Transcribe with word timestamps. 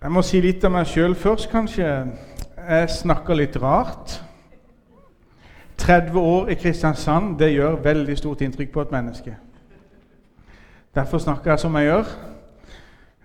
Jeg 0.00 0.12
må 0.12 0.22
si 0.24 0.38
litt 0.40 0.62
av 0.64 0.72
meg 0.72 0.86
sjøl 0.88 1.12
først, 1.12 1.50
kanskje. 1.52 1.84
Jeg 2.56 2.92
snakker 2.94 3.36
litt 3.36 3.56
rart. 3.60 4.14
30 5.76 6.16
år 6.16 6.48
i 6.48 6.56
Kristiansand 6.56 7.34
det 7.36 7.50
gjør 7.52 7.76
veldig 7.84 8.16
stort 8.16 8.40
inntrykk 8.40 8.70
på 8.72 8.80
et 8.80 8.94
menneske. 8.94 9.34
Derfor 10.96 11.20
snakker 11.20 11.52
jeg 11.52 11.60
som 11.60 11.76
jeg 11.76 11.90
gjør. 11.90 12.14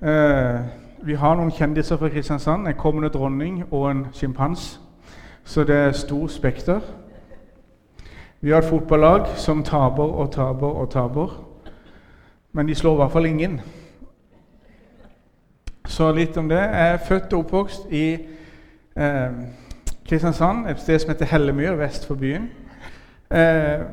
Eh, 0.03 0.59
vi 1.07 1.15
har 1.15 1.39
noen 1.39 1.53
kjendiser 1.55 1.95
fra 2.01 2.11
Kristiansand. 2.11 2.67
En 2.67 2.77
kommende 2.83 3.13
dronning 3.13 3.63
og 3.71 3.87
en 3.93 4.03
sjimpans. 4.11 4.67
Så 5.45 5.63
det 5.63 5.79
er 5.79 5.95
stor 5.95 6.27
spekter. 6.27 6.83
Vi 8.41 8.51
har 8.51 8.59
et 8.59 8.69
fotballag 8.69 9.31
som 9.39 9.63
taper 9.63 10.11
og 10.11 10.31
taper 10.35 10.75
og 10.83 10.91
taper. 10.91 11.39
Men 12.51 12.67
de 12.67 12.75
slår 12.75 12.99
i 12.99 13.03
hvert 13.05 13.15
fall 13.15 13.31
ingen. 13.31 13.61
Så 15.85 16.11
litt 16.11 16.37
om 16.37 16.49
det. 16.49 16.57
Jeg 16.57 16.93
er 16.93 16.97
født 16.97 17.33
og 17.33 17.39
oppvokst 17.39 17.91
i 17.93 18.05
eh, 18.97 19.31
Kristiansand, 20.07 20.67
et 20.69 20.79
sted 20.79 20.99
som 20.99 21.11
heter 21.11 21.25
Hellemyr, 21.29 21.75
vest 21.77 22.07
for 22.07 22.15
byen. 22.15 22.49
Eh, 23.31 23.85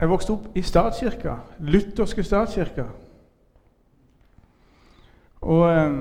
jeg 0.00 0.08
vokste 0.08 0.32
opp 0.32 0.56
i 0.56 0.62
statskirka, 0.62 1.38
lutherske 1.58 2.22
statskirka. 2.24 2.84
Og 5.40 5.64
eh, 5.70 5.96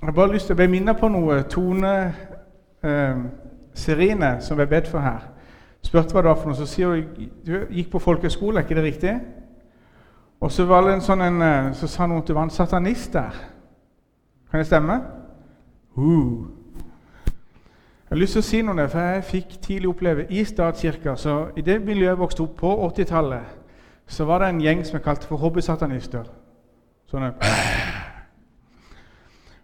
jeg 0.00 0.08
har 0.08 0.12
bare 0.12 0.32
lyst 0.32 0.50
til 0.50 0.56
å 0.56 0.60
bli 0.60 0.68
minnet 0.76 1.00
på 1.00 1.08
noe. 1.08 1.40
Tone 1.48 1.94
eh, 2.84 3.24
Serine, 3.76 4.36
som 4.44 4.60
ble 4.60 4.68
bedt 4.68 4.92
for 4.92 5.00
her, 5.00 5.30
spurte 5.80 6.12
hva 6.12 6.24
det 6.24 6.32
var 6.34 6.40
for 6.42 6.52
noe. 6.52 6.60
Så 6.60 6.68
sier 6.68 6.92
hun 6.92 7.32
du 7.46 7.56
gikk 7.72 7.94
på 7.94 8.04
folkehøyskole, 8.04 8.60
er 8.60 8.68
ikke 8.68 8.80
det 8.80 8.88
riktig? 8.90 9.16
Og 10.40 10.52
så 10.52 10.64
var 10.64 10.84
det 10.84 10.94
en 10.94 11.04
sånn 11.04 11.22
en, 11.24 11.42
eh, 11.42 11.72
så 11.72 11.88
sa 11.88 12.06
noen 12.06 12.20
at 12.20 12.28
det 12.28 12.34
var 12.36 12.42
en 12.42 12.50
satanist 12.50 13.12
der. 13.12 13.36
Kan 14.50 14.60
det 14.60 14.66
stemme? 14.66 15.00
Uh. 15.96 16.46
Jeg 18.06 18.14
har 18.14 18.20
lyst 18.20 18.32
til 18.32 18.42
å 18.42 18.46
si 18.46 18.58
noe, 18.62 18.88
for 18.88 19.00
jeg 19.00 19.24
fikk 19.26 19.54
tidlig 19.62 19.88
oppleve 19.88 20.26
i 20.30 20.44
statskirka 20.46 21.16
så 21.18 21.48
I 21.56 21.60
det 21.60 21.80
miljøet 21.82 22.12
jeg 22.12 22.18
vokste 22.18 22.42
opp 22.44 22.52
på 22.60 22.74
80-tallet, 22.86 23.56
så 24.06 24.24
var 24.24 24.38
det 24.38 24.48
en 24.48 24.60
gjeng 24.60 24.84
som 24.84 24.94
jeg 24.94 25.02
kalte 25.02 25.26
for 25.26 25.36
hobbysatanister. 25.36 26.28
Sånne 27.10 27.32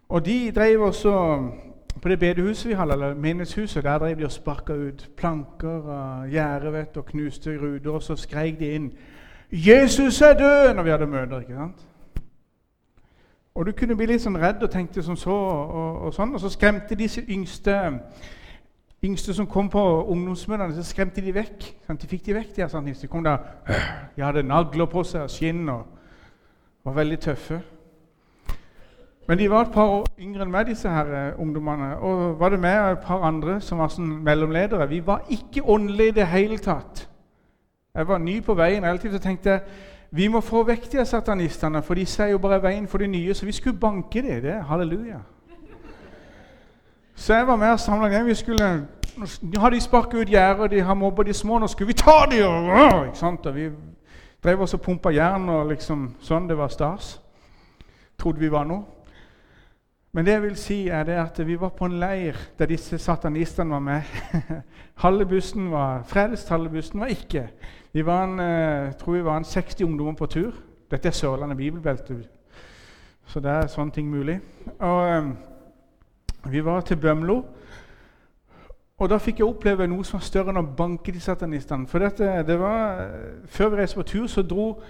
Og 0.08 0.24
de 0.24 0.50
drev 0.54 0.82
også 0.82 1.12
På 2.02 2.08
det 2.08 2.18
bedehuset 2.18 2.68
vi 2.68 2.74
hadde, 2.74 2.92
eller 2.92 3.14
menighetshuset, 3.14 3.84
der 3.84 3.98
drev 3.98 4.18
de 4.18 4.24
og 4.24 4.32
sparka 4.32 4.72
ut 4.72 5.10
planker 5.16 5.68
og 5.68 6.28
gjerder 6.30 6.84
og 6.96 7.06
knuste 7.06 7.58
ruter, 7.58 7.90
og 7.90 8.02
så 8.02 8.16
skreik 8.16 8.58
de 8.58 8.74
inn 8.74 8.92
'Jesus 9.52 10.20
er 10.20 10.34
død!' 10.34 10.74
når 10.74 10.82
vi 10.82 10.90
hadde 10.90 11.06
møter. 11.06 11.40
ikke 11.40 11.54
sant? 11.54 11.86
Og 13.54 13.66
du 13.66 13.72
kunne 13.72 13.96
bli 13.96 14.06
litt 14.06 14.22
sånn 14.24 14.38
redd 14.40 14.62
og 14.64 14.70
tenkte 14.72 15.02
som 15.04 15.16
så, 15.16 15.34
og, 15.34 15.98
og 16.06 16.14
sånn. 16.16 16.32
Og 16.32 16.40
så 16.40 16.48
skremte 16.48 16.96
disse 16.96 17.20
yngste, 17.28 17.74
yngste 19.04 19.34
som 19.36 19.46
kom 19.46 19.68
på 19.68 19.82
ungdomsmøtene, 20.08 20.72
så 20.74 20.86
skremte 20.88 21.20
de 21.20 21.34
vekk. 21.36 21.66
Sant? 21.86 22.00
De 22.00 22.08
fikk 22.08 22.24
de 22.30 22.38
vekk, 22.38 22.54
de, 22.56 22.68
sånn. 22.72 22.88
de 22.88 23.10
kom 23.12 23.26
der, 23.26 23.44
de 24.16 24.24
hadde 24.24 24.46
nagler 24.48 24.88
på 24.88 25.04
seg, 25.04 25.26
og 25.26 25.30
skinn 25.30 25.68
og 25.68 25.84
var 26.88 26.96
veldig 27.02 27.20
tøffe. 27.20 27.60
Men 29.28 29.38
de 29.38 29.50
var 29.50 29.68
et 29.68 29.74
par 29.76 29.92
år 30.00 30.08
yngre 30.18 30.42
enn 30.46 30.50
meg, 30.50 30.66
disse 30.72 30.90
her 30.90 31.12
eh, 31.14 31.40
ungdommene. 31.40 31.92
Og 32.02 32.40
var 32.40 32.50
det 32.50 32.58
meg 32.60 32.80
og 32.80 32.96
et 32.96 33.04
par 33.04 33.22
andre 33.28 33.60
som 33.62 33.78
var 33.84 33.92
sånn 33.92 34.08
mellomledere. 34.24 34.88
Vi 34.90 35.04
var 35.06 35.28
ikke 35.30 35.62
åndelige 35.62 36.16
i 36.16 36.16
det 36.16 36.26
hele 36.32 36.58
tatt. 36.58 37.04
Jeg 37.94 38.08
var 38.08 38.18
ny 38.18 38.38
på 38.40 38.54
veien 38.54 38.84
relativt 38.84 39.14
og 39.14 39.20
tenkte 39.20 39.58
vi 40.16 40.24
må 40.32 40.40
få 40.40 40.62
vekk 40.64 40.86
de 40.92 41.02
satanistene, 41.04 41.82
for 41.84 41.94
de 41.94 42.06
sier 42.08 42.30
jo 42.30 42.38
bare 42.40 42.62
veien 42.62 42.86
for 42.88 42.98
de 42.98 43.06
nye. 43.06 43.34
Så 43.34 43.44
vi 43.44 43.52
skulle 43.52 43.76
banke 43.80 44.22
dem. 44.22 44.42
Det 44.42 44.54
halleluja. 44.64 45.18
Så 47.14 47.34
jeg 47.34 47.46
var 47.46 47.56
med 47.56 47.68
og 47.72 47.80
samla 47.80 48.08
dem. 48.08 48.26
Vi 48.26 48.34
skulle, 48.34 48.86
Nå 49.42 49.60
har 49.60 49.70
de 49.70 49.80
sparket 49.80 50.20
ut 50.20 50.28
gjerdet, 50.28 50.70
de 50.70 50.80
har 50.80 50.94
mobba 50.94 51.22
de 51.22 51.32
små. 51.32 51.58
Nå 51.58 51.66
skulle 51.66 51.86
vi 51.86 51.92
ta 51.92 52.24
dem! 52.30 52.48
Og, 52.48 53.06
ikke 53.06 53.18
sant? 53.18 53.46
og 53.46 53.54
vi 53.54 53.68
drev 54.44 54.60
oss 54.60 54.74
og 54.74 54.80
pumpa 54.80 55.12
jern 55.12 55.48
og 55.48 55.68
liksom 55.68 56.14
sånn. 56.20 56.48
Det 56.48 56.56
var 56.56 56.72
stas. 56.72 57.18
Trodde 58.18 58.40
vi 58.40 58.50
var 58.52 58.64
noe. 58.64 59.01
Men 60.12 60.26
det 60.26 60.32
jeg 60.32 60.42
vil 60.42 60.56
si 60.60 60.76
er 60.92 61.08
at 61.22 61.38
vi 61.46 61.54
var 61.56 61.70
på 61.72 61.86
en 61.88 61.94
leir 61.96 62.36
der 62.58 62.68
disse 62.68 62.98
satanistene 63.00 63.72
var 63.72 63.78
med. 63.80 64.02
halve 65.04 65.24
bussen 65.26 65.70
var 65.72 66.02
frelst, 66.04 66.48
halve 66.52 66.68
bussen 66.68 67.00
var 67.00 67.06
ikke. 67.06 67.46
Vi 67.92 68.04
var 68.06 68.24
en, 68.24 68.38
jeg 68.38 68.88
eh, 68.88 68.92
tror 68.92 69.12
vi 69.12 69.24
var 69.24 69.36
en 69.36 69.44
60 69.44 69.80
ungdommer 69.80 70.12
på 70.12 70.26
tur. 70.26 70.52
Dette 70.90 71.08
er 71.08 71.12
Sørlandet 71.16 71.56
bibelbelte, 71.56 72.18
så 73.24 73.40
det 73.40 73.50
er 73.50 73.72
sånne 73.72 73.90
ting 73.90 74.10
mulig. 74.10 74.36
Og 74.78 75.16
um, 75.18 75.36
Vi 76.52 76.64
var 76.64 76.80
til 76.80 76.96
Bømlo. 76.96 77.42
Og 78.98 79.10
Da 79.10 79.16
fikk 79.16 79.38
jeg 79.38 79.48
oppleve 79.48 79.86
noe 79.86 80.04
som 80.04 80.20
var 80.20 80.26
større 80.26 80.52
enn 80.52 80.60
å 80.60 80.74
banke 80.76 81.12
de 81.12 81.20
satanistene. 81.20 81.88
For 81.88 81.98
dette, 81.98 82.44
det 82.46 82.58
var, 82.60 83.08
Før 83.46 83.68
vi 83.68 83.80
reiste 83.80 83.96
på 83.96 84.02
tur, 84.02 84.26
så, 84.26 84.42
dro, 84.42 84.82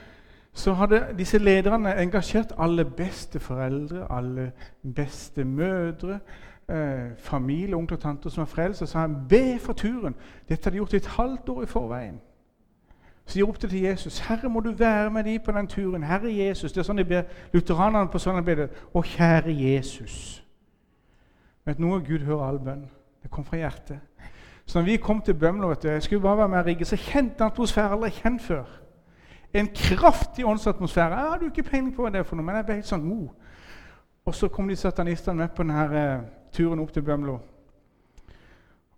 så 0.55 0.73
hadde 0.73 1.07
disse 1.19 1.39
lederne 1.39 1.95
engasjert 2.03 2.53
alle 2.59 2.85
beste 2.85 3.41
foreldre, 3.41 4.07
alle 4.11 4.53
beste 4.95 5.45
mødre, 5.45 6.19
eh, 6.69 7.17
familie, 7.19 7.77
onkler 7.77 7.97
og 7.97 8.03
tanter 8.03 8.31
som 8.31 8.41
var 8.41 8.47
frelst, 8.47 8.83
og 8.83 8.89
sa 8.89 9.07
be 9.07 9.59
for 9.59 9.73
turen. 9.73 10.15
Dette 10.49 10.65
hadde 10.65 10.75
de 10.75 10.77
gjort 10.77 10.95
et 10.95 11.07
halvt 11.07 11.49
år 11.49 11.63
i 11.63 11.67
forveien. 11.67 12.21
Så 13.27 13.39
de 13.39 13.43
ropte 13.43 13.69
til 13.69 13.81
Jesus. 13.81 14.21
'Herre, 14.21 14.49
må 14.49 14.61
du 14.61 14.73
være 14.73 15.11
med 15.11 15.25
dem 15.25 15.41
på 15.45 15.53
den 15.53 15.67
turen.' 15.67 16.05
'Herre 16.05 16.37
Jesus.' 16.37 16.73
Det 16.73 16.81
er 16.81 16.85
sånn 16.85 16.99
de 16.99 17.05
ber 17.05 17.23
lutheranerne 17.53 18.11
på 18.11 18.19
sånn 18.19 18.45
ber 18.45 18.55
det. 18.55 18.71
'Å, 18.95 19.03
kjære 19.03 19.55
Jesus.' 19.55 20.43
Vet 21.65 21.79
du 21.79 21.83
noe 21.83 22.01
Gud 22.01 22.19
hører 22.19 22.49
all 22.49 22.59
bønn. 22.59 22.91
Det 23.23 23.31
kom 23.31 23.45
fra 23.45 23.57
hjertet. 23.57 24.01
Så 24.67 24.79
når 24.79 24.85
vi 24.85 24.97
kom 24.97 25.21
til 25.23 25.35
Bømlo, 25.35 25.69
vet 25.69 25.83
du, 25.83 25.89
jeg 25.89 26.03
skulle 26.03 26.21
bare 26.21 26.37
være 26.37 26.49
med 26.49 26.59
og 26.59 26.67
Rigge, 26.67 26.85
så 26.85 26.97
kjente 26.97 27.45
atmosfæren 27.45 27.93
aldri 27.93 28.11
kjent 28.11 28.43
før. 28.43 28.65
En 29.55 29.69
kraftig 29.75 30.47
åndsatmosfære. 30.47 31.17
Jeg 31.17 31.31
hadde 31.31 31.45
jo 31.45 31.51
ikke 31.51 31.71
peiling 31.71 31.95
på 31.95 32.03
hva 32.03 32.11
det 32.11 32.19
er 32.23 32.29
for 32.29 32.37
noe, 32.37 32.47
men 32.47 32.57
jeg 32.57 32.67
ble 32.67 32.75
helt 32.81 32.89
sånn 32.89 33.09
oh. 33.13 33.31
Og 34.25 34.35
så 34.35 34.49
kom 34.49 34.69
de 34.69 34.77
satanistene 34.77 35.37
med 35.37 35.49
på 35.57 35.65
denne 35.67 35.87
uh, 35.91 36.23
turen 36.53 36.81
opp 36.81 36.93
til 36.93 37.03
Bømlo. 37.03 37.41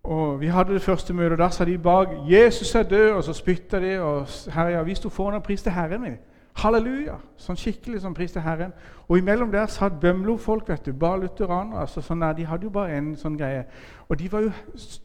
Og 0.05 0.39
Vi 0.41 0.47
hadde 0.47 0.73
det 0.73 0.81
første 0.81 1.13
møtet, 1.13 1.31
og 1.31 1.37
da 1.37 1.49
sa 1.49 1.65
de 1.65 1.77
bak 1.77 2.07
'Jesus 2.29 2.75
er 2.75 2.83
død', 2.83 3.15
og 3.15 3.23
så 3.23 3.33
spytta 3.33 3.79
de. 3.79 3.99
og 4.01 4.27
Herre, 4.53 4.85
Vi 4.85 4.95
sto 4.95 5.09
foran 5.09 5.35
og 5.35 5.43
priste 5.43 5.69
Herren. 5.69 6.01
min. 6.01 6.17
Halleluja! 6.55 7.17
Sånn 7.37 7.57
skikkelig 7.59 8.01
sånn 8.01 8.13
priste 8.13 8.39
Herren. 8.39 8.71
Og 9.09 9.17
imellom 9.17 9.51
der 9.51 9.65
satt 9.65 9.99
Bømlo-folk, 9.99 10.69
vet 10.69 10.85
du, 10.85 10.93
bare 10.93 11.19
lutheranere. 11.19 11.81
Altså, 11.81 12.01
sånn 12.01 12.21
der, 12.21 12.33
de 12.33 12.45
hadde 12.45 12.63
jo 12.63 12.69
bare 12.69 12.95
en 12.97 13.15
sånn 13.15 13.35
greie. 13.37 13.65
Og 14.09 14.19
de 14.19 14.31
var 14.31 14.45
jo 14.45 14.51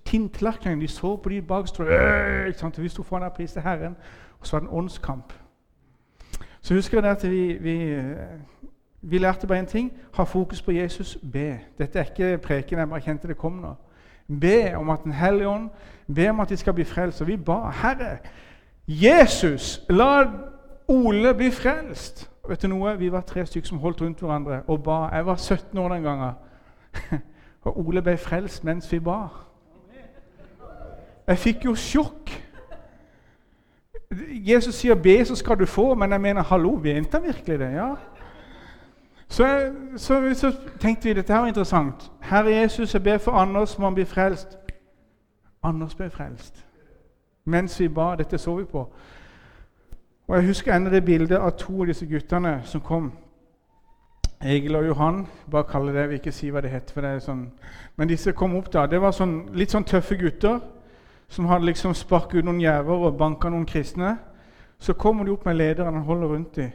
tinntallerkener. 0.05 0.81
De 0.81 0.89
så 0.89 1.17
på 1.17 1.29
de 1.29 1.43
bak 1.43 1.67
Vi 2.79 2.89
sto 2.89 3.03
foran 3.03 3.27
og 3.27 3.33
priste 3.33 3.61
Herren. 3.61 3.97
Og 4.41 4.47
så 4.47 4.57
var 4.57 4.61
det 4.61 4.69
en 4.69 4.79
åndskamp. 4.79 5.33
Så 6.63 6.75
husker 6.75 7.01
jeg 7.01 7.11
at 7.11 7.31
vi, 7.31 7.53
vi, 7.53 8.03
vi 9.01 9.19
lærte 9.19 9.47
bare 9.47 9.61
én 9.61 9.67
ting. 9.67 9.93
Ha 10.15 10.23
fokus 10.23 10.63
på 10.63 10.71
Jesus. 10.71 11.19
Be. 11.33 11.61
Dette 11.79 11.99
er 11.99 12.05
ikke 12.05 12.39
preken, 12.39 12.79
jeg 12.79 12.89
bare 12.89 13.01
kjente 13.01 13.29
det 13.29 13.37
kom 13.37 13.53
nå. 13.53 13.75
Be 14.41 14.77
om 14.77 14.91
at 14.91 15.05
Den 15.05 15.13
hellige 15.13 15.49
ånd 15.49 15.71
Be 16.15 16.29
om 16.31 16.41
at 16.41 16.49
de 16.49 16.57
skal 16.57 16.75
bli 16.75 16.85
frelst. 16.85 17.21
Og 17.21 17.27
vi 17.27 17.37
ba 17.37 17.71
Herre, 17.71 18.19
Jesus, 18.89 19.83
la 19.89 20.27
Ole 20.89 21.35
bli 21.35 21.51
frelst. 21.51 22.31
Vet 22.49 22.63
du 22.63 22.69
noe? 22.69 22.97
Vi 22.99 23.13
var 23.13 23.21
tre 23.21 23.45
stykker 23.47 23.69
som 23.69 23.79
holdt 23.79 24.01
rundt 24.03 24.21
hverandre 24.21 24.63
og 24.67 24.83
ba. 24.83 25.09
Jeg 25.15 25.27
var 25.27 25.37
17 25.37 25.79
år 25.79 25.95
den 25.95 26.03
gangen. 26.03 26.33
Og 27.63 27.79
Ole 27.79 28.03
ble 28.03 28.17
frelst 28.17 28.65
mens 28.65 28.93
vi 28.93 28.99
ba. 28.99 29.29
Jeg 31.27 31.39
fikk 31.39 31.65
jo 31.65 31.75
sjokk. 31.75 32.33
Jesus 34.47 34.75
sier 34.75 34.95
'be, 34.95 35.25
så 35.25 35.37
skal 35.37 35.59
du 35.59 35.67
få', 35.67 35.95
men 35.95 36.13
jeg 36.13 36.21
mener 36.21 36.43
'hallo, 36.43 36.77
mente 36.77 37.19
han 37.19 37.27
virkelig 37.27 37.59
det?' 37.59 37.73
Ja. 37.73 37.95
Så, 39.29 39.73
så, 39.97 40.35
så, 40.35 40.57
tenkte 40.81 41.09
vi 41.09 41.15
dette 41.15 41.33
her 41.33 41.41
var 41.41 41.47
interessant. 41.47 42.13
Herre 42.21 42.51
Jesus, 42.51 42.95
jeg 42.95 43.03
ber 43.03 43.19
for 43.19 43.33
Anders 43.33 43.79
må 43.79 43.85
han 43.85 43.95
bli 43.95 44.05
frelst. 44.05 44.59
Anders 45.63 45.95
ble 45.95 46.11
frelst. 46.11 46.67
Mens 47.45 47.81
vi 47.81 47.89
ba. 47.89 48.17
Dette 48.17 48.39
så 48.39 48.55
vi 48.57 48.65
på. 48.65 48.89
Og 50.29 50.37
Jeg 50.37 50.47
husker 50.47 50.75
ennå 50.75 50.91
det 50.91 51.05
bildet 51.05 51.37
av 51.37 51.51
to 51.51 51.81
av 51.81 51.87
disse 51.87 52.07
guttene 52.07 52.61
som 52.65 52.81
kom. 52.81 53.13
Egil 54.43 54.77
og 54.77 54.87
Johan. 54.87 55.27
Bare 55.51 55.65
kalle 55.65 55.95
det, 55.95 56.09
vil 56.09 56.15
ikke 56.15 56.33
si 56.33 56.51
hva 56.51 56.61
det 56.61 56.71
heter. 56.71 56.95
for 56.95 57.01
det 57.01 57.11
er 57.11 57.19
sånn. 57.19 57.51
Men 57.97 58.09
disse 58.09 58.33
kom 58.33 58.57
opp 58.57 58.73
da. 58.73 58.87
Det 58.87 59.01
var 59.01 59.11
sånn, 59.13 59.49
litt 59.53 59.71
sånn 59.71 59.85
tøffe 59.85 60.17
gutter 60.17 60.59
som 61.31 61.47
hadde 61.47 61.69
liksom 61.69 61.95
sparket 61.95 62.41
ut 62.41 62.45
noen 62.45 62.61
gjerder 62.61 63.07
og 63.07 63.17
banka 63.19 63.49
noen 63.49 63.67
kristne. 63.67 64.17
Så 64.79 64.97
kommer 64.99 65.25
de 65.25 65.33
opp 65.33 65.47
med 65.47 65.57
lederen 65.61 65.95
han 65.95 66.05
holder 66.05 66.33
rundt 66.35 66.57
dem. 66.57 66.71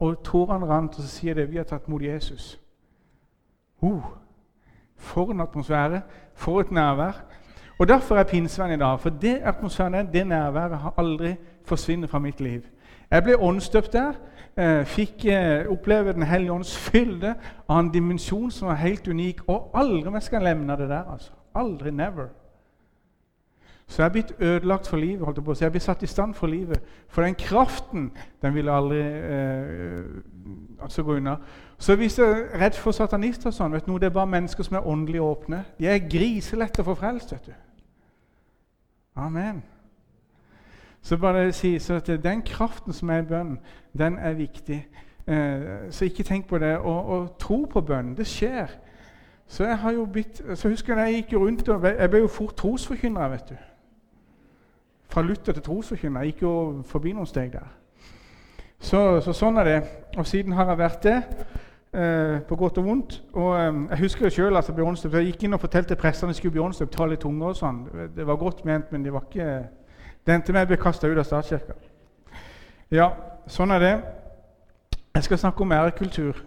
Og 0.00 0.22
tårene 0.24 0.66
rant, 0.66 0.96
og 0.96 1.04
så 1.04 1.08
sier 1.08 1.36
det 1.38 1.50
vi 1.50 1.60
har 1.60 1.68
tatt 1.68 1.88
mot 1.88 2.02
Jesus. 2.02 2.56
Oh, 3.82 4.02
for 4.96 5.30
en 5.30 5.40
atmosfære! 5.40 6.02
For 6.34 6.60
et 6.60 6.70
nærvær! 6.70 7.20
Og 7.78 7.88
Derfor 7.88 8.16
er 8.16 8.24
pinsevenn 8.24 8.72
i 8.72 8.78
dag. 8.78 9.00
For 9.00 9.10
det 9.10 9.40
atmosfæren, 9.42 10.08
det 10.12 10.26
nærværet 10.26 10.78
har 10.78 10.94
aldri 10.98 11.34
forsvunnet 11.64 12.10
fra 12.10 12.18
mitt 12.18 12.40
liv. 12.40 12.60
Jeg 13.10 13.22
ble 13.22 13.38
åndsdøpt 13.38 13.92
der. 13.92 14.12
Eh, 14.56 14.84
fikk 14.84 15.24
eh, 15.24 15.66
oppleve 15.66 16.12
Den 16.12 16.22
hellige 16.22 16.52
ånds 16.52 16.76
fylde 16.78 17.34
av 17.68 17.78
en 17.80 17.88
dimensjon 17.92 18.50
som 18.50 18.68
var 18.68 18.74
helt 18.74 19.08
unik. 19.08 19.40
Og 19.48 19.70
aldri 19.74 20.10
mer 20.10 20.20
skal 20.20 20.36
jeg 20.36 20.54
lemne 20.54 20.76
det 20.76 20.88
der. 20.88 21.12
altså. 21.12 21.32
Aldri. 21.54 21.90
Never. 21.90 22.26
Så 23.86 24.02
jeg 24.02 24.08
er 24.08 24.12
blitt 24.12 24.32
ødelagt 24.38 24.86
for 24.86 24.96
livet. 24.96 25.24
holdt 25.24 25.36
Jeg 25.36 25.44
på. 25.44 25.54
Så 25.54 25.64
jeg 25.64 25.72
blitt 25.72 25.82
satt 25.82 26.02
i 26.02 26.06
stand 26.06 26.34
for 26.34 26.46
livet. 26.46 26.80
For 27.08 27.22
den 27.22 27.34
kraften 27.34 28.12
den 28.42 28.54
vil 28.54 28.68
aldri 28.68 29.00
eh, 29.00 30.04
altså 30.82 31.02
gå 31.02 31.16
unna. 31.16 31.36
Så 31.78 31.96
hvis 31.96 32.18
jeg 32.18 32.28
er 32.28 32.60
redd 32.60 32.78
for 32.78 32.90
satanister 32.90 33.50
og 33.50 33.54
sånn, 33.54 33.72
vet 33.72 33.86
du, 33.86 33.96
det 33.98 34.08
er 34.08 34.14
bare 34.14 34.26
mennesker 34.26 34.64
som 34.64 34.76
er 34.76 34.86
åndelig 34.86 35.20
åpne. 35.20 35.64
De 35.78 35.86
er 35.86 36.08
griselette 36.08 36.84
for 36.84 36.94
frelst. 36.94 37.32
vet 37.32 37.46
du. 37.46 37.52
Amen. 39.16 39.62
Så 41.02 41.18
bare 41.18 41.52
si 41.52 41.78
så 41.78 41.94
at 41.94 42.06
Den 42.06 42.42
kraften 42.42 42.92
som 42.92 43.10
er 43.10 43.18
i 43.18 43.26
bønnen, 43.26 43.58
den 43.98 44.18
er 44.18 44.32
viktig. 44.32 44.86
Eh, 45.26 45.60
så 45.90 46.04
ikke 46.04 46.22
tenk 46.22 46.46
på 46.46 46.58
det. 46.58 46.78
Og, 46.78 47.06
og 47.06 47.38
tro 47.38 47.64
på 47.64 47.80
bønnen. 47.80 48.16
Det 48.16 48.26
skjer. 48.26 48.66
Så 49.46 49.64
jeg 49.64 49.78
har 49.78 49.92
jo 49.92 50.04
blitt, 50.04 50.42
så 50.54 50.68
husker 50.68 50.96
jeg 50.96 51.12
jeg 51.12 51.24
gikk 51.24 51.40
rundt 51.40 51.68
og 51.68 51.84
Jeg 51.84 52.10
ble 52.10 52.18
jo 52.18 52.26
fort 52.26 52.56
trosforkynner. 52.56 53.28
vet 53.28 53.48
du. 53.48 53.54
Fra 55.12 55.22
Luther 55.22 55.52
til 55.52 55.62
trosforkynner. 55.62 56.24
Gikk 56.30 56.42
jo 56.42 56.54
forbi 56.88 57.12
noen 57.12 57.28
steg 57.28 57.52
der. 57.52 57.68
Så, 58.80 59.20
så, 59.20 59.34
sånn 59.36 59.60
er 59.60 59.68
det. 59.68 59.80
Og 60.16 60.26
siden 60.26 60.56
har 60.56 60.72
jeg 60.72 60.80
vært 60.80 61.04
det. 61.04 61.18
Eh, 61.92 62.38
på 62.48 62.56
godt 62.56 62.78
og 62.80 62.86
vondt. 62.86 63.18
Og 63.36 63.50
eh, 63.58 63.82
Jeg 63.90 63.98
husker 64.06 64.26
jo 64.26 64.30
sjøl. 64.30 64.56
Altså, 64.56 64.72
jeg 65.12 65.26
gikk 65.26 65.44
inn 65.44 65.58
og 65.58 65.60
fortalte 65.60 66.00
prestene 66.00 66.34
skulle 66.34 66.56
Bjørnstøp 66.56 66.90
ta 66.90 67.06
litt 67.06 67.20
tunger 67.20 67.52
og 67.52 67.60
sånn. 67.60 67.84
Det 68.16 68.26
var 68.26 68.40
godt 68.40 68.64
ment, 68.64 68.88
men 68.92 69.04
det 69.04 69.12
var 69.12 69.28
ikke 69.28 69.68
det 70.26 70.34
endte 70.34 70.52
med 70.52 70.60
at 70.60 70.68
jeg 70.68 70.72
ble 70.72 70.82
kasta 70.82 71.08
ut 71.10 71.18
av 71.18 71.26
statskirka. 71.26 71.74
Ja, 72.94 73.08
sånn 73.50 73.74
er 73.74 73.80
det. 73.82 73.94
Jeg 75.12 75.24
skal 75.26 75.38
snakke 75.38 75.64
om 75.64 75.72
ærekultur. 75.72 76.38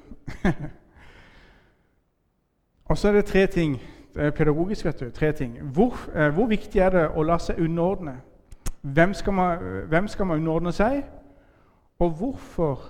og 2.89 2.97
så 2.97 3.09
er 3.09 3.19
det 3.19 3.25
tre 3.29 3.45
ting. 3.51 3.75
Det 4.15 4.23
er 4.23 4.31
pedagogisk, 4.31 4.85
vet 4.85 4.99
du. 4.99 5.09
Tre 5.11 5.31
ting. 5.35 5.59
Hvor, 5.75 5.99
eh, 6.15 6.31
hvor 6.33 6.47
viktig 6.47 6.79
er 6.79 6.95
det 6.95 7.09
å 7.13 7.23
la 7.27 7.37
seg 7.37 7.59
underordne? 7.59 8.21
Hvem 8.93 9.13
skal, 9.13 9.33
man, 9.33 9.57
hvem 9.87 10.07
skal 10.07 10.25
man 10.25 10.37
underordne 10.37 10.71
seg? 10.71 11.03
Og 11.99 12.09
hvorfor 12.09 12.81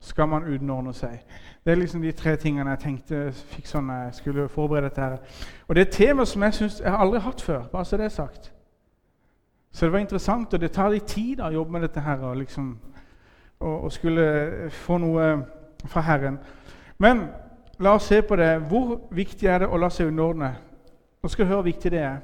skal 0.00 0.28
man 0.28 0.44
underordne 0.44 0.94
seg? 0.94 1.20
Det 1.64 1.72
er 1.72 1.76
liksom 1.76 2.02
de 2.02 2.12
tre 2.12 2.36
tingene 2.36 2.70
jeg 2.70 2.82
tenkte 2.82 3.20
fikk 3.32 3.68
sånn 3.70 3.92
jeg 3.92 4.14
skulle 4.18 4.48
forberede 4.50 4.88
dette. 4.88 5.00
her. 5.00 5.16
Og 5.68 5.74
det 5.74 5.82
er 5.82 5.86
et 5.86 5.94
tema 5.94 6.24
som 6.26 6.42
jeg 6.42 6.54
synes 6.54 6.80
jeg 6.80 6.90
har 6.90 6.98
aldri 6.98 7.20
hatt 7.20 7.40
før. 7.40 7.62
bare 7.72 7.84
så 7.84 7.96
det 7.96 8.04
er 8.04 8.08
sagt. 8.08 8.52
Så 9.70 9.86
det 9.86 9.92
var 9.92 9.98
interessant, 9.98 10.54
og 10.54 10.60
det 10.60 10.72
tar 10.72 10.90
litt 10.90 11.06
tid 11.06 11.40
å 11.40 11.52
jobbe 11.52 11.72
med 11.72 11.80
dette 11.80 12.00
her, 12.00 12.18
og, 12.18 12.36
liksom, 12.36 12.78
og, 13.60 13.92
skulle 13.92 14.70
få 14.70 14.98
noe 14.98 15.42
fra 15.86 16.00
Herren. 16.00 16.38
Men 16.98 17.28
la 17.78 17.94
oss 17.94 18.08
se 18.08 18.22
på 18.22 18.36
det. 18.36 18.58
Hvor 18.58 19.00
viktig 19.10 19.46
er 19.46 19.58
det 19.58 19.68
å 19.68 19.76
la 19.76 19.90
seg 19.90 20.08
underordne? 20.08 20.56
Nå 21.22 21.28
skal 21.28 21.44
du 21.44 21.48
høre 21.48 21.62
hvor 21.62 21.70
viktig 21.70 21.90
det 21.90 22.00
er. 22.00 22.18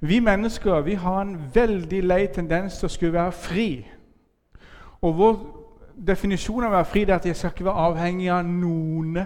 Vi 0.00 0.20
mennesker 0.20 0.80
vi 0.80 0.94
har 0.94 1.22
en 1.22 1.50
veldig 1.54 2.02
lei 2.04 2.26
tendens 2.26 2.78
til 2.78 2.86
å 2.86 2.92
skulle 2.92 3.16
være 3.16 3.32
fri. 3.32 3.70
Og 5.02 5.16
vår 5.18 5.38
definisjon 6.06 6.64
av 6.64 6.70
å 6.70 6.76
være 6.76 6.90
fri 6.92 7.02
er 7.02 7.16
at 7.16 7.26
jeg 7.26 7.36
skal 7.36 7.50
ikke 7.54 7.66
være 7.66 7.88
avhengig 7.88 8.30
av 8.30 8.46
noen. 8.46 9.18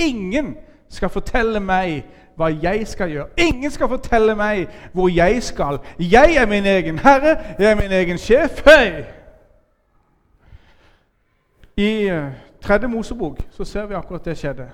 Ingen 0.00 0.54
skal 0.88 1.12
fortelle 1.12 1.60
meg 1.60 2.06
hva 2.38 2.48
jeg 2.48 2.86
skal 2.88 3.12
gjøre. 3.12 3.28
Ingen 3.36 3.70
skal 3.70 3.90
fortelle 3.90 4.34
meg 4.38 4.68
hvor 4.96 5.12
jeg 5.12 5.42
skal. 5.42 5.80
Jeg 6.00 6.36
er 6.40 6.48
min 6.48 6.66
egen 6.66 6.98
herre, 7.04 7.36
jeg 7.58 7.70
er 7.70 7.80
min 7.80 7.92
egen 7.92 8.18
sjef. 8.18 8.62
Hei! 8.64 9.04
I 11.78 11.90
eh, 12.10 12.30
tredje 12.64 12.88
Mosebok 12.88 13.42
så 13.54 13.64
ser 13.64 13.86
vi 13.86 13.94
akkurat 13.94 14.24
det 14.24 14.38
skjedde. 14.38 14.70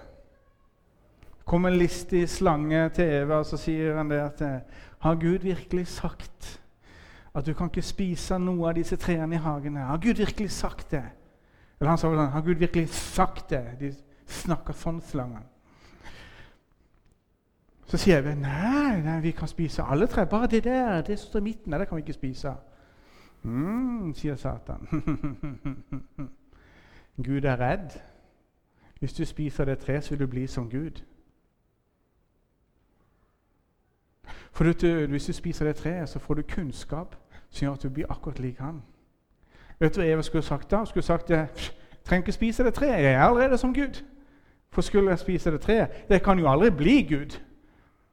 Kom 1.44 1.66
en 1.68 1.76
listig 1.76 2.24
slange 2.28 2.88
til 2.96 3.10
Eva, 3.20 3.42
og 3.42 3.46
så 3.46 3.58
sier 3.60 3.98
han 3.98 4.10
det 4.10 4.20
at 4.22 4.44
eh, 4.44 4.84
Har 5.04 5.18
Gud 5.20 5.44
virkelig 5.44 5.86
sagt 5.86 6.60
at 7.34 7.46
du 7.46 7.52
kan 7.54 7.68
ikke 7.68 7.82
spise 7.82 8.38
noe 8.38 8.70
av 8.70 8.76
disse 8.78 8.96
trærne 8.96 9.34
i 9.34 9.42
hagen? 9.42 9.76
Har 9.76 9.98
Gud 9.98 10.16
virkelig 10.16 10.50
sagt 10.50 10.90
det? 10.90 11.02
Eller 11.80 11.90
han 11.90 11.98
sa 11.98 12.08
sånn 12.08 12.32
Har 12.32 12.46
Gud 12.46 12.62
virkelig 12.62 12.88
sagt 12.94 13.50
det? 13.50 13.64
De 13.80 13.90
snakker 14.30 14.72
sånn, 14.72 15.02
slangen. 15.04 15.44
Så 17.86 18.00
sier 18.00 18.22
vi 18.24 18.32
nei, 18.38 19.02
nei, 19.04 19.18
vi 19.20 19.34
kan 19.36 19.50
spise 19.50 19.84
alle 19.84 20.06
tre. 20.08 20.24
Bare 20.26 20.48
det 20.50 20.62
der, 20.64 21.02
det 21.04 21.18
som 21.18 21.28
står 21.28 21.42
i 21.42 21.48
midten, 21.50 21.76
det 21.76 21.88
kan 21.88 21.98
vi 21.98 22.06
ikke 22.06 22.16
spise. 22.16 22.54
mm, 23.42 24.14
sier 24.16 24.38
Satan. 24.40 24.88
Gud 27.26 27.44
er 27.44 27.60
redd. 27.60 27.98
Hvis 28.98 29.12
du 29.12 29.24
spiser 29.24 29.64
det 29.64 29.78
treet, 29.78 30.04
så 30.04 30.14
vil 30.14 30.24
du 30.24 30.26
bli 30.26 30.46
som 30.46 30.70
Gud. 30.70 31.04
For 34.52 34.64
du, 34.64 35.06
Hvis 35.06 35.26
du 35.26 35.32
spiser 35.32 35.64
det 35.64 35.76
treet, 35.76 36.08
så 36.08 36.18
får 36.18 36.34
du 36.34 36.42
kunnskap 36.42 37.16
som 37.50 37.66
gjør 37.66 37.72
at 37.72 37.82
du 37.82 37.88
blir 37.88 38.10
akkurat 38.10 38.38
lik 38.38 38.58
han. 38.58 38.82
Vet 39.80 39.94
du 39.94 40.00
hva 40.00 40.08
Eva 40.08 40.22
skulle 40.22 40.42
sagt 40.42 40.70
da? 40.70 40.76
Hun 40.82 40.86
skulle 40.86 41.04
sagt 41.04 41.30
jeg 41.30 41.48
trenger 42.04 42.22
ikke 42.22 42.32
spise 42.32 42.64
det 42.64 42.74
treet. 42.74 43.02
Jeg 43.02 43.14
er 43.14 43.22
allerede 43.22 43.58
som 43.58 43.74
Gud. 43.74 44.02
For 44.70 44.82
skulle 44.82 45.10
jeg 45.10 45.18
spise 45.18 45.50
det 45.50 45.60
treet 45.60 45.88
Jeg 46.08 46.22
kan 46.22 46.38
jo 46.38 46.50
aldri 46.50 46.70
bli 46.70 47.02
Gud. 47.02 47.38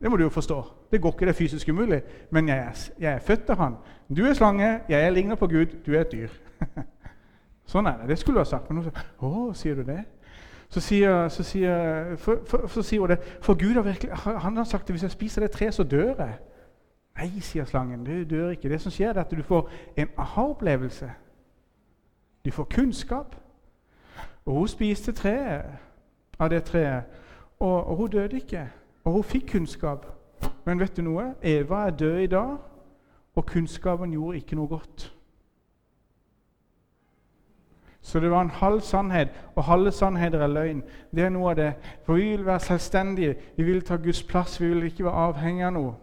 Det 0.01 0.09
må 0.09 0.17
du 0.17 0.23
jo 0.23 0.29
forstå. 0.29 0.63
Det 0.91 1.01
går 1.01 1.11
ikke, 1.11 1.25
det 1.25 1.29
er 1.29 1.37
fysisk 1.37 1.69
umulig. 1.69 2.01
Men 2.31 2.47
jeg 2.47 2.57
er, 2.57 2.89
jeg 2.99 3.13
er 3.13 3.19
født 3.19 3.49
av 3.49 3.57
Han. 3.57 3.75
Du 4.17 4.25
er 4.25 4.33
slange, 4.33 4.79
jeg 4.89 5.13
ligner 5.13 5.35
på 5.35 5.47
Gud, 5.47 5.65
du 5.85 5.93
er 5.93 6.01
et 6.01 6.11
dyr. 6.11 6.29
sånn 7.71 7.85
er 7.85 8.01
det. 8.01 8.09
Det 8.09 8.17
skulle 8.19 8.39
du 8.39 8.43
ha 8.43 8.49
sagt. 8.49 8.69
Men 8.69 8.81
hun 8.81 8.89
sa 8.89 9.03
å, 9.19 9.51
sier 9.53 9.77
du 9.77 9.83
det? 9.85 10.01
Så 10.71 10.79
sier, 10.79 11.27
så 11.27 11.43
sier, 11.43 12.15
for, 12.15 12.39
for, 12.47 12.67
så 12.71 12.81
sier 12.81 13.03
hun 13.03 13.11
det. 13.11 13.19
For 13.43 13.59
Gud 13.59 13.73
har 13.73 13.81
virkelig, 13.81 14.11
han 14.13 14.57
har 14.57 14.63
sagt 14.63 14.83
at 14.83 14.89
hvis 14.89 15.03
jeg 15.03 15.11
spiser 15.11 15.41
det 15.41 15.51
treet, 15.51 15.73
så 15.73 15.83
dør 15.83 16.13
jeg. 16.15 16.37
Nei, 17.19 17.41
sier 17.43 17.65
slangen. 17.67 18.05
Du 18.07 18.23
dør 18.35 18.53
ikke. 18.55 18.69
Det 18.69 18.79
som 18.81 18.91
skjer, 18.91 19.11
er 19.11 19.25
at 19.25 19.31
du 19.31 19.43
får 19.43 19.69
en 19.97 20.13
aha-opplevelse. 20.17 21.11
Du 22.45 22.51
får 22.51 22.63
kunnskap. 22.63 23.35
Og 24.45 24.53
hun 24.53 24.67
spiste 24.67 25.11
treet 25.11 25.65
av 26.39 26.49
det 26.49 26.63
treet, 26.63 27.03
og, 27.59 27.87
og 27.87 27.95
hun 27.95 28.09
døde 28.09 28.39
ikke. 28.39 28.63
Og 29.03 29.13
hun 29.13 29.23
fikk 29.23 29.51
kunnskap. 29.51 30.07
Men 30.65 30.79
vet 30.79 30.97
du 30.97 31.03
noe? 31.05 31.33
Eva 31.43 31.85
er 31.85 31.97
død 31.99 32.17
i 32.17 32.27
dag, 32.27 32.57
og 33.35 33.45
kunnskapen 33.45 34.15
gjorde 34.15 34.37
ikke 34.37 34.55
noe 34.55 34.71
godt. 34.71 35.11
Så 38.01 38.19
det 38.19 38.31
var 38.31 38.41
en 38.41 38.49
halv 38.49 38.81
sannhet, 38.81 39.29
og 39.55 39.63
halve 39.63 39.91
sannheter 39.91 40.39
er 40.39 40.47
løgn. 40.47 40.83
Det 41.15 41.23
er 41.23 41.29
noe 41.29 41.51
av 41.51 41.55
det. 41.55 41.73
For 42.05 42.17
vi 42.17 42.31
vil 42.31 42.45
være 42.45 42.59
selvstendige, 42.59 43.35
vi 43.57 43.63
vil 43.63 43.81
ta 43.85 43.95
Guds 43.95 44.23
plass, 44.23 44.61
vi 44.61 44.67
vil 44.67 44.83
ikke 44.89 45.05
være 45.05 45.27
avhengig 45.27 45.65
av 45.65 45.75
noe. 45.75 45.93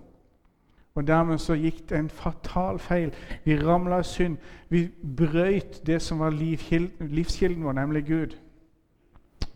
Og 0.95 1.07
Dermed 1.07 1.39
så 1.39 1.55
gikk 1.55 1.85
det 1.91 1.99
en 1.99 2.11
fatal 2.11 2.79
feil. 2.79 3.13
Vi 3.45 3.59
ramla 3.59 4.01
i 4.03 4.07
synd. 4.07 4.37
Vi 4.69 4.89
brøyt 5.17 5.87
det 5.87 6.01
som 6.03 6.19
var 6.19 6.35
livskilden 6.35 7.65
vår, 7.65 7.73
nemlig 7.73 8.07
Gud. 8.07 8.35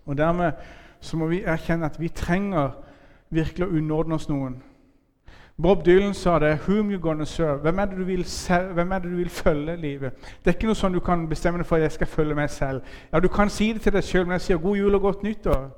Og 0.07 0.19
Dermed 0.19 0.53
så 1.01 1.17
må 1.17 1.27
vi 1.27 1.43
erkjenne 1.43 1.87
at 1.87 1.99
vi 2.01 2.09
trenger 2.09 2.71
virkelig 3.31 3.67
å 3.67 3.75
underordne 3.75 4.15
oss 4.15 4.29
noen. 4.31 4.61
Bob 5.63 5.85
Dylan 5.85 6.15
sa 6.15 6.39
det. 6.39 6.59
'Whom 6.59 6.91
you 6.91 7.01
gonna 7.01 7.25
serve?' 7.25 7.61
Hvem 7.61 7.79
er, 7.79 7.87
vil, 7.87 8.27
hvem 8.75 8.93
er 8.93 8.99
det 8.99 9.11
du 9.11 9.17
vil 9.17 9.29
følge 9.29 9.77
livet? 9.77 10.13
Det 10.45 10.47
er 10.47 10.57
ikke 10.57 10.67
noe 10.67 10.75
sånn 10.75 10.93
du 10.93 11.01
kan 11.01 11.29
bestemme 11.29 11.59
deg 11.59 11.67
for 11.67 11.77
jeg 11.77 11.93
skal 11.93 12.07
følge 12.07 12.35
meg 12.35 12.51
selv. 12.51 12.83
Ja, 13.13 13.21
Du 13.21 13.29
kan 13.29 13.51
si 13.51 13.73
det 13.73 13.83
til 13.83 13.93
deg 13.93 14.05
sjøl, 14.05 14.27
men 14.27 14.33
jeg 14.33 14.41
sier 14.41 14.59
'god 14.59 14.77
jul 14.77 14.95
og 14.95 15.01
godt 15.01 15.23
nyttår'. 15.23 15.71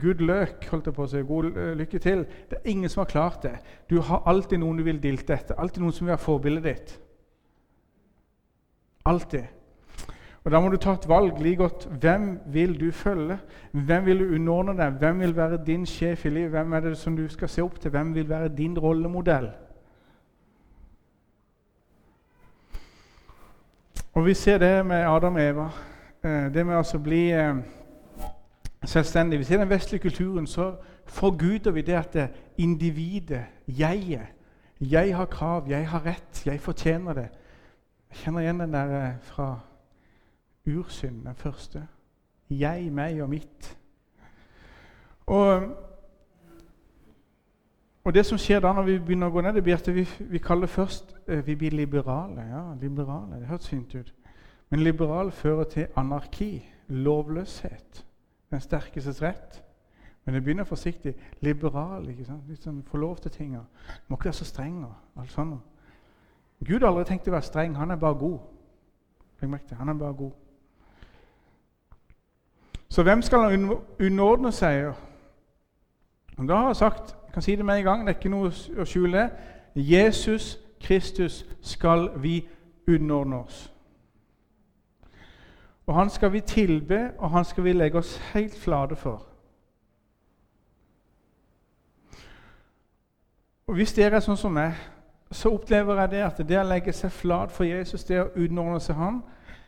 Good 0.00 0.22
luck, 0.24 0.64
holdt 0.70 0.86
jeg 0.86 0.94
på 0.94 1.04
å 1.04 1.08
si. 1.12 1.20
God 1.28 1.44
uh, 1.44 1.72
lykke 1.76 1.98
til. 1.98 2.24
Det 2.50 2.58
er 2.58 2.70
ingen 2.70 2.88
som 2.88 3.02
har 3.02 3.10
klart 3.10 3.42
det. 3.42 3.58
Du 3.90 4.00
har 4.00 4.22
alltid 4.26 4.58
noen 4.58 4.78
du 4.80 4.84
vil 4.86 5.02
dilte 5.02 5.34
etter. 5.34 5.58
Alltid 5.60 5.82
noen 5.82 5.92
som 5.92 6.06
vil 6.06 6.14
være 6.14 6.24
forbildet 6.24 6.64
ditt. 6.64 6.94
Alltid. 9.04 9.44
Og 10.44 10.50
Da 10.50 10.60
må 10.60 10.68
du 10.68 10.76
ta 10.76 10.92
et 10.92 11.08
valg 11.08 11.38
like 11.40 11.56
godt. 11.56 11.86
Hvem 12.00 12.40
vil 12.46 12.80
du 12.80 12.90
følge? 12.92 13.38
Hvem 13.72 14.04
vil 14.06 14.18
du 14.18 14.34
underordne 14.34 14.76
deg? 14.76 14.92
Hvem 14.92 15.20
vil 15.20 15.36
være 15.36 15.64
din 15.66 15.86
sjef 15.86 16.24
i 16.24 16.28
livet? 16.28 16.50
Hvem 16.50 16.72
er 16.72 16.80
det 16.80 16.98
som 16.98 17.16
du 17.16 17.28
skal 17.28 17.48
se 17.48 17.62
opp 17.62 17.80
til? 17.80 17.90
Hvem 17.90 18.14
vil 18.14 18.28
være 18.28 18.48
din 18.48 18.78
rollemodell? 18.78 19.48
Og 24.12 24.26
Vi 24.26 24.34
ser 24.34 24.58
det 24.58 24.86
med 24.86 24.96
Adam 24.96 25.34
og 25.34 25.42
Eva. 25.42 25.68
Eh, 26.24 26.54
det 26.54 26.66
med 26.66 26.76
altså 26.76 26.98
å 26.98 27.02
bli 27.02 27.30
eh, 27.32 27.56
selvstendig. 28.84 29.38
Vi 29.38 29.44
ser 29.44 29.58
den 29.58 29.70
vestlige 29.70 30.02
kulturen, 30.02 30.46
så 30.46 30.74
forguder 31.06 31.70
vi 31.70 31.82
det 31.82 31.96
at 31.98 32.12
det 32.12 32.28
individet, 32.56 33.44
jeget 33.66 34.26
Jeg 34.80 35.16
har 35.16 35.24
krav, 35.24 35.64
jeg 35.68 35.88
har 35.88 36.06
rett, 36.06 36.46
jeg 36.46 36.60
fortjener 36.60 37.12
det. 37.12 37.28
Jeg 38.10 38.16
kjenner 38.16 38.40
igjen 38.40 38.60
den 38.60 38.72
der 38.72 39.00
eh, 39.00 39.14
fra 39.22 39.58
ursynd, 40.66 41.24
den 41.24 41.34
første. 41.34 41.86
Jeg, 42.50 42.92
meg 42.92 43.22
og 43.22 43.30
mitt. 43.30 43.78
Og, 45.26 45.62
og, 48.04 48.14
det 48.14 48.26
som 48.26 48.38
skjer 48.38 48.60
da 48.60 48.72
når 48.76 48.88
vi 48.88 48.98
begynner 48.98 49.32
å 49.32 49.34
gå 49.34 49.44
ned, 49.44 49.56
det 49.56 49.64
blir 49.64 49.78
at 49.78 49.88
vi, 49.94 50.04
vi 50.28 50.40
kaller 50.44 50.68
først 50.68 51.14
eh, 51.26 51.40
vi 51.46 51.56
blir 51.56 51.76
liberale. 51.76 52.44
Ja, 52.50 52.64
liberale, 52.80 53.40
det 53.40 53.48
hørtes 53.48 53.68
fint 53.72 53.94
ut. 53.94 54.14
Men 54.70 54.84
liberal 54.84 55.30
fører 55.32 55.64
til 55.64 55.86
anarki, 55.96 56.58
lovløshet, 56.88 58.04
den 58.50 58.60
sterkestes 58.60 59.22
rett. 59.22 59.60
Men 60.24 60.34
det 60.34 60.44
begynner 60.44 60.64
forsiktig. 60.64 61.14
Liberal. 61.40 62.08
ikke 62.08 62.24
sant? 62.24 62.48
Litt 62.48 62.64
sånn, 62.64 62.82
Få 62.88 62.96
lov 62.96 63.18
til 63.20 63.32
tinga. 63.32 63.60
Må 64.08 64.16
ikke 64.16 64.30
være 64.30 64.40
så 64.40 64.48
streng. 64.48 64.84
og 64.84 65.20
alt 65.20 65.32
sånt. 65.32 65.60
Gud 66.64 66.80
har 66.80 66.88
aldri 66.88 67.04
tenkt 67.04 67.28
å 67.28 67.34
være 67.34 67.44
streng. 67.44 67.76
Han 67.76 67.90
er 67.90 68.00
bare 68.00 68.16
god. 68.18 68.38
Legg 69.40 69.50
merke 69.50 69.68
til, 69.68 69.76
Han 69.76 69.88
er 69.88 70.00
bare 70.00 70.14
god. 70.14 70.32
Så 72.94 73.02
hvem 73.02 73.22
skal 73.22 73.38
han 73.38 73.78
underordne 74.00 74.52
seg? 74.52 74.92
Og 76.38 76.48
da 76.48 76.54
har 76.54 76.66
jeg 76.66 76.76
sagt, 76.76 77.16
jeg 77.24 77.32
kan 77.32 77.42
si 77.42 77.56
det 77.56 77.64
med 77.64 77.78
en 77.78 77.84
gang, 77.84 78.06
det 78.06 78.12
er 78.12 78.18
ikke 78.20 78.30
noe 78.30 78.52
å 78.78 78.86
skjule 78.86 79.24
Jesus 79.74 80.52
Kristus 80.78 81.40
skal 81.62 82.12
vi 82.22 82.36
underordne 82.86 83.40
oss. 83.40 83.72
Og 85.86 85.94
han 85.94 86.10
skal 86.10 86.32
vi 86.32 86.40
tilbe, 86.40 87.00
og 87.18 87.30
han 87.30 87.44
skal 87.44 87.64
vi 87.64 87.72
legge 87.72 87.98
oss 87.98 88.14
helt 88.30 88.54
flate 88.54 88.96
for. 88.96 89.26
Og 93.66 93.74
Hvis 93.74 93.98
dere 93.98 94.22
er 94.22 94.22
sånn 94.22 94.38
som 94.38 94.54
meg, 94.54 94.78
så 95.32 95.50
opplever 95.50 95.98
jeg 96.04 96.14
det 96.14 96.26
at 96.30 96.46
det 96.46 96.62
å 96.62 96.68
legge 96.70 96.94
seg 96.94 97.10
flat 97.10 97.50
for 97.50 97.66
Jesus, 97.66 98.06
det 98.06 98.22
å 98.22 98.30
underordne 98.36 98.80
seg 98.80 99.02
han, 99.02 99.24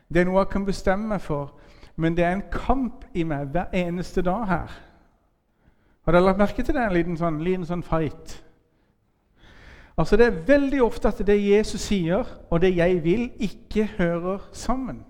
det 0.06 0.23
er 0.23 0.30
noe 0.30 0.45
jeg 0.45 0.54
kan 0.54 0.71
bestemme 0.71 1.11
meg 1.11 1.26
for. 1.26 1.56
Men 1.96 2.16
det 2.16 2.24
er 2.24 2.34
en 2.36 2.48
kamp 2.52 3.04
i 3.14 3.24
meg 3.24 3.48
hver 3.54 3.72
eneste 3.72 4.22
dag 4.22 4.44
her. 4.46 4.74
Har 6.04 6.12
dere 6.12 6.28
lagt 6.28 6.38
merke 6.38 6.62
til 6.62 6.76
det? 6.76 6.84
En 6.84 6.94
liten 6.94 7.16
sånn, 7.18 7.40
liten 7.42 7.66
sånn 7.66 7.82
fight. 7.82 8.36
Altså 9.96 10.16
Det 10.16 10.26
er 10.26 10.42
veldig 10.46 10.82
ofte 10.84 11.08
at 11.08 11.22
det 11.26 11.38
Jesus 11.40 11.88
sier, 11.88 12.28
og 12.50 12.60
det 12.60 12.74
jeg 12.76 13.00
vil, 13.04 13.30
ikke 13.40 13.88
hører 13.96 14.44
sammen. 14.52 15.00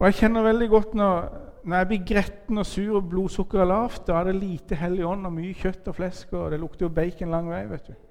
Og 0.00 0.06
Jeg 0.06 0.14
kjenner 0.14 0.42
veldig 0.42 0.68
godt 0.68 0.94
når, 0.94 1.30
når 1.64 1.76
jeg 1.76 1.88
blir 1.88 2.04
gretten 2.08 2.58
og 2.58 2.66
sur 2.66 2.96
og 2.96 3.08
blodsukkeret 3.08 3.62
er 3.62 3.68
lavt, 3.68 4.06
da 4.08 4.18
er 4.18 4.30
det 4.30 4.38
lite 4.40 4.74
hellig 4.80 5.06
ånd 5.06 5.28
og 5.28 5.34
mye 5.36 5.54
kjøtt 5.54 5.88
og 5.92 5.98
flesk, 6.00 6.32
og 6.32 6.50
det 6.50 6.60
lukter 6.60 6.86
jo 6.86 6.94
bacon 6.94 7.30
lang 7.30 7.50
vei. 7.52 7.66
vet 7.68 7.86
du. 7.86 8.09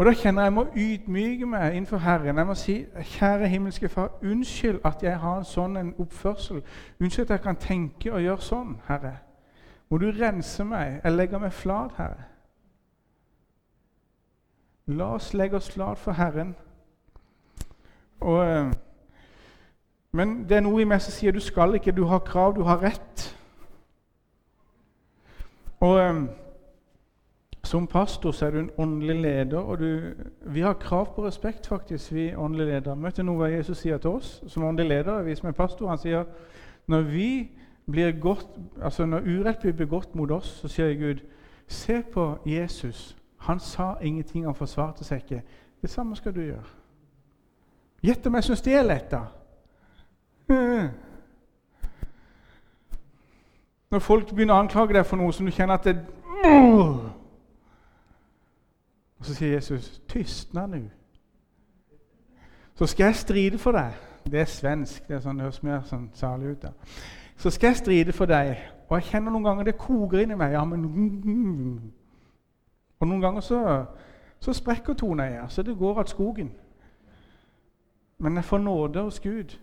Og 0.00 0.06
Da 0.06 0.12
kjenner 0.12 0.42
jeg 0.42 0.46
jeg 0.46 0.52
må 0.52 0.62
ydmyke 0.76 1.46
meg 1.46 1.74
innenfor 1.74 1.98
Herren. 1.98 2.36
Jeg 2.36 2.46
må 2.46 2.54
si, 2.54 2.84
'Kjære 2.84 3.48
himmelske 3.48 3.88
Far, 3.88 4.10
unnskyld 4.22 4.80
at 4.84 5.02
jeg 5.02 5.18
har 5.18 5.38
en 5.38 5.44
sånn 5.44 5.76
en 5.76 5.94
oppførsel.' 5.98 6.62
'Unnskyld 7.00 7.24
at 7.24 7.30
jeg 7.30 7.40
kan 7.40 7.56
tenke 7.56 8.12
og 8.12 8.22
gjøre 8.22 8.40
sånn, 8.40 8.80
Herre.' 8.88 9.18
Må 9.90 9.98
du 9.98 10.12
rense 10.20 10.64
meg. 10.64 11.00
Jeg 11.04 11.12
legger 11.12 11.38
meg 11.38 11.52
flat, 11.52 11.90
Herre. 11.96 12.24
La 14.86 15.04
oss 15.04 15.34
legge 15.34 15.56
oss 15.56 15.70
flat 15.70 15.98
for 15.98 16.12
Herren. 16.12 16.56
Og, 18.20 18.44
eh, 18.44 18.72
men 20.12 20.48
det 20.48 20.56
er 20.56 20.60
noe 20.60 20.80
i 20.80 20.84
meg 20.84 21.00
som 21.02 21.12
sier 21.12 21.32
du 21.32 21.40
skal 21.40 21.74
ikke, 21.74 21.92
du 21.92 22.04
har 22.04 22.18
krav, 22.18 22.56
du 22.56 22.62
har 22.62 22.82
rett. 22.82 23.36
Og 25.80 26.00
eh, 26.00 26.24
Som 27.70 27.86
pastor 27.86 28.32
så 28.32 28.46
er 28.46 28.50
du 28.50 28.58
en 28.58 28.70
åndelig 28.78 29.22
leder, 29.22 29.58
og 29.58 29.78
du, 29.78 30.00
vi 30.46 30.60
har 30.60 30.72
krav 30.72 31.14
på 31.14 31.26
respekt, 31.26 31.66
faktisk, 31.66 32.12
vi 32.12 32.34
åndelige 32.34 32.66
ledere. 32.66 32.96
Møtte 32.96 33.22
noe 33.22 33.38
hva 33.38 33.50
Jesus 33.52 33.78
sier 33.78 34.00
til 34.02 34.16
oss 34.18 34.30
som 34.50 34.64
åndelige 34.66 34.88
ledere, 34.90 35.22
vi 35.24 35.36
som 35.38 35.48
er 35.48 35.54
pastor. 35.54 35.86
Han 35.88 36.00
sier 36.02 36.24
når 36.90 37.06
vi 37.06 37.28
blir 37.86 38.16
godt, 38.20 38.48
altså 38.82 39.06
når 39.06 39.22
urett 39.22 39.62
blir 39.62 39.76
begått 39.78 40.18
mot 40.18 40.30
oss, 40.34 40.50
så 40.58 40.68
sier 40.68 40.98
Gud 40.98 41.22
Se 41.70 42.02
på 42.02 42.38
Jesus. 42.46 43.16
Han 43.46 43.60
sa 43.60 43.92
ingenting, 44.02 44.44
han 44.44 44.54
forsvarte 44.58 45.06
seg 45.06 45.22
ikke. 45.22 45.42
Det 45.82 45.90
samme 45.90 46.16
skal 46.16 46.34
du 46.34 46.40
gjøre. 46.40 46.66
Gjett 48.02 48.26
om 48.26 48.34
jeg 48.34 48.48
syns 48.48 48.66
det 48.66 48.74
er 48.74 48.82
lett, 48.82 49.14
da. 49.14 49.22
Når 53.90 54.02
folk 54.02 54.34
begynner 54.34 54.58
å 54.58 54.64
anklage 54.64 54.98
deg 54.98 55.06
for 55.06 55.22
noe 55.22 55.30
som 55.32 55.46
du 55.46 55.54
kjenner 55.54 55.78
at 55.78 55.86
det 55.86 56.00
Og 59.20 59.26
så 59.26 59.34
sier 59.34 59.52
Jesus, 59.52 60.02
'Tystna 60.08 60.66
nu', 60.66 60.90
Så 62.74 62.86
skal 62.86 63.04
jeg 63.04 63.14
stride 63.14 63.58
for 63.58 63.72
deg. 63.72 63.92
Det 64.30 64.40
er 64.40 64.44
svensk. 64.44 65.08
Det, 65.08 65.16
er 65.16 65.20
sånn, 65.20 65.40
høres 65.40 65.62
mer 65.62 65.82
sånn 65.84 66.10
salig 66.14 66.46
ut. 66.46 66.62
da 66.62 66.70
så 67.40 67.50
skal 67.50 67.66
jeg 67.66 67.76
stride 67.76 68.12
for 68.12 68.24
deg. 68.28 68.56
Og 68.88 68.98
jeg 68.98 69.04
kjenner 69.04 69.32
noen 69.32 69.44
ganger 69.44 69.64
det 69.64 69.78
koker 69.80 70.20
inni 70.20 70.36
meg. 70.36 70.52
Ja, 70.52 70.64
men 70.64 70.84
Og 73.00 73.08
noen 73.08 73.20
ganger 73.20 73.40
så, 73.40 73.60
så 74.40 74.52
sprekker 74.52 74.94
toneøya, 74.94 75.46
så 75.48 75.62
det 75.62 75.78
går 75.78 76.02
av 76.02 76.10
skogen. 76.10 76.50
Men 78.18 78.36
jeg 78.36 78.44
får 78.44 78.58
nåde 78.58 79.02
hos 79.02 79.20
Gud. 79.20 79.56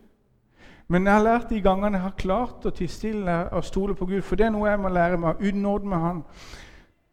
Men 0.88 1.06
jeg 1.06 1.14
har 1.14 1.24
lært 1.24 1.50
de 1.50 1.62
gangene 1.62 2.00
jeg 2.00 2.02
har 2.08 2.16
klart 2.18 2.66
å 2.66 2.74
tie 2.74 3.44
og 3.52 3.64
stole 3.64 3.96
på 3.96 4.06
Gud, 4.06 4.22
for 4.22 4.36
det 4.36 4.48
er 4.48 4.56
noe 4.56 4.70
jeg 4.70 4.80
må 4.80 4.90
lære 4.90 5.18
meg, 5.18 5.44
Unnåde 5.46 5.86
med 5.86 5.98
Han, 5.98 6.24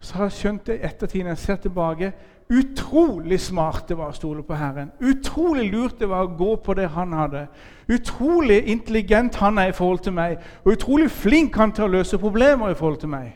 så 0.01 0.17
har 0.17 0.25
jeg 0.25 0.39
skjønt 0.39 0.67
det 0.67 0.79
i 0.79 0.87
ettertid 0.87 1.27
jeg 1.27 1.39
ser 1.39 1.57
tilbake 1.57 2.13
Utrolig 2.51 3.41
smart 3.41 3.89
det 3.89 3.97
var 3.97 4.13
å 4.13 4.17
stole 4.17 4.43
på 4.45 4.57
Herren. 4.59 4.91
Utrolig 5.01 5.71
lurt 5.73 5.99
det 5.99 6.09
var 6.09 6.27
å 6.27 6.35
gå 6.37 6.57
på 6.61 6.75
det 6.77 6.91
han 6.93 7.13
hadde. 7.17 7.47
Utrolig 7.89 8.59
intelligent 8.69 9.39
han 9.41 9.59
er 9.59 9.73
i 9.73 9.77
forhold 9.77 10.05
til 10.05 10.13
meg, 10.13 10.37
og 10.65 10.77
utrolig 10.77 11.11
flink 11.11 11.57
han 11.57 11.73
til 11.73 11.87
å 11.87 11.93
løse 11.97 12.21
problemer 12.21 12.71
i 12.71 12.77
forhold 12.79 13.01
til 13.01 13.13
meg. 13.15 13.33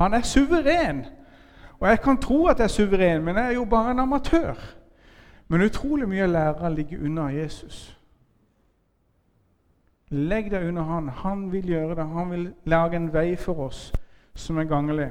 Han 0.00 0.14
er 0.14 0.24
suveren. 0.24 1.04
Og 1.80 1.88
jeg 1.88 2.00
kan 2.00 2.18
tro 2.18 2.46
at 2.46 2.58
jeg 2.58 2.64
er 2.64 2.72
suveren, 2.72 3.24
men 3.24 3.36
jeg 3.36 3.46
er 3.46 3.58
jo 3.60 3.64
bare 3.68 3.90
en 3.90 4.04
amatør. 4.06 4.56
Men 5.48 5.66
utrolig 5.66 6.08
mye 6.08 6.26
lærere 6.26 6.74
ligger 6.74 7.04
unna 7.04 7.28
Jesus. 7.34 7.98
Legg 10.10 10.50
deg 10.50 10.68
under 10.68 10.82
han. 10.82 11.08
Han 11.08 11.52
vil 11.52 11.68
gjøre 11.68 11.94
det. 11.94 12.06
Han 12.06 12.30
vil 12.30 12.52
lage 12.64 12.96
en 12.96 13.12
vei 13.12 13.36
for 13.36 13.66
oss 13.68 13.90
som 14.34 14.58
er 14.58 14.64
ganglig. 14.64 15.10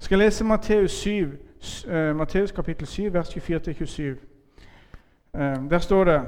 Jeg 0.00 0.08
skal 0.08 0.18
lese 0.18 0.44
Matteus 0.44 0.90
7 0.90 1.49
uh, 1.88 2.16
Matteus 2.16 2.52
kapittel 2.52 2.86
7, 2.86 3.12
vers 3.12 3.28
24-27. 3.28 4.02
Uh, 5.32 5.40
eh, 5.40 5.70
der 5.70 5.78
står 5.78 6.04
det 6.04 6.22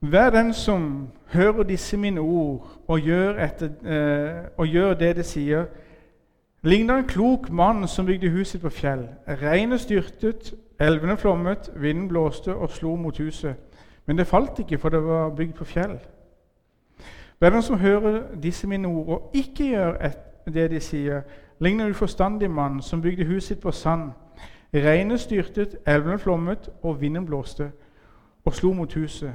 Vær 0.00 0.30
den 0.30 0.52
som 0.52 1.08
hører 1.26 1.62
disse 1.62 1.96
mine 1.96 2.20
ord 2.20 2.70
og 2.88 3.00
gjør, 3.00 3.38
etter, 3.44 3.66
eh, 3.66 4.44
og 4.56 4.66
gjør 4.66 4.94
det 4.94 5.16
det 5.16 5.24
sier, 5.24 5.64
ligner 6.62 6.96
en 6.96 7.08
klok 7.08 7.50
mann 7.50 7.88
som 7.88 8.06
bygde 8.06 8.30
huset 8.30 8.60
på 8.60 8.68
fjell. 8.68 9.08
Regnet 9.28 9.80
styrtet, 9.80 10.54
elvene 10.80 11.16
flommet, 11.16 11.72
vinden 11.76 12.08
blåste 12.08 12.54
og 12.54 12.70
slo 12.70 12.96
mot 12.96 13.18
huset. 13.18 13.54
Men 14.06 14.18
det 14.18 14.26
falt 14.26 14.58
ikke, 14.58 14.78
for 14.78 14.88
det 14.88 15.04
var 15.04 15.30
bygd 15.30 15.52
på 15.52 15.64
fjell. 15.64 15.98
Hver 17.38 17.50
den 17.50 17.62
som 17.62 17.78
hører 17.78 18.22
disse 18.42 18.66
mine 18.66 18.88
ord 18.88 19.08
og 19.08 19.30
ikke 19.34 19.68
gjør 19.68 19.94
et, 20.04 20.18
det 20.52 20.70
de 20.70 20.80
sier, 20.80 21.22
ligner 21.58 21.84
en 21.84 21.90
uforstandig 21.90 22.50
mann 22.50 22.82
som 22.82 23.02
bygde 23.02 23.24
huset 23.24 23.48
sitt 23.48 23.60
på 23.60 23.70
sand. 23.70 24.10
Regnet 24.74 25.20
styrtet, 25.20 25.76
elvene 25.86 26.18
flommet, 26.18 26.70
og 26.82 27.00
vinden 27.00 27.26
blåste 27.26 27.72
og 28.44 28.54
slo 28.54 28.72
mot 28.72 28.94
huset. 28.94 29.34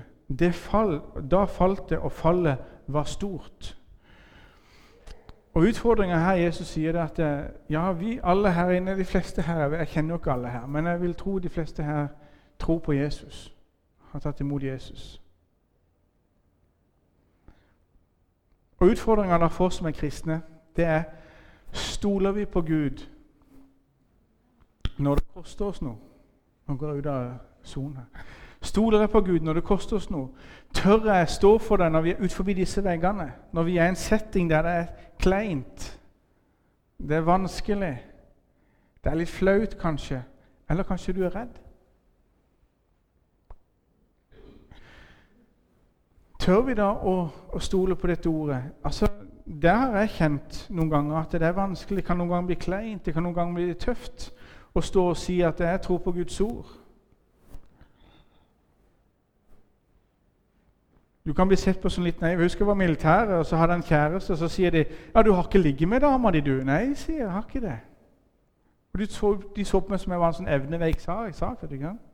Fall, 0.52 1.02
da 1.32 1.44
falt 1.44 1.90
det, 1.90 1.98
og 1.98 2.12
fallet 2.12 2.58
var 2.88 3.04
stort. 3.04 3.78
Og 5.54 5.62
Utfordringa 5.62 6.18
her 6.18 6.34
Jesus 6.34 6.68
sier 6.68 6.92
det 6.92 7.00
at 7.00 7.20
eh, 7.20 7.50
ja, 7.70 7.92
vi 7.92 8.20
alle 8.24 8.52
her 8.54 8.70
inne, 8.70 8.98
de 8.98 9.06
fleste 9.06 9.42
her 9.42 9.68
Jeg 9.68 9.88
kjenner 9.88 10.10
jo 10.10 10.18
ikke 10.18 10.32
alle 10.32 10.50
her, 10.50 10.66
men 10.66 10.86
jeg 10.86 11.02
vil 11.02 11.16
tro 11.16 11.40
de 11.40 11.50
fleste 11.50 11.84
her 11.84 12.08
tror 12.60 12.80
på 12.80 12.94
Jesus. 12.94 13.56
Har 14.12 14.20
tatt 14.20 14.40
imot 14.40 14.64
Jesus. 14.64 15.22
Og 18.78 18.88
Utfordringa 18.88 19.48
for 19.48 19.66
oss 19.66 19.76
som 19.76 19.88
er 19.88 19.92
kristne, 19.92 20.42
det 20.80 20.88
er 20.88 21.04
Stoler 21.72 22.32
vi 22.34 22.46
på 22.50 22.62
Gud 22.66 23.06
når 24.98 25.16
det 25.16 25.28
koster 25.34 25.66
oss 25.70 25.82
noe? 25.86 25.96
Nå 26.68 26.76
går 26.76 26.90
jeg 26.90 27.04
ut 27.04 27.10
av 27.12 27.28
sonen 27.64 28.08
Stoler 28.62 29.00
jeg 29.06 29.12
på 29.14 29.22
Gud 29.22 29.46
når 29.46 29.60
det 29.60 29.64
koster 29.64 29.96
oss 29.96 30.10
noe? 30.12 30.34
Tør 30.74 31.06
jeg 31.14 31.30
stå 31.30 31.58
for 31.64 31.80
det 31.80 31.92
når 31.92 32.02
vi 32.02 32.12
er 32.12 32.20
utenfor 32.24 32.44
disse 32.44 32.84
veggene? 32.84 33.32
Når 33.54 33.64
vi 33.64 33.78
er 33.78 33.86
i 33.86 33.94
en 33.94 33.96
setting 33.96 34.50
der 34.50 34.62
det 34.62 34.72
er 34.72 34.88
kleint, 35.20 36.00
det 37.00 37.16
er 37.18 37.22
vanskelig, 37.22 37.94
det 39.04 39.12
er 39.12 39.16
litt 39.16 39.32
flaut 39.32 39.78
kanskje, 39.80 40.20
eller 40.70 40.84
kanskje 40.84 41.14
du 41.14 41.24
er 41.24 41.36
redd? 41.36 41.56
Tør 46.40 46.62
vi 46.68 46.76
da 46.76 46.92
å, 46.92 47.16
å 47.54 47.60
stole 47.60 47.96
på 47.96 48.08
dette 48.08 48.30
ordet? 48.30 48.60
Altså, 48.84 49.08
der 49.50 49.76
har 49.76 49.98
jeg 49.98 50.10
kjent 50.10 50.60
noen 50.70 50.90
ganger 50.90 51.16
at 51.18 51.32
det 51.32 51.42
er 51.42 51.56
vanskelig, 51.58 51.98
det 51.98 52.06
kan 52.06 52.18
noen 52.18 52.30
ganger 52.30 52.52
bli 52.52 52.58
kleint, 52.62 53.06
det 53.06 53.14
kan 53.14 53.24
noen 53.26 53.36
ganger 53.36 53.56
bli 53.58 53.74
tøft 53.74 54.30
å 54.78 54.84
stå 54.86 55.08
og 55.10 55.18
si 55.18 55.40
at 55.42 55.60
jeg 55.60 55.82
tror 55.82 55.98
på 56.06 56.14
Guds 56.14 56.38
ord. 56.46 56.76
Du 61.26 61.34
kan 61.34 61.48
bli 61.48 61.58
sett 61.58 61.82
på 61.82 61.90
som 61.90 62.06
litt 62.06 62.22
naiv. 62.22 62.40
Jeg 62.40 62.50
husker 62.50 62.64
jeg 62.64 62.68
var 62.68 62.78
militær, 62.78 63.34
og 63.40 63.46
så 63.46 63.58
hadde 63.58 63.74
jeg 63.74 63.82
en 63.82 63.90
kjæreste, 63.90 64.34
og 64.34 64.38
så 64.38 64.48
sier 64.48 64.72
de 64.72 64.86
ja, 65.16 65.22
'Du 65.22 65.34
har 65.34 65.44
ikke 65.44 65.62
ligget 65.62 65.90
med 65.90 66.02
dama 66.02 66.32
di, 66.32 66.40
du?' 66.40 66.64
Nei, 66.64 66.94
sier 66.94 67.16
jeg, 67.16 67.24
jeg 67.24 67.32
har 67.32 67.46
ikke 67.50 67.68
det. 67.68 67.80
Og 68.94 69.00
De 69.00 69.06
så, 69.06 69.38
de 69.56 69.66
så 69.66 69.80
på 69.80 69.90
meg 69.90 70.00
som 70.00 70.12
jeg 70.12 70.20
var 70.20 70.28
en 70.28 70.34
sånn 70.34 70.48
evneveik 70.48 71.00
sak. 71.00 71.36
sak 71.36 71.62
vet 71.62 71.72
du? 71.72 72.09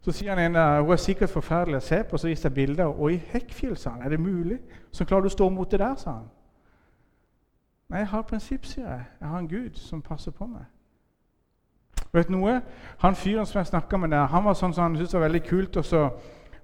Så 0.00 0.12
sier 0.16 0.32
han 0.32 0.40
en 0.40 0.56
hun 0.84 0.92
er 0.92 0.96
sikkert 0.96 1.30
forferdelig 1.30 1.76
å 1.76 1.84
se 1.84 2.02
på, 2.08 2.18
så 2.18 2.28
viser 2.28 2.48
jeg 2.48 2.54
bilder. 2.56 2.88
Og 2.88 3.12
i 3.12 3.22
Hekkfjell, 3.32 3.76
sa 3.76 3.90
han. 3.90 4.02
Er 4.02 4.14
det 4.14 4.20
mulig? 4.20 4.58
Så 4.92 5.04
klarer 5.04 5.26
du 5.26 5.28
å 5.28 5.34
stå 5.34 5.48
mot 5.52 5.70
det 5.70 5.80
der, 5.82 5.94
sa 6.00 6.14
han. 6.22 6.28
Nei, 7.90 8.04
jeg 8.04 8.12
har 8.12 8.22
prinsipp, 8.22 8.66
sier 8.70 8.86
jeg. 8.86 9.06
Jeg 9.20 9.28
har 9.28 9.38
en 9.38 9.48
Gud 9.50 9.76
som 9.76 10.02
passer 10.02 10.32
på 10.32 10.46
meg. 10.46 10.64
Vet 12.14 12.30
du 12.30 12.34
noe? 12.34 12.60
Han 13.02 13.18
fyren 13.18 13.46
som 13.46 13.60
jeg 13.60 13.70
snakka 13.70 13.98
med 14.00 14.10
der, 14.14 14.26
han 14.30 14.44
var 14.44 14.56
sånn 14.58 14.72
som 14.74 14.88
han 14.88 14.96
syntes 14.98 15.14
var 15.14 15.28
veldig 15.28 15.42
kult 15.46 15.76
også, 15.82 16.06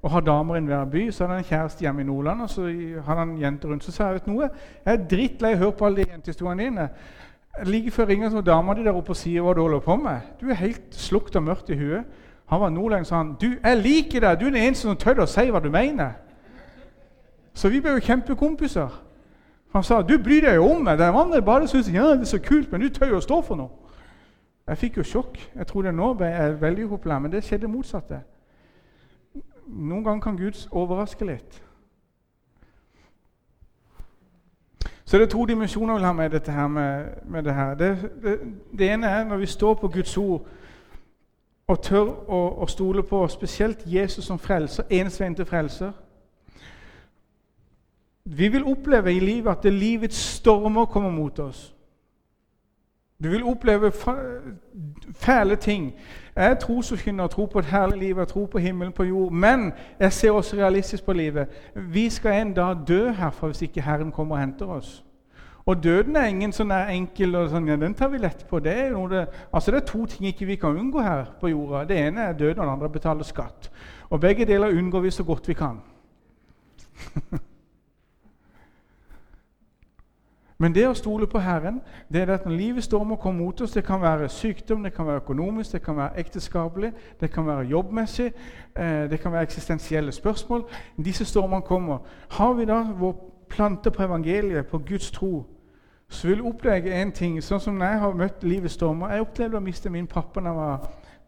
å 0.02 0.10
ha 0.10 0.20
damer 0.22 0.58
i 0.58 0.64
hver 0.66 0.88
by. 0.90 1.04
Så 1.10 1.24
hadde 1.24 1.36
han 1.36 1.44
en 1.44 1.50
kjæreste 1.50 1.84
hjemme 1.84 2.02
i 2.02 2.08
Nordland, 2.08 2.42
og 2.46 2.50
så 2.50 2.66
hadde 2.66 3.20
han 3.20 3.36
jenter 3.42 3.72
rundt. 3.72 3.84
Så 3.84 3.94
sa 3.94 4.08
jeg 4.08 4.20
vet 4.20 4.26
du 4.26 4.32
noe, 4.32 4.50
jeg 4.84 4.92
er 4.92 5.06
drittlei 5.12 5.52
av 5.54 5.58
å 5.58 5.64
høre 5.64 5.76
på 5.78 5.88
alle 5.88 6.02
de 6.02 6.14
jentehistoriene 6.14 6.68
dine. 6.68 6.88
Like 7.66 7.92
før 7.94 8.10
ringer 8.10 8.30
så 8.30 8.42
dama 8.44 8.74
di 8.76 8.84
der 8.84 8.96
oppe 8.96 9.14
og 9.14 9.18
sier 9.18 9.44
hva 9.44 9.54
du 9.56 9.62
holder 9.64 9.82
på 9.84 9.96
med. 10.00 10.32
Du 10.40 10.50
er 10.50 10.60
helt 10.60 10.94
slukt 10.94 11.36
og 11.36 11.46
mørkt 11.46 11.72
i 11.72 11.78
huet. 11.80 12.22
Han 12.46 12.60
var 12.60 12.70
nordlending, 12.70 13.06
sa. 13.06 13.22
Du, 13.40 13.46
jeg 13.64 13.76
liker 13.76 14.20
deg! 14.20 14.40
Du 14.40 14.46
er 14.46 14.50
den 14.50 14.62
eneste 14.62 14.86
som 14.86 14.96
tør 14.96 15.24
å 15.24 15.30
si 15.30 15.48
hva 15.50 15.60
du 15.60 15.70
mener. 15.70 16.14
Så 17.54 17.68
vi 17.72 17.80
ble 17.80 17.96
jo 17.96 18.04
kjempekompiser. 18.04 19.02
Han 19.74 19.84
sa 19.84 20.02
du 20.02 20.14
bryr 20.22 20.44
deg 20.44 20.60
jo 20.60 20.70
om 20.70 20.84
meg. 20.84 20.98
Den 20.98 21.16
andre 21.16 21.42
bare 21.42 21.68
syns 21.68 21.90
ja, 21.92 22.12
det 22.14 22.28
er 22.28 22.30
så 22.36 22.40
kult, 22.42 22.72
men 22.72 22.80
du 22.80 22.88
tør 22.88 23.16
jo 23.16 23.18
å 23.20 23.24
stå 23.24 23.40
for 23.42 23.58
noe. 23.58 23.86
Jeg 24.66 24.78
fikk 24.78 24.96
jo 24.98 25.04
sjokk. 25.06 25.38
Jeg 25.54 25.66
tror 25.66 25.82
det 25.82 25.94
nå 25.94 26.14
jeg 26.20 26.60
veldig 26.60 26.86
upopulær, 26.86 27.18
men 27.18 27.32
det 27.32 27.44
skjedde 27.44 27.70
motsatte. 27.70 28.22
Noen 29.66 30.04
ganger 30.04 30.22
kan 30.22 30.38
Gud 30.38 30.58
overraske 30.70 31.26
litt. 31.26 31.62
Så 35.04 35.18
det 35.18 35.26
er 35.26 35.30
to 35.30 35.44
dimensjoner 35.46 35.94
jeg 35.94 36.00
vil 36.00 36.06
ha 36.06 36.12
med 36.12 36.30
dette 36.30 36.52
her. 36.52 36.66
Med, 36.66 37.04
med 37.24 37.42
det, 37.44 37.54
her. 37.54 37.74
Det, 37.74 37.90
det, 38.22 38.38
det, 38.78 38.90
ene 38.90 39.06
er 39.06 39.24
når 39.24 39.36
vi 39.36 39.46
står 39.46 39.74
på 39.74 39.88
Guds 39.88 40.16
ord 40.16 40.46
og 41.66 41.82
tør 41.82 42.10
å, 42.28 42.40
å 42.62 42.66
stole 42.70 43.02
på 43.02 43.20
spesielt 43.28 43.82
Jesus 43.86 44.24
som 44.24 44.38
frelser, 44.38 44.86
eneste 44.90 45.24
veien 45.24 45.34
til 45.34 45.48
frelser. 45.48 45.94
Vi 48.24 48.48
vil 48.48 48.66
oppleve 48.66 49.14
i 49.14 49.20
livet 49.22 49.50
at 49.50 49.62
det 49.62 49.72
livets 49.72 50.18
stormer 50.38 50.84
kommer 50.84 51.10
mot 51.10 51.38
oss. 51.38 51.72
Du 53.22 53.28
vil 53.28 53.44
oppleve 53.44 53.92
fæle 55.14 55.56
ting. 55.56 55.94
Jeg 56.36 56.50
er 56.50 56.54
trosforkynner 56.54 57.26
tror 57.26 57.46
på 57.46 57.58
et 57.58 57.64
herlig 57.64 57.98
liv 57.98 58.18
og 58.18 58.28
tror 58.28 58.46
på 58.46 58.58
himmelen 58.58 58.92
på 58.92 59.02
jord. 59.02 59.32
Men 59.32 59.72
jeg 60.00 60.12
ser 60.12 60.30
også 60.30 60.56
realistisk 60.56 61.04
på 61.04 61.12
livet. 61.12 61.48
Vi 61.74 62.10
skal 62.10 62.40
en 62.40 62.54
dag 62.54 62.76
dø 62.88 63.10
herfra 63.10 63.46
hvis 63.46 63.62
ikke 63.62 63.80
Herren 63.80 64.12
kommer 64.12 64.34
og 64.34 64.40
henter 64.40 64.66
oss. 64.66 65.05
Og 65.66 65.82
døden 65.82 66.16
er 66.16 66.28
ingen 66.30 66.52
sånn 66.54 66.70
enkel 66.70 67.34
og 67.40 67.48
sånn, 67.50 67.66
ja, 67.66 67.74
Den 67.76 67.94
tar 67.98 68.12
vi 68.12 68.20
lett 68.22 68.44
på. 68.46 68.60
Det 68.62 68.70
er, 68.70 68.92
det, 69.10 69.24
altså 69.50 69.74
det 69.74 69.80
er 69.80 69.86
to 69.88 70.04
ting 70.06 70.28
ikke 70.30 70.46
vi 70.46 70.56
kan 70.62 70.78
unngå 70.78 71.02
her 71.02 71.24
på 71.40 71.50
jorda. 71.50 71.82
Det 71.88 71.98
ene 71.98 72.20
er 72.28 72.38
døden, 72.38 72.60
og 72.60 72.66
det 72.68 72.72
andre 72.76 72.90
betaler 72.94 73.26
skatt. 73.26 73.70
Og 74.10 74.20
Begge 74.22 74.46
deler 74.46 74.78
unngår 74.78 75.00
vi 75.00 75.10
så 75.10 75.24
godt 75.26 75.48
vi 75.48 75.54
kan. 75.58 75.82
Men 80.58 80.72
det 80.72 80.86
å 80.88 80.94
stole 80.96 81.26
på 81.28 81.42
Herren 81.42 81.82
det 82.08 82.22
er 82.22 82.30
at 82.32 82.46
når 82.46 82.54
livet 82.56 82.84
stormer 82.86 83.18
kommer 83.20 83.44
mot 83.44 83.60
oss 83.60 83.74
Det 83.76 83.84
kan 83.84 84.00
være 84.00 84.28
sykdom, 84.32 84.86
det 84.86 84.94
kan 84.94 85.06
være 85.06 85.20
økonomisk, 85.20 85.72
det 85.72 85.82
kan 85.84 85.96
være 85.98 86.16
ekteskapelig, 86.22 86.92
det 87.20 87.30
kan 87.34 87.46
være 87.46 87.66
jobbmessig, 87.74 88.30
eh, 88.76 89.10
det 89.10 89.20
kan 89.20 89.32
være 89.32 89.42
eksistensielle 89.50 90.12
spørsmål. 90.12 90.64
Disse 90.96 91.24
stormene 91.24 91.62
kommer. 91.62 91.98
Har 92.30 92.54
vi 92.54 92.64
da 92.64 92.80
vår 92.86 93.18
plante 93.50 93.90
på 93.90 94.02
evangeliet, 94.02 94.66
på 94.66 94.78
Guds 94.78 95.10
tro, 95.10 95.44
så 96.08 96.28
vil 96.28 96.42
oppleve 96.46 96.92
en 96.94 97.10
ting 97.12 97.40
Sånn 97.42 97.60
som 97.60 97.74
når 97.74 97.86
jeg 97.86 97.98
har 98.00 98.12
møtt 98.14 98.44
livets 98.46 98.76
stormer 98.78 99.10
Jeg 99.10 99.24
opplevde 99.24 99.58
å 99.58 99.64
miste 99.64 99.90
min 99.90 100.06
pappa 100.06 100.40
da 100.40 100.52
jeg 100.54 100.78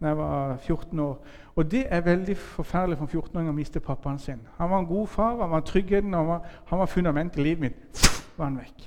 jeg 0.00 0.16
var 0.16 0.56
14 0.56 0.98
år. 0.98 1.22
Og 1.56 1.70
det 1.70 1.86
er 1.88 2.00
veldig 2.00 2.36
forferdelig 2.36 2.98
for 2.98 3.06
en 3.06 3.20
14-åring 3.20 3.48
å 3.50 3.52
miste 3.52 3.80
pappaen 3.80 4.18
sin. 4.18 4.40
Han 4.58 4.70
var 4.70 4.78
en 4.78 4.86
god 4.86 5.06
far, 5.06 5.40
han 5.40 5.50
var 5.50 5.60
tryggheten, 5.60 6.14
han 6.14 6.26
var, 6.26 6.44
han 6.66 6.78
var 6.78 6.86
fundamentet 6.86 7.38
i 7.38 7.42
livet 7.42 7.60
mitt. 7.60 8.04
Var 8.36 8.44
han 8.44 8.58
vekk. 8.58 8.86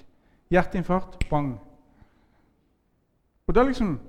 Hjerteinfarkt, 0.51 1.30
bang. 1.30 1.58
Og 3.47 3.56
da 3.56 3.63
liksom 3.67 3.99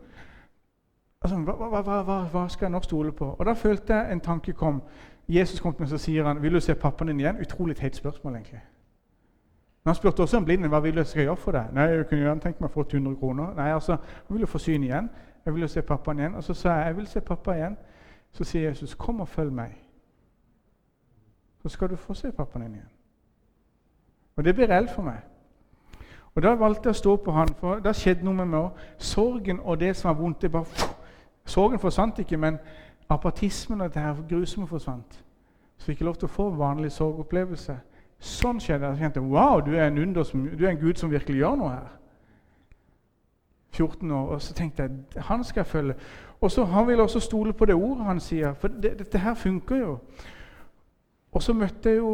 altså, 1.21 1.37
hva, 1.37 1.57
hva, 1.57 1.83
hva, 1.83 2.21
hva, 2.33 2.45
skal 2.49 2.69
jeg 2.69 2.73
nå 2.77 2.83
stole 2.87 3.13
på? 3.13 3.35
Og 3.39 3.47
Da 3.47 3.53
følte 3.53 3.95
jeg 3.95 4.13
en 4.13 4.21
tanke 4.21 4.53
kom. 4.53 4.83
Jesus 5.29 5.61
kom 5.61 5.75
til 5.75 5.87
meg 5.87 5.93
og 5.93 6.01
sier 6.01 6.25
han, 6.25 6.43
'Vil 6.43 6.55
du 6.55 6.61
se 6.61 6.75
pappaen 6.75 7.09
din 7.09 7.21
igjen?' 7.21 7.41
Utrolig 7.41 7.77
teit 7.77 7.97
spørsmål, 7.97 8.35
egentlig. 8.35 8.61
Men 9.85 9.89
Han 9.89 9.95
spurte 9.95 10.23
også 10.23 10.37
om 10.37 10.45
blinden 10.45 10.71
hva 10.71 10.81
vil 10.81 10.97
jeg 10.97 11.07
skal 11.07 11.23
gjøre 11.23 11.37
for 11.37 11.53
deg. 11.53 11.73
Nei, 11.75 11.83
jeg 11.83 12.07
kunne 12.07 12.21
gjerne 12.21 12.41
tenkt 12.41 12.61
meg 12.61 12.71
å 12.71 12.73
få 12.73 12.85
100 12.87 13.17
kroner. 13.19 13.55
Nei, 13.57 13.73
altså, 13.75 13.97
Han 14.29 14.37
ville 14.37 14.47
få 14.47 14.59
syn 14.59 14.83
igjen. 14.83 15.11
Jeg 15.45 15.55
ville 15.55 15.69
se 15.69 15.83
pappaen 15.83 16.19
igjen. 16.19 16.35
Og 16.35 16.45
så 16.45 16.55
sa 16.55 16.77
jeg 16.77 16.87
jeg 16.87 16.97
vil 16.97 17.07
se 17.07 17.21
pappa 17.21 17.55
igjen. 17.55 17.77
Så 18.33 18.45
sier 18.45 18.69
Jesus, 18.69 18.95
'Kom 18.95 19.21
og 19.21 19.29
følg 19.29 19.53
meg.' 19.53 19.79
Så 21.63 21.69
skal 21.69 21.91
du 21.91 21.97
få 21.97 22.15
se 22.15 22.33
pappaen 22.33 22.65
din 22.65 22.75
igjen. 22.75 22.91
Og 24.37 24.45
det 24.45 24.55
blir 24.55 24.67
reelt 24.67 24.91
for 24.91 25.03
meg. 25.03 25.21
Og 26.35 26.43
Da 26.43 26.55
valgte 26.55 26.89
jeg 26.89 26.91
å 26.91 26.99
stå 26.99 27.17
på 27.17 27.33
han, 27.33 27.49
for 27.49 27.81
da 27.81 27.93
skjedde 27.93 28.25
noe 28.25 28.35
med 28.35 28.47
meg 28.47 28.61
òg. 28.61 28.71
Sorgen 28.99 29.61
og 29.61 29.81
det 29.81 29.97
som 29.97 30.09
var 30.09 30.23
vondt 30.23 30.43
det 30.43 30.53
bare, 30.53 30.65
Sorgen 31.45 31.79
forsvant 31.79 32.19
ikke, 32.19 32.37
men 32.37 32.59
apatismen 33.09 33.81
og 33.81 33.95
det 33.95 34.03
her 34.03 34.17
grusomme 34.29 34.67
forsvant. 34.67 35.25
Så 35.79 35.87
fikk 35.87 36.01
jeg 36.01 36.07
lov 36.07 36.15
til 36.15 36.29
å 36.29 36.33
få 36.33 36.49
en 36.49 36.59
vanlig 36.59 36.93
sorgopplevelse. 36.93 37.77
Sånn 38.23 38.61
skjedde 38.63 38.87
det. 38.87 38.93
Jeg 38.95 39.09
kjente 39.09 39.25
wow, 39.27 39.61
du 39.61 39.73
er, 39.75 39.91
som, 40.25 40.45
du 40.47 40.65
er 40.65 40.71
en 40.71 40.79
Gud 40.79 41.01
som 41.01 41.11
virkelig 41.11 41.41
gjør 41.41 41.57
noe 41.59 41.71
her. 41.73 41.89
14 43.73 44.11
år. 44.11 44.29
Og 44.37 44.43
så 44.43 44.55
tenkte 44.55 44.83
jeg 44.87 45.25
han 45.27 45.43
skal 45.45 45.61
jeg 45.61 45.67
følge. 45.67 45.95
Og 46.41 46.51
så 46.51 46.65
Han 46.65 46.87
ville 46.87 47.03
også 47.03 47.21
stole 47.21 47.53
på 47.53 47.65
det 47.65 47.75
ordet 47.75 48.05
han 48.05 48.21
sier, 48.21 48.55
for 48.55 48.69
det, 48.69 48.99
dette 48.99 49.19
her 49.19 49.35
funker 49.35 49.77
jo. 49.77 49.99
Og 51.33 51.43
så 51.43 51.53
møtte 51.53 51.91
jeg 51.91 51.99
jo 51.99 52.13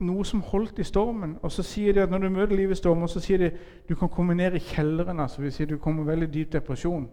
noe 0.00 0.24
som 0.24 0.40
holdt 0.40 0.78
i 0.78 0.84
stormen. 0.84 1.36
Og 1.42 1.52
så 1.52 1.62
sier 1.62 1.92
de 1.92 2.02
at 2.02 2.10
når 2.10 2.18
du 2.18 2.28
møter 2.28 2.56
livet 2.56 2.76
i 2.76 2.80
stormen, 2.80 3.08
så 3.08 3.20
sier 3.20 3.38
de 3.38 3.50
du 3.88 3.94
kan 3.94 4.08
komme 4.08 4.34
ned 4.34 4.54
i 4.54 4.58
kjelleren. 4.58 5.20
altså 5.20 5.42
vi 5.42 5.50
sier 5.50 5.66
Du 5.66 5.78
kommer 5.78 6.04
veldig 6.04 6.34
dyp 6.34 6.52
depresjon. 6.52 7.08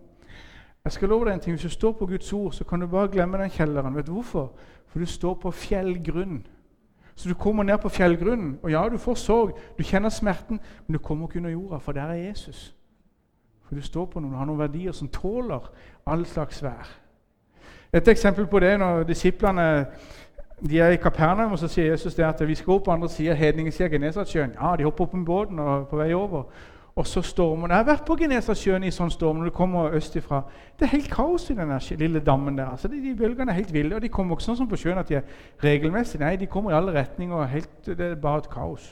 Jeg 0.84 0.92
skal 0.92 1.10
love 1.10 1.26
deg 1.26 1.34
en 1.34 1.40
ting, 1.40 1.54
Hvis 1.54 1.64
du 1.64 1.70
står 1.70 1.92
på 1.92 2.06
Guds 2.06 2.34
ord, 2.34 2.52
så 2.52 2.64
kan 2.64 2.80
du 2.80 2.88
bare 2.88 3.08
glemme 3.08 3.38
den 3.38 3.50
kjelleren. 3.50 3.96
Vet 3.96 4.08
du 4.08 4.12
hvorfor? 4.12 4.52
For 4.88 5.00
du 5.00 5.06
står 5.06 5.34
på 5.34 5.52
fjellgrunn. 5.52 6.48
Så 7.16 7.30
du 7.30 7.34
kommer 7.34 7.64
ned 7.64 7.78
på 7.78 7.90
fjellgrunnen. 7.90 8.60
Og 8.64 8.72
ja, 8.72 8.90
du 8.90 8.98
får 8.98 9.16
sorg, 9.16 9.60
du 9.78 9.84
kjenner 9.84 10.10
smerten, 10.10 10.60
men 10.88 10.94
du 10.94 11.00
kommer 11.00 11.28
ikke 11.28 11.40
under 11.40 11.50
jorda, 11.50 11.78
for 11.78 11.92
der 11.92 12.02
er 12.02 12.14
Jesus. 12.14 12.76
For 13.68 13.76
du 13.76 13.82
står 13.82 14.06
på 14.06 14.20
noen, 14.20 14.36
har 14.36 14.46
noen 14.46 14.60
verdier 14.60 14.92
som 14.92 15.08
tåler 15.08 15.72
all 16.06 16.26
slags 16.26 16.64
vær. 16.64 16.90
Et 17.94 18.08
eksempel 18.08 18.48
på 18.48 18.60
det 18.60 18.80
når 18.80 19.04
disiplene 19.04 19.86
de 20.70 20.80
er 20.80 20.90
i 20.96 20.96
Kapernaum, 20.96 21.52
og 21.52 21.60
så 21.60 21.68
sier 21.68 21.92
Jesus 21.92 22.16
det 22.16 22.26
at 22.26 22.48
vi 22.48 22.56
skal 22.56 22.74
opp 22.74 22.86
på 22.86 22.92
andre 22.92 23.10
sida, 23.10 23.34
hedningesida 23.34 23.90
Genesaretsjøen. 23.92 24.56
Ja, 24.62 24.76
de 24.78 24.84
hopper 24.84 25.04
opp 25.04 25.14
med 25.14 25.26
båten 25.26 25.60
og 25.60 25.74
er 25.74 25.84
på 25.90 26.00
vei 26.00 26.14
over. 26.14 26.44
Og 26.96 27.08
så 27.08 27.22
stormer 27.22 27.68
det. 27.68 27.74
Jeg 27.74 27.78
har 27.78 27.86
vært 27.90 28.06
på 28.06 28.16
Genesasjøen 28.16 28.84
i 28.86 28.92
sånn 28.94 29.12
storm 29.12 29.40
når 29.40 29.50
du 29.50 29.56
kommer 29.58 29.96
østifra. 29.98 30.44
Det 30.78 30.86
er 30.86 30.92
helt 30.92 31.10
kaos 31.12 31.48
i 31.50 31.56
den 31.58 31.72
lille 32.00 32.20
dammen 32.20 32.58
der. 32.58 32.68
Altså, 32.70 32.88
de, 32.88 33.00
de, 33.02 33.16
bølgene 33.18 33.52
er 33.52 33.56
helt 33.56 33.74
ville. 33.74 33.96
Og 33.96 34.02
de 34.02 34.12
kommer 34.14 34.36
ikke 34.36 34.46
sånn 34.46 34.60
som 34.60 34.70
på 34.70 34.78
sjøen 34.78 35.02
at 35.02 35.10
de 35.10 35.18
er 35.18 35.40
regelmessige. 35.64 36.22
Nei, 36.22 36.36
de 36.38 36.48
kommer 36.48 36.72
i 36.72 36.78
alle 36.78 36.94
retninger. 36.94 37.48
Helt, 37.50 37.72
det 37.86 38.12
er 38.12 38.20
bare 38.22 38.44
et 38.44 38.50
kaos. 38.50 38.92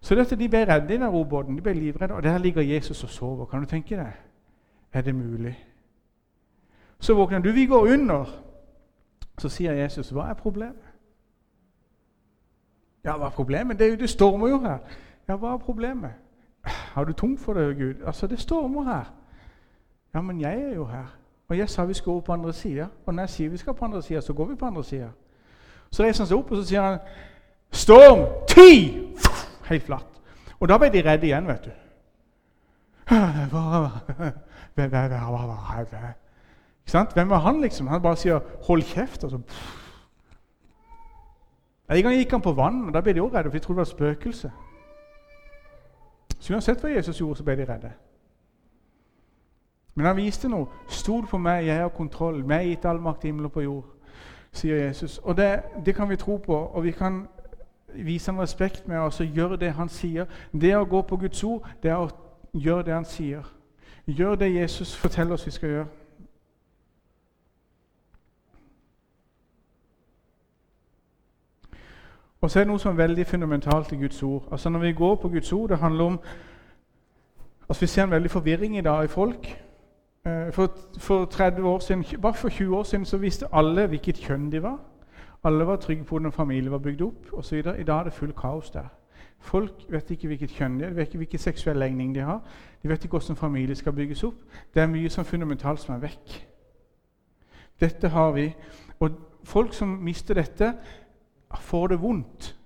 Så 0.00 0.16
dette, 0.16 0.38
de 0.38 0.48
ble 0.48 0.62
redde 0.64 0.94
i 0.94 0.96
den 0.96 1.12
robåten. 1.12 1.58
De 1.58 1.64
ble 1.66 1.74
livredde. 1.76 2.16
Og 2.16 2.24
der 2.24 2.38
ligger 2.40 2.64
Jesus 2.64 3.04
og 3.04 3.10
sover. 3.12 3.50
Kan 3.50 3.60
du 3.60 3.68
tenke 3.68 3.98
deg? 3.98 4.14
Er 4.92 5.04
det 5.04 5.14
mulig? 5.14 5.58
Så 7.00 7.14
våkner 7.14 7.44
du. 7.44 7.50
Vi 7.52 7.66
går 7.66 7.92
under. 7.92 8.32
Så 9.38 9.48
sier 9.48 9.72
Jesus, 9.72 10.10
'Hva 10.10 10.30
er 10.30 10.34
problemet?' 10.34 10.88
Ja, 13.04 13.16
hva 13.16 13.26
er 13.26 13.30
problemet? 13.30 13.78
Det, 13.78 14.00
det 14.00 14.10
stormer 14.10 14.48
jo 14.48 14.58
her. 14.58 14.78
Ja, 15.28 15.36
hva 15.36 15.52
er 15.52 15.58
problemet? 15.58 16.10
Har 16.68 17.04
du 17.04 17.12
tungt 17.12 17.40
for 17.40 17.52
det, 17.52 17.76
Gud? 17.76 17.94
Altså, 18.06 18.26
det 18.26 18.40
stormer 18.40 18.84
her. 18.84 19.12
Ja, 20.14 20.20
men 20.20 20.40
jeg 20.40 20.60
er 20.60 20.74
jo 20.74 20.84
her. 20.84 21.14
Og 21.48 21.58
jeg 21.58 21.68
sa 21.68 21.84
vi 21.84 21.94
skulle 21.94 22.12
over 22.12 22.20
på 22.20 22.32
andre 22.32 22.52
sida. 22.52 22.86
Og 23.06 23.14
når 23.14 23.22
jeg 23.22 23.30
sier 23.30 23.50
vi 23.50 23.56
skal 23.56 23.74
på 23.74 23.84
andre 23.84 24.02
sida, 24.02 24.20
så 24.20 24.32
går 24.32 24.44
vi 24.44 24.54
på 24.54 24.66
andre 24.66 24.84
sida. 24.84 25.08
Så 25.90 26.02
reiser 26.02 26.24
han 26.24 26.28
seg 26.28 26.38
opp 26.38 26.50
og 26.50 26.56
så 26.56 26.64
sier 26.68 26.82
han, 26.82 26.98
'Storm! 27.72 28.26
Ti!' 28.48 29.14
Helt 29.68 29.82
flatt. 29.82 30.20
Og 30.60 30.68
da 30.68 30.78
ble 30.78 30.88
de 30.92 31.02
redde 31.10 31.26
igjen, 31.26 31.46
vet 31.46 31.64
du. 31.64 31.70
Hvem 37.14 37.30
var 37.30 37.38
han, 37.38 37.60
liksom? 37.60 37.86
Han 37.86 38.02
bare 38.02 38.16
sier 38.16 38.38
'hold 38.38 38.82
kjeft'. 38.82 39.24
og 39.24 39.30
så... 39.30 39.40
En 41.90 42.02
gang 42.02 42.14
gikk 42.14 42.30
han 42.30 42.40
på 42.40 42.52
vann, 42.52 42.86
og 42.86 42.94
da 42.94 43.00
ble 43.00 43.12
de 43.12 43.20
også 43.20 43.36
redde, 43.36 43.50
for 43.50 43.58
de 43.58 43.64
trodde 43.64 43.76
det 43.76 43.78
var 43.78 43.84
spøkelse. 43.84 44.50
Så 46.38 46.54
uansett 46.54 46.80
hva 46.80 46.90
Jesus 46.90 47.20
gjorde, 47.20 47.36
så 47.38 47.44
ble 47.44 47.56
de 47.56 47.66
redde. 47.68 47.92
Men 49.94 50.06
han 50.06 50.16
viste 50.16 50.48
noe. 50.48 50.66
'Stol 50.88 51.26
på 51.26 51.38
meg, 51.38 51.66
jeg 51.66 51.80
har 51.80 51.88
kontroll. 51.88 52.44
Meg 52.46 52.68
gitt 52.68 52.84
all 52.84 53.00
makt 53.00 53.24
i 53.24 53.28
himmel 53.28 53.44
og 53.44 53.52
på 53.52 53.60
jord', 53.60 53.94
sier 54.52 54.76
Jesus. 54.76 55.18
Og 55.18 55.36
det, 55.36 55.62
det, 55.84 55.94
kan 55.94 56.08
vi 56.08 56.16
tro 56.16 56.36
på, 56.36 56.56
og 56.56 56.84
vi 56.84 56.90
kan 56.90 57.26
vise 57.94 58.30
ham 58.30 58.38
respekt 58.38 58.88
med 58.88 58.98
å 58.98 59.10
gjøre 59.24 59.56
det 59.56 59.72
han 59.72 59.88
sier. 59.88 60.26
Det 60.52 60.76
å 60.76 60.84
gå 60.84 61.02
på 61.02 61.16
Guds 61.16 61.44
ord, 61.44 61.66
det 61.82 61.90
er 61.90 61.96
å 61.96 62.10
gjøre 62.54 62.82
det 62.82 62.94
han 62.94 63.04
sier. 63.04 63.42
Gjør 64.06 64.34
det 64.34 64.54
Jesus 64.54 64.96
forteller 64.96 65.34
oss 65.34 65.46
vi 65.46 65.50
skal 65.50 65.68
gjøre. 65.68 65.86
Og 72.40 72.50
så 72.50 72.58
er 72.58 72.64
det 72.64 72.70
noe 72.70 72.78
som 72.78 72.92
er 72.92 73.06
veldig 73.06 73.26
fundamentalt 73.26 73.92
i 73.92 73.96
Guds 73.96 74.22
ord. 74.22 74.48
Altså 74.52 74.70
Når 74.70 74.78
vi 74.78 74.92
går 74.92 75.14
på 75.14 75.28
Guds 75.28 75.52
ord, 75.52 75.68
det 75.68 75.78
handler 75.78 76.04
om 76.04 76.20
altså 77.68 77.80
Vi 77.80 77.86
ser 77.86 78.02
en 78.04 78.10
veldig 78.10 78.30
forvirring 78.30 78.78
i 78.78 78.80
dag 78.80 79.04
i 79.04 79.08
folk. 79.08 79.64
Eh, 80.26 80.52
for, 80.52 80.70
for 80.98 81.24
30 81.24 81.64
år 81.64 81.78
siden, 81.78 82.04
Bare 82.22 82.34
for 82.34 82.48
20 82.48 82.76
år 82.76 82.82
siden 82.82 83.04
så 83.04 83.16
visste 83.16 83.46
alle 83.52 83.86
hvilket 83.86 84.16
kjønn 84.16 84.52
de 84.52 84.62
var. 84.62 84.78
Alle 85.44 85.66
var 85.66 85.76
trygge 85.76 86.04
på 86.04 86.08
hvordan 86.08 86.32
familien 86.32 86.72
var 86.72 86.78
bygd 86.78 87.02
opp 87.02 87.32
osv. 87.32 87.56
I 87.56 87.62
dag 87.62 87.98
er 87.98 88.04
det 88.04 88.12
full 88.12 88.32
kaos 88.32 88.70
der. 88.70 88.88
Folk 89.38 89.72
vet 89.88 90.10
ikke 90.10 90.26
hvilket 90.26 90.50
kjønn 90.50 90.78
de 90.78 90.84
er, 90.84 90.90
de 90.90 90.96
vet 90.96 91.08
ikke 91.08 91.16
hvilken 91.22 91.38
seksuell 91.38 91.78
legning 91.78 92.14
de 92.14 92.20
har. 92.20 92.40
De 92.82 92.88
vet 92.88 93.04
ikke 93.04 93.18
hvordan 93.18 93.36
familie 93.36 93.74
skal 93.74 93.92
bygges 93.92 94.24
opp. 94.24 94.34
Det 94.74 94.82
er 94.82 94.86
mye 94.86 95.10
som 95.10 95.24
fundamentalt 95.24 95.80
som 95.80 95.94
er 95.94 95.98
vekk. 95.98 96.46
Dette 97.80 98.08
har 98.08 98.30
vi. 98.32 98.54
Og 99.00 99.10
folk 99.44 99.74
som 99.74 99.88
mister 99.88 100.34
dette, 100.34 100.74
får 101.56 101.86
det 101.86 102.02
vondt 102.02 102.56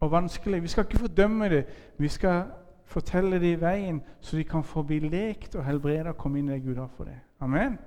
og 0.00 0.10
vanskelig. 0.10 0.62
Vi 0.62 0.68
skal 0.68 0.84
ikke 0.84 0.98
fordømme 0.98 1.48
det. 1.48 1.64
Vi 1.98 2.08
skal 2.08 2.42
fortelle 2.84 3.40
det 3.40 3.52
i 3.52 3.60
veien, 3.60 4.02
så 4.20 4.36
de 4.36 4.44
kan 4.44 4.64
få 4.64 4.82
bli 4.82 4.98
lekt 4.98 5.54
og 5.54 5.64
helbreda 5.64 6.08
og 6.08 6.16
komme 6.16 6.38
inn 6.38 6.48
i 6.52 6.58
Gud 6.58 6.76
har 6.76 6.90
for 6.96 7.04
det. 7.04 7.18
Amen. 7.40 7.78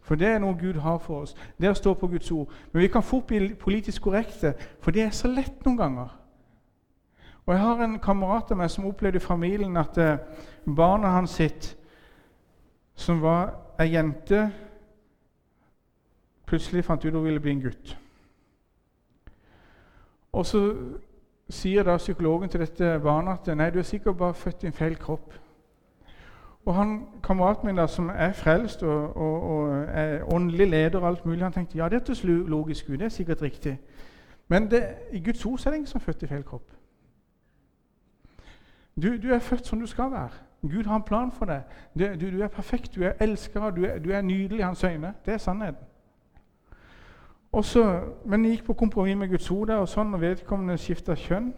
For 0.00 0.14
det 0.14 0.28
er 0.28 0.38
noe 0.38 0.54
Gud 0.60 0.78
har 0.80 0.98
for 0.98 1.24
oss. 1.26 1.34
Det 1.58 1.70
å 1.70 1.74
stå 1.74 1.94
på 1.94 2.08
Guds 2.08 2.30
ord. 2.30 2.52
Men 2.72 2.82
vi 2.82 2.88
kan 2.88 3.02
fort 3.02 3.26
bli 3.26 3.54
politisk 3.54 4.02
korrekte, 4.06 4.54
for 4.80 4.94
det 4.94 5.02
er 5.02 5.10
så 5.10 5.28
lett 5.28 5.64
noen 5.66 5.76
ganger. 5.76 6.14
Og 7.46 7.54
Jeg 7.54 7.62
har 7.62 7.82
en 7.82 7.98
kamerat 7.98 8.50
av 8.50 8.58
meg 8.58 8.70
som 8.70 8.86
opplevde 8.86 9.18
i 9.18 9.22
familien 9.22 9.76
at 9.76 9.98
eh, 9.98 10.18
barnet 10.66 11.10
hans 11.10 11.36
sitt, 11.38 11.76
som 12.94 13.20
var 13.22 13.52
ei 13.78 13.92
jente, 13.92 14.48
plutselig 16.46 16.84
fant 16.84 17.04
ut 17.04 17.12
hun 17.12 17.24
ville 17.24 17.42
bli 17.42 17.52
en 17.52 17.62
gutt. 17.68 17.96
Og 20.36 20.46
så 20.46 20.60
sier 21.48 21.86
da 21.86 21.96
psykologen 21.96 22.50
til 22.52 22.60
dette 22.60 22.98
barnet 23.02 23.38
at 23.48 23.56
nei, 23.56 23.70
du 23.72 23.78
er 23.80 23.88
sikkert 23.88 24.18
bare 24.20 24.34
født 24.34 24.64
i 24.64 24.68
en 24.68 24.76
feil 24.76 24.96
kropp. 25.00 25.32
Og 26.66 26.74
han, 26.74 26.96
Kameraten 27.22 27.66
min 27.66 27.78
da, 27.78 27.86
som 27.86 28.10
er 28.10 28.32
frelst 28.34 28.82
og, 28.82 29.16
og, 29.16 29.42
og 29.42 29.84
er 29.88 30.24
åndelig 30.34 30.66
leder, 30.68 30.98
og 30.98 31.08
alt 31.08 31.26
mulig, 31.26 31.42
han 31.42 31.54
tenkte 31.54 31.78
ja, 31.78 31.88
dette 31.88 32.12
er 32.12 32.48
logisk 32.48 32.90
ut. 32.90 32.98
det 32.98 33.04
er 33.04 33.14
sikkert 33.14 33.42
riktig. 33.42 33.78
Men 34.48 34.70
det, 34.70 34.82
i 35.12 35.22
Guds 35.24 35.46
ord 35.46 35.66
er 35.66 35.70
det 35.70 35.76
ingen 35.76 35.86
som 35.86 35.98
er 35.98 36.04
født 36.04 36.22
i 36.22 36.26
feil 36.26 36.44
kropp. 36.44 36.72
Du, 39.02 39.08
du, 39.22 39.28
er 39.28 39.38
født 39.38 39.66
som 39.66 39.80
du 39.80 39.86
skal 39.86 40.10
være. 40.10 40.30
Gud 40.62 40.84
har 40.84 40.96
en 40.96 41.02
plan 41.02 41.32
for 41.32 41.44
deg. 41.44 41.62
Du, 41.98 42.30
du 42.30 42.42
er 42.42 42.48
perfekt, 42.48 42.94
du 42.94 43.02
er 43.02 43.12
elska, 43.20 43.70
du, 43.70 43.86
du, 44.04 44.10
er 44.10 44.20
nydelig 44.20 44.58
i 44.58 44.62
hans 44.62 44.84
øyne. 44.84 45.14
Det 45.24 45.34
er 45.34 45.38
sannheten. 45.38 45.95
Så, 47.64 47.82
men 48.24 48.44
jeg 48.44 48.58
gikk 48.58 48.66
på 48.66 48.72
kompromiss 48.72 49.16
med 49.16 49.30
Guds 49.32 49.50
ord, 49.50 49.70
og 49.70 49.88
sånn, 49.88 50.12
og 50.14 50.20
vedkommende 50.20 50.76
skifta 50.78 51.14
kjønn. 51.16 51.54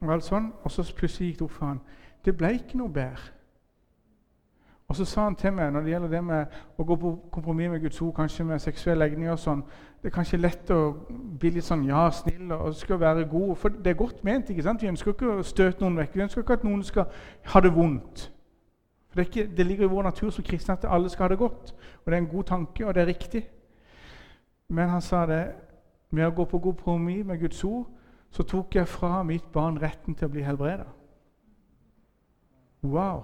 Og 0.00 0.12
alt 0.12 0.26
sånn, 0.26 0.52
og 0.62 0.70
så 0.70 0.84
plutselig 0.94 1.32
gikk 1.32 1.38
det 1.38 1.46
opp 1.46 1.56
for 1.56 1.66
han. 1.70 1.80
Det 2.24 2.34
ble 2.36 2.52
ikke 2.58 2.78
noe 2.78 2.92
bedre. 2.92 3.32
Og 4.88 4.96
så 4.96 5.04
sa 5.04 5.26
han 5.26 5.36
til 5.36 5.52
meg 5.52 5.72
når 5.72 5.84
det 5.84 5.90
gjelder 5.92 6.12
det 6.12 6.20
med 6.24 6.54
å 6.80 6.84
gå 6.88 6.96
på 6.96 7.10
kompromiss 7.32 7.68
med 7.68 7.82
Guds 7.82 8.00
ord, 8.00 8.14
kanskje 8.16 8.46
med 8.48 8.62
seksuell 8.64 9.02
legning 9.02 9.28
og 9.28 9.40
sånn 9.42 9.60
Det 9.98 10.08
er 10.08 10.14
kanskje 10.14 10.38
lett 10.38 10.70
å 10.72 10.78
bli 11.10 11.50
litt 11.56 11.66
sånn 11.66 11.82
ja, 11.84 12.06
snill 12.14 12.52
og 12.54 12.76
skal 12.78 13.00
være 13.02 13.26
god. 13.28 13.56
For 13.58 13.74
det 13.74 13.90
er 13.90 13.98
godt 13.98 14.22
ment. 14.24 14.50
ikke 14.50 14.62
sant? 14.62 14.82
Vi 14.82 14.88
ønsker 14.88 15.10
ikke 15.10 15.32
å 15.40 15.42
støte 15.42 15.82
noen 15.82 15.98
vekk. 15.98 16.14
Vi 16.14 16.22
ønsker 16.22 16.44
ikke 16.44 16.56
at 16.60 16.64
noen 16.64 16.84
skal 16.86 17.08
ha 17.50 17.62
det 17.64 17.72
vondt. 17.74 18.28
For 19.10 19.18
det, 19.18 19.26
ikke, 19.26 19.48
det 19.56 19.66
ligger 19.66 19.88
i 19.88 19.90
vår 19.90 20.06
natur 20.06 20.30
som 20.30 20.46
kristne 20.46 20.76
at 20.78 20.86
alle 20.86 21.10
skal 21.10 21.26
ha 21.26 21.32
det 21.34 21.40
godt. 21.42 21.74
Og 21.74 22.06
det 22.06 22.14
er 22.14 22.22
en 22.22 22.30
god 22.30 22.46
tanke, 22.52 22.86
og 22.86 22.94
det 22.94 23.02
er 23.02 23.10
riktig. 23.10 23.42
Men 24.68 24.88
han 24.88 25.02
sa 25.02 25.26
det 25.26 25.42
med 26.10 26.26
å 26.26 26.34
gå 26.36 26.44
på 26.48 26.60
kompromiss 26.60 27.26
med 27.26 27.40
Guds 27.40 27.64
ord, 27.64 27.86
så 28.30 28.44
tok 28.44 28.74
jeg 28.76 28.88
fra 28.88 29.22
mitt 29.24 29.46
barn 29.52 29.78
retten 29.80 30.14
til 30.14 30.28
å 30.28 30.32
bli 30.32 30.44
helbreda. 30.44 30.84
Wow! 32.84 33.22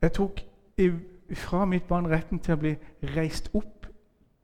Jeg 0.00 0.12
tok 0.14 0.44
fra 1.34 1.64
mitt 1.66 1.86
barn 1.88 2.06
retten 2.10 2.38
til 2.38 2.54
å 2.54 2.60
bli 2.60 2.74
reist 3.14 3.50
opp 3.54 3.86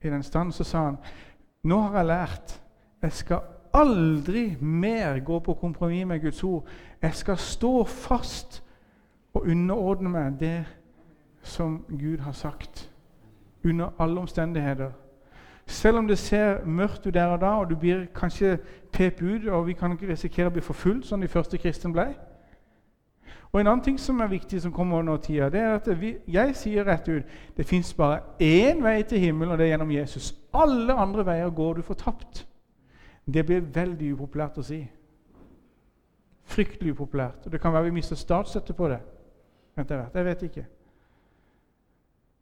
i 0.02 0.10
den 0.10 0.22
standen. 0.26 0.52
Så 0.52 0.64
sa 0.64 0.84
han 0.88 0.98
nå 1.62 1.80
har 1.84 2.00
jeg 2.00 2.08
lært 2.08 2.54
jeg 3.00 3.12
skal 3.12 3.40
aldri 3.72 4.56
mer 4.60 5.20
gå 5.24 5.38
på 5.44 5.54
kompromiss 5.60 6.06
med 6.06 6.20
Guds 6.20 6.42
ord. 6.44 6.66
Jeg 7.02 7.14
skal 7.14 7.38
stå 7.38 7.84
fast 7.84 8.62
og 9.34 9.46
underordne 9.46 10.10
meg 10.10 10.40
det 10.40 10.64
som 11.42 11.78
Gud 11.88 12.18
har 12.20 12.32
sagt, 12.36 12.90
under 13.64 13.94
alle 13.98 14.20
omstendigheter. 14.20 14.90
Selv 15.66 15.98
om 15.98 16.08
det 16.08 16.18
ser 16.18 16.64
mørkt 16.64 17.06
ut 17.06 17.14
der 17.14 17.26
og 17.26 17.40
da, 17.40 17.46
og 17.46 17.70
du 17.70 17.76
blir 17.76 18.06
kanskje 18.14 18.58
pep 18.92 19.22
ut, 19.22 19.48
og 19.48 19.66
vi 19.66 19.72
kan 19.72 19.92
ikke 19.92 20.08
risikere 20.08 20.50
å 20.50 20.54
bli 20.54 20.62
forfulgt, 20.64 21.06
som 21.06 21.20
de 21.20 21.28
første 21.28 21.58
kristne 21.58 21.92
ble. 21.92 22.08
Og 23.52 23.60
En 23.60 23.66
annen 23.66 23.84
ting 23.84 24.00
som 24.00 24.20
er 24.20 24.26
viktig, 24.30 24.62
som 24.62 24.72
kommer 24.72 25.02
nå 25.02 25.16
tida, 25.16 25.48
det 25.50 25.60
er 25.60 25.74
at 25.74 25.88
vi, 26.00 26.14
jeg 26.28 26.54
sier 26.56 26.86
rett 26.86 27.08
ut 27.08 27.56
det 27.56 27.66
fins 27.66 27.94
bare 27.94 28.20
én 28.40 28.82
vei 28.82 29.02
til 29.02 29.18
himmelen, 29.18 29.52
og 29.52 29.58
det 29.58 29.66
er 29.66 29.72
gjennom 29.74 29.90
Jesus. 29.90 30.34
Alle 30.54 30.94
andre 30.94 31.26
veier 31.26 31.50
går 31.50 31.74
du 31.74 31.82
fortapt. 31.82 32.46
Det 33.26 33.46
blir 33.46 33.60
veldig 33.74 34.12
upopulært 34.14 34.58
å 34.58 34.62
si. 34.62 34.80
Fryktelig 36.50 36.92
upopulært. 36.92 37.46
Og 37.46 37.52
Det 37.52 37.60
kan 37.60 37.72
være 37.72 37.84
vi 37.84 37.98
mister 37.98 38.16
statsstøtte 38.16 38.72
på 38.72 38.88
det. 38.88 39.00
Jeg 39.76 40.24
vet 40.24 40.42
ikke. 40.42 40.66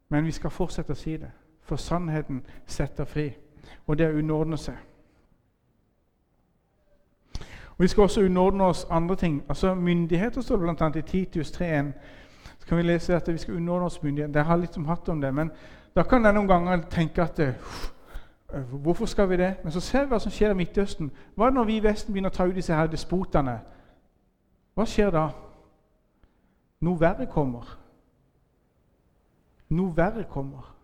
Men 0.08 0.24
vi 0.24 0.32
skal 0.32 0.50
fortsette 0.50 0.92
å 0.92 0.96
si 0.96 1.16
det. 1.16 1.30
For 1.68 1.76
sannheten 1.76 2.42
setter 2.66 3.04
fri. 3.04 3.28
Og 3.86 3.98
det 3.98 4.06
er 4.06 4.14
å 4.14 4.20
underordne 4.22 4.56
seg. 4.56 4.76
Og 7.76 7.84
Vi 7.84 7.88
skal 7.88 8.02
også 8.02 8.24
underordne 8.24 8.64
oss 8.64 8.86
andre 8.90 9.16
ting. 9.16 9.42
Altså 9.48 9.74
Myndigheter 9.74 10.40
står 10.40 10.56
det 10.56 10.76
bl.a. 10.76 10.88
i 10.98 11.02
Titus 11.02 11.50
3.1. 11.50 11.92
Så 12.58 12.66
kan 12.66 12.78
vi 12.78 12.82
lese 12.82 13.16
at 13.16 13.28
vi 13.32 13.38
skal 13.38 13.54
underordne 13.54 13.86
oss 13.86 14.02
myndigheter. 14.02 14.32
Det 14.32 14.44
har 14.44 14.56
litt 14.56 14.74
som 14.74 14.88
hatt 14.88 15.08
om 15.08 15.20
det. 15.20 15.34
Men 15.34 15.50
da 15.96 16.02
kan 16.02 16.24
jeg 16.24 16.34
noen 16.34 16.48
ganger 16.48 16.82
tenke 16.90 17.22
at 17.22 17.40
Hvorfor 18.72 19.06
skal 19.06 19.28
vi 19.28 19.36
det? 19.36 19.56
Men 19.62 19.72
så 19.72 19.80
ser 19.80 20.06
vi 20.06 20.08
hva 20.08 20.18
som 20.18 20.32
skjer 20.32 20.54
i 20.54 20.56
Midtøsten. 20.56 21.10
Hva 21.34 21.44
er 21.44 21.50
det 21.50 21.54
når 21.58 21.64
vi 21.68 21.76
i 21.76 21.82
Vesten 21.84 22.14
begynner 22.14 22.32
å 22.32 22.36
ta 22.36 22.46
ut 22.48 22.56
disse 22.56 22.74
her 22.74 22.88
despotene? 22.88 23.58
Hva 24.74 24.86
skjer 24.88 25.10
da? 25.12 25.26
Noe 26.80 27.00
verre 27.00 27.26
kommer. 27.28 27.76
Noe 29.68 29.92
verre 29.96 30.24
kommer. 30.24 30.77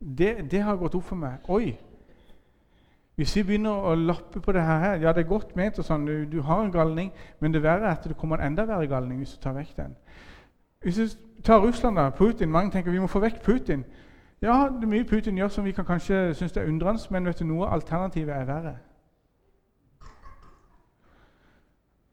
Det, 0.00 0.50
det, 0.50 0.62
har 0.62 0.76
gått 0.76 0.94
opp 0.94 1.04
for 1.04 1.16
meg. 1.16 1.44
Oi! 1.48 1.76
Hvis 3.16 3.36
vi 3.36 3.42
begynner 3.48 3.86
å 3.88 3.94
lappe 3.96 4.42
på 4.44 4.52
det 4.52 4.62
her 4.62 4.98
Ja, 5.00 5.12
det 5.16 5.22
er 5.24 5.28
godt 5.28 5.54
ment, 5.56 5.78
og 5.78 5.86
sånn, 5.88 6.04
du, 6.04 6.26
du, 6.28 6.42
har 6.44 6.60
en 6.60 6.72
galning, 6.72 7.12
men 7.40 7.52
det 7.52 7.62
verre 7.64 7.88
er 7.88 7.96
at 7.96 8.04
det 8.04 8.16
kommer 8.20 8.42
en 8.42 8.52
enda 8.52 8.66
verre 8.68 8.88
galning 8.90 9.22
hvis 9.22 9.38
du 9.38 9.40
tar 9.40 9.56
vekk 9.56 9.76
den. 9.76 9.94
Hvis 10.84 10.98
du 11.00 11.42
tar 11.42 11.62
Russland, 11.64 11.96
da, 11.96 12.10
Putin 12.10 12.52
Mange 12.52 12.74
tenker 12.74 12.92
vi 12.92 13.00
må 13.00 13.08
få 13.08 13.24
vekk 13.24 13.40
Putin. 13.44 13.86
Ja, 14.44 14.66
det 14.68 14.84
er 14.84 14.92
mye 14.92 15.08
Putin 15.08 15.38
gjør 15.40 15.48
som 15.48 15.64
vi 15.64 15.72
kan 15.72 15.88
kanskje 15.88 16.34
synes 16.34 16.52
det 16.52 16.62
er 16.62 16.68
undrende, 16.68 17.00
men 17.10 17.26
vet 17.26 17.40
du 17.40 17.48
noe? 17.48 17.70
alternativet 17.72 18.36
er 18.36 18.44
verre. 18.44 18.76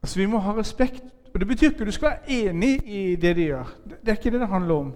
Altså, 0.02 0.20
Vi 0.20 0.26
må 0.26 0.38
ha 0.38 0.56
respekt. 0.56 1.04
Og 1.34 1.40
Det 1.40 1.48
betyr 1.48 1.70
ikke 1.70 1.80
at 1.80 1.86
du 1.86 1.92
skal 1.92 2.08
være 2.08 2.30
enig 2.30 2.88
i 2.88 3.16
det 3.16 3.36
de 3.36 3.42
gjør. 3.42 3.74
Det 3.84 4.08
er 4.08 4.12
ikke 4.12 4.30
det 4.30 4.40
det 4.40 4.48
handler 4.48 4.74
om. 4.74 4.94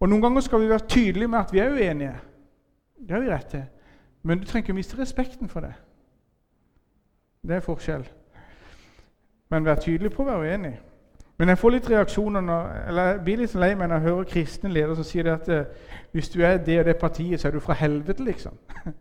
Og 0.00 0.08
Noen 0.08 0.22
ganger 0.22 0.44
skal 0.44 0.60
vi 0.60 0.68
være 0.68 0.88
tydelige 0.88 1.28
med 1.28 1.38
at 1.38 1.52
vi 1.52 1.58
er 1.58 1.72
uenige. 1.72 2.16
Det 3.00 3.10
har 3.10 3.20
vi 3.20 3.30
rett 3.30 3.46
til. 3.50 3.64
Men 4.22 4.38
du 4.38 4.44
trenger 4.44 4.64
ikke 4.64 4.76
miste 4.76 4.98
respekten 4.98 5.48
for 5.48 5.60
det. 5.60 5.72
Det 7.46 7.56
er 7.56 7.60
forskjell. 7.60 8.04
Men 9.48 9.64
vær 9.64 9.80
tydelig 9.80 10.10
på 10.12 10.24
å 10.24 10.26
være 10.26 10.50
uenig. 10.50 10.74
Men 11.38 11.52
jeg 11.52 11.60
får 11.60 11.74
litt 11.74 11.90
reaksjoner 11.90 12.40
når, 12.40 12.70
eller 12.88 13.10
jeg 13.10 13.20
blir 13.24 13.40
litt 13.42 13.54
lei 13.60 13.74
meg 13.76 13.90
når 13.90 13.98
jeg 13.98 14.08
hører 14.08 14.30
kristne 14.30 14.70
ledere 14.72 14.96
som 14.96 15.04
sier 15.04 15.28
at 15.34 15.48
eh, 15.52 15.92
hvis 16.16 16.30
du 16.32 16.40
er 16.40 16.56
det 16.64 16.78
og 16.80 16.88
det 16.88 16.96
partiet, 16.96 17.40
så 17.40 17.48
er 17.48 17.56
du 17.56 17.60
fra 17.60 17.76
helvete, 17.76 18.24
liksom. 18.24 18.56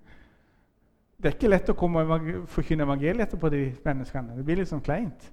Det 1.15 1.31
er 1.31 1.37
ikke 1.37 1.49
lett 1.49 1.69
å 1.71 1.77
komme 1.79 2.03
og 2.03 2.25
forkynne 2.51 2.83
evangeliet 2.85 3.23
etterpå 3.23 3.49
de 3.49 3.61
menneskene. 3.85 4.35
Det 4.35 4.43
blir 4.45 4.59
litt 4.59 4.69
sånn 4.69 4.83
kleint. 4.83 5.29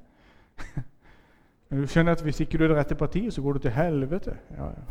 Men 1.69 1.83
du 1.83 1.91
skjønner 1.91 2.15
at 2.15 2.23
hvis 2.25 2.39
ikke 2.45 2.57
du 2.57 2.65
er 2.65 2.73
det 2.73 2.79
rette 2.79 2.97
partiet, 2.97 3.35
så 3.35 3.43
går 3.43 3.59
du 3.59 3.67
til 3.67 3.75
helvete. 3.77 4.37
Ja, 4.57 4.71
ja. 4.71 4.87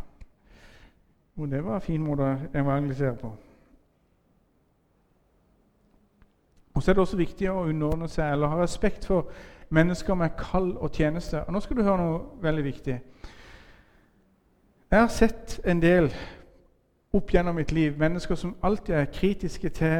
Og 1.36 1.50
det 1.50 1.64
var 1.64 1.74
en 1.74 1.80
fin 1.80 2.02
måte 2.04 2.26
å 2.26 2.58
evangelisere 2.58 3.16
på. 3.16 3.32
Og 6.74 6.82
så 6.82 6.90
er 6.90 6.94
det 6.94 7.02
også 7.02 7.16
viktig 7.16 7.50
å 7.50 7.64
underordne 7.68 8.08
seg 8.08 8.32
eller 8.32 8.52
ha 8.52 8.60
respekt 8.62 9.04
for 9.08 9.28
mennesker 9.72 10.14
med 10.14 10.36
kall 10.38 10.74
og 10.76 10.92
tjeneste. 10.92 11.44
Og 11.44 11.52
nå 11.52 11.60
skal 11.60 11.76
du 11.76 11.82
høre 11.82 12.00
noe 12.00 12.20
veldig 12.42 12.64
viktig. 12.64 13.00
Jeg 14.92 15.00
har 15.00 15.08
sett 15.08 15.60
en 15.64 15.80
del 15.82 16.10
opp 17.12 17.32
gjennom 17.32 17.56
mitt 17.56 17.72
liv 17.72 17.98
mennesker 17.98 18.36
som 18.36 18.56
alltid 18.62 18.94
er 18.94 19.12
kritiske 19.12 19.68
til 19.68 19.96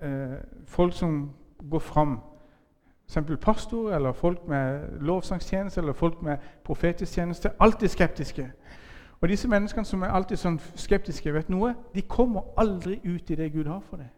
eh, 0.00 0.38
folk 0.68 0.96
som 0.96 1.32
går 1.70 1.80
fram 1.84 2.18
eksempel 3.08 3.36
pastor 3.36 3.92
eller 3.92 4.12
folk 4.12 4.46
med 4.48 5.00
lovsangstjeneste 5.00 5.80
eller 5.80 5.92
folk 5.92 6.22
med 6.22 6.36
profetisk 6.64 7.12
tjeneste. 7.12 7.50
Alltid 7.60 7.88
skeptiske. 7.88 8.50
Og 9.24 9.28
disse 9.28 9.48
menneskene 9.48 9.86
som 9.88 10.02
er 10.04 10.10
alltid 10.12 10.36
sånn 10.36 10.58
skeptiske, 10.76 11.32
vet 11.32 11.48
noe, 11.48 11.70
de 11.94 12.02
kommer 12.04 12.42
aldri 12.60 12.98
ut 13.06 13.30
i 13.32 13.36
det 13.38 13.46
Gud 13.54 13.70
har 13.72 13.78
for 13.88 13.96
dem. 13.96 14.10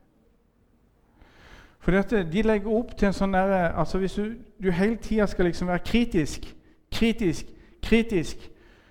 For 1.79 1.95
De 2.33 2.43
legger 2.43 2.73
opp 2.75 2.97
til 2.99 3.07
en 3.07 3.15
sånn 3.15 3.37
der, 3.37 3.53
altså 3.79 4.01
Hvis 4.03 4.17
du, 4.19 4.33
du 4.59 4.73
hele 4.75 4.97
tida 4.97 5.29
skal 5.31 5.47
liksom 5.47 5.69
være 5.71 5.85
kritisk, 5.87 6.49
kritisk, 6.91 7.47
kritisk, 7.83 8.49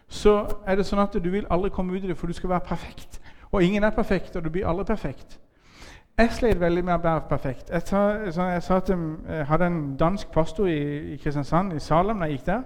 så 0.08 0.38
er 0.63 0.80
det 0.80 0.86
sånn 0.88 1.04
at 1.04 1.19
du 1.19 1.30
vil 1.34 1.51
aldri 1.51 1.73
komme 1.75 1.97
ut 1.97 2.08
i 2.08 2.08
det, 2.08 2.15
for 2.15 2.32
du 2.32 2.34
skal 2.34 2.54
være 2.54 2.63
perfekt. 2.69 3.19
Og 3.51 3.63
ingen 3.63 3.84
er 3.84 3.91
perfekt, 3.91 4.39
og 4.39 4.43
du 4.43 4.49
blir 4.49 4.67
aldri 4.67 4.86
perfekt. 4.86 5.36
Jeg 6.17 6.32
sleit 6.32 6.63
veldig 6.63 6.86
med 6.86 6.95
å 6.95 7.04
være 7.04 7.28
perfekt. 7.28 7.75
Jeg, 7.75 7.84
sa, 7.91 8.06
jeg, 8.23 8.63
sa 8.63 8.80
at 8.80 8.89
jeg 8.95 9.51
hadde 9.51 9.67
en 9.67 9.84
dansk 9.99 10.32
pastor 10.32 10.71
i, 10.71 10.80
i, 11.12 11.19
Kristiansand, 11.19 11.75
i 11.75 11.84
Salem, 11.84 12.23
da 12.23 12.32
jeg 12.32 12.39
gikk 12.39 12.47
der, 12.54 12.63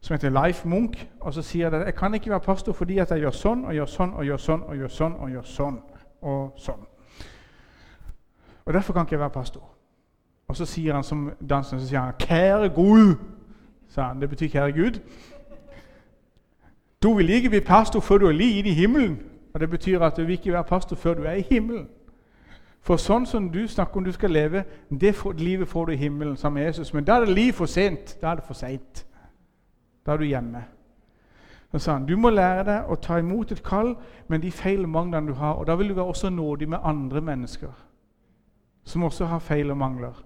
som 0.00 0.14
heter 0.14 0.30
Leif 0.30 0.64
Munch. 0.64 1.06
Og 1.20 1.34
så 1.34 1.42
sier 1.42 1.70
at 1.70 1.86
jeg 1.86 1.94
kan 1.94 2.14
ikke 2.14 2.30
være 2.30 2.40
pastor 2.40 2.72
fordi 2.72 2.98
at 2.98 3.10
jeg 3.10 3.20
gjør 3.20 3.30
sånn 3.30 3.64
og 3.64 3.74
gjør 3.74 3.86
sånn 3.86 4.12
og 4.14 4.26
gjør 4.26 4.36
sånn 4.36 4.62
og 4.62 4.76
gjør 4.76 4.88
sånn 4.88 5.16
og 5.18 5.30
gjør 5.30 5.42
sånn 5.42 5.80
og 6.22 6.52
sånn. 6.56 6.86
Og 8.64 8.74
derfor 8.74 8.92
kan 8.92 9.06
ikke 9.06 9.14
jeg 9.16 9.20
være 9.20 9.30
pastor. 9.30 9.64
Og 10.48 10.56
så 10.56 10.64
sier 10.64 10.94
han 10.94 11.04
som 11.04 11.30
dansen, 11.50 11.80
så 11.80 11.86
sier 11.86 12.00
han 12.00 12.12
'Kjære 12.12 12.68
Gud', 12.74 13.16
sa 13.88 14.02
han. 14.02 14.20
Det 14.20 14.28
betyr 14.28 14.48
'kjære 14.48 14.72
Gud'. 14.72 15.00
Du 17.02 17.14
vil 17.14 17.30
ikke 17.30 17.48
bli 17.48 17.60
pastor 17.60 18.00
før 18.00 18.18
du 18.18 18.26
er 18.26 18.32
litt 18.32 18.66
i 18.66 18.72
himmelen. 18.72 19.22
Og 19.54 19.60
Det 19.60 19.70
betyr 19.70 20.00
at 20.00 20.16
du 20.16 20.22
vil 20.22 20.32
ikke 20.32 20.52
være 20.52 20.64
pastor 20.64 20.96
før 20.96 21.14
du 21.14 21.22
er 21.22 21.32
i 21.32 21.46
himmelen. 21.50 21.88
For 22.80 22.96
sånn 22.96 23.26
som 23.26 23.50
du 23.50 23.66
snakker 23.68 23.96
om 23.96 24.04
du 24.04 24.12
skal 24.12 24.30
leve, 24.30 24.64
det 25.00 25.16
livet 25.34 25.68
får 25.68 25.84
du 25.84 25.92
i 25.92 25.96
himmelen 25.96 26.36
sammen 26.36 26.60
med 26.62 26.66
Jesus. 26.66 26.94
Men 26.94 27.04
da 27.04 27.12
er 27.12 27.24
det 27.24 27.34
liv 27.34 27.52
for 27.52 27.66
sent. 27.66 28.18
Da 28.22 28.30
er 28.30 28.34
det 28.34 28.44
for 28.44 28.54
seint. 28.54 29.06
Da 30.08 30.14
er 30.16 30.22
du 30.22 30.24
hjemme. 30.24 30.62
Så 31.72 31.78
sa 31.78 31.92
han, 31.92 32.06
Du 32.06 32.16
må 32.16 32.30
lære 32.32 32.64
deg 32.64 32.88
å 32.88 32.96
ta 32.96 33.18
imot 33.20 33.52
et 33.52 33.60
kall 33.62 33.92
med 34.28 34.40
de 34.40 34.50
feil 34.50 34.86
og 34.86 34.88
manglene 34.88 35.28
du 35.28 35.34
har. 35.36 35.60
Og 35.60 35.66
da 35.68 35.76
vil 35.76 35.90
du 35.92 35.94
være 35.94 36.08
også 36.08 36.30
nådig 36.32 36.68
med 36.68 36.78
andre 36.82 37.20
mennesker 37.20 37.84
som 38.88 39.02
også 39.04 39.26
har 39.28 39.38
feil 39.38 39.70
og 39.70 39.76
mangler. 39.76 40.24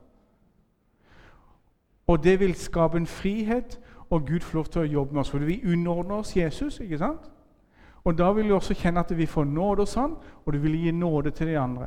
Og 2.06 2.24
det 2.24 2.40
vil 2.40 2.54
skape 2.54 2.96
en 2.96 3.06
frihet, 3.06 3.80
og 4.10 4.26
Gud 4.26 4.40
får 4.40 4.56
lov 4.56 4.64
til 4.64 4.80
å 4.80 4.84
jobbe 4.84 5.12
med 5.12 5.20
oss. 5.20 5.30
For 5.30 5.38
vi 5.38 5.62
underordner 5.66 6.14
oss 6.14 6.36
Jesus. 6.36 6.80
ikke 6.80 6.98
sant? 6.98 7.26
Og 8.04 8.18
da 8.18 8.32
vil 8.32 8.44
vi 8.44 8.52
også 8.52 8.74
kjenne 8.74 9.00
at 9.00 9.18
vi 9.18 9.26
får 9.26 9.44
nåde 9.44 9.82
hos 9.82 9.94
Han, 9.94 10.14
og 10.46 10.52
du 10.52 10.58
vil 10.58 10.78
gi 10.78 10.90
nåde 10.90 11.30
til 11.30 11.46
de 11.46 11.58
andre. 11.58 11.86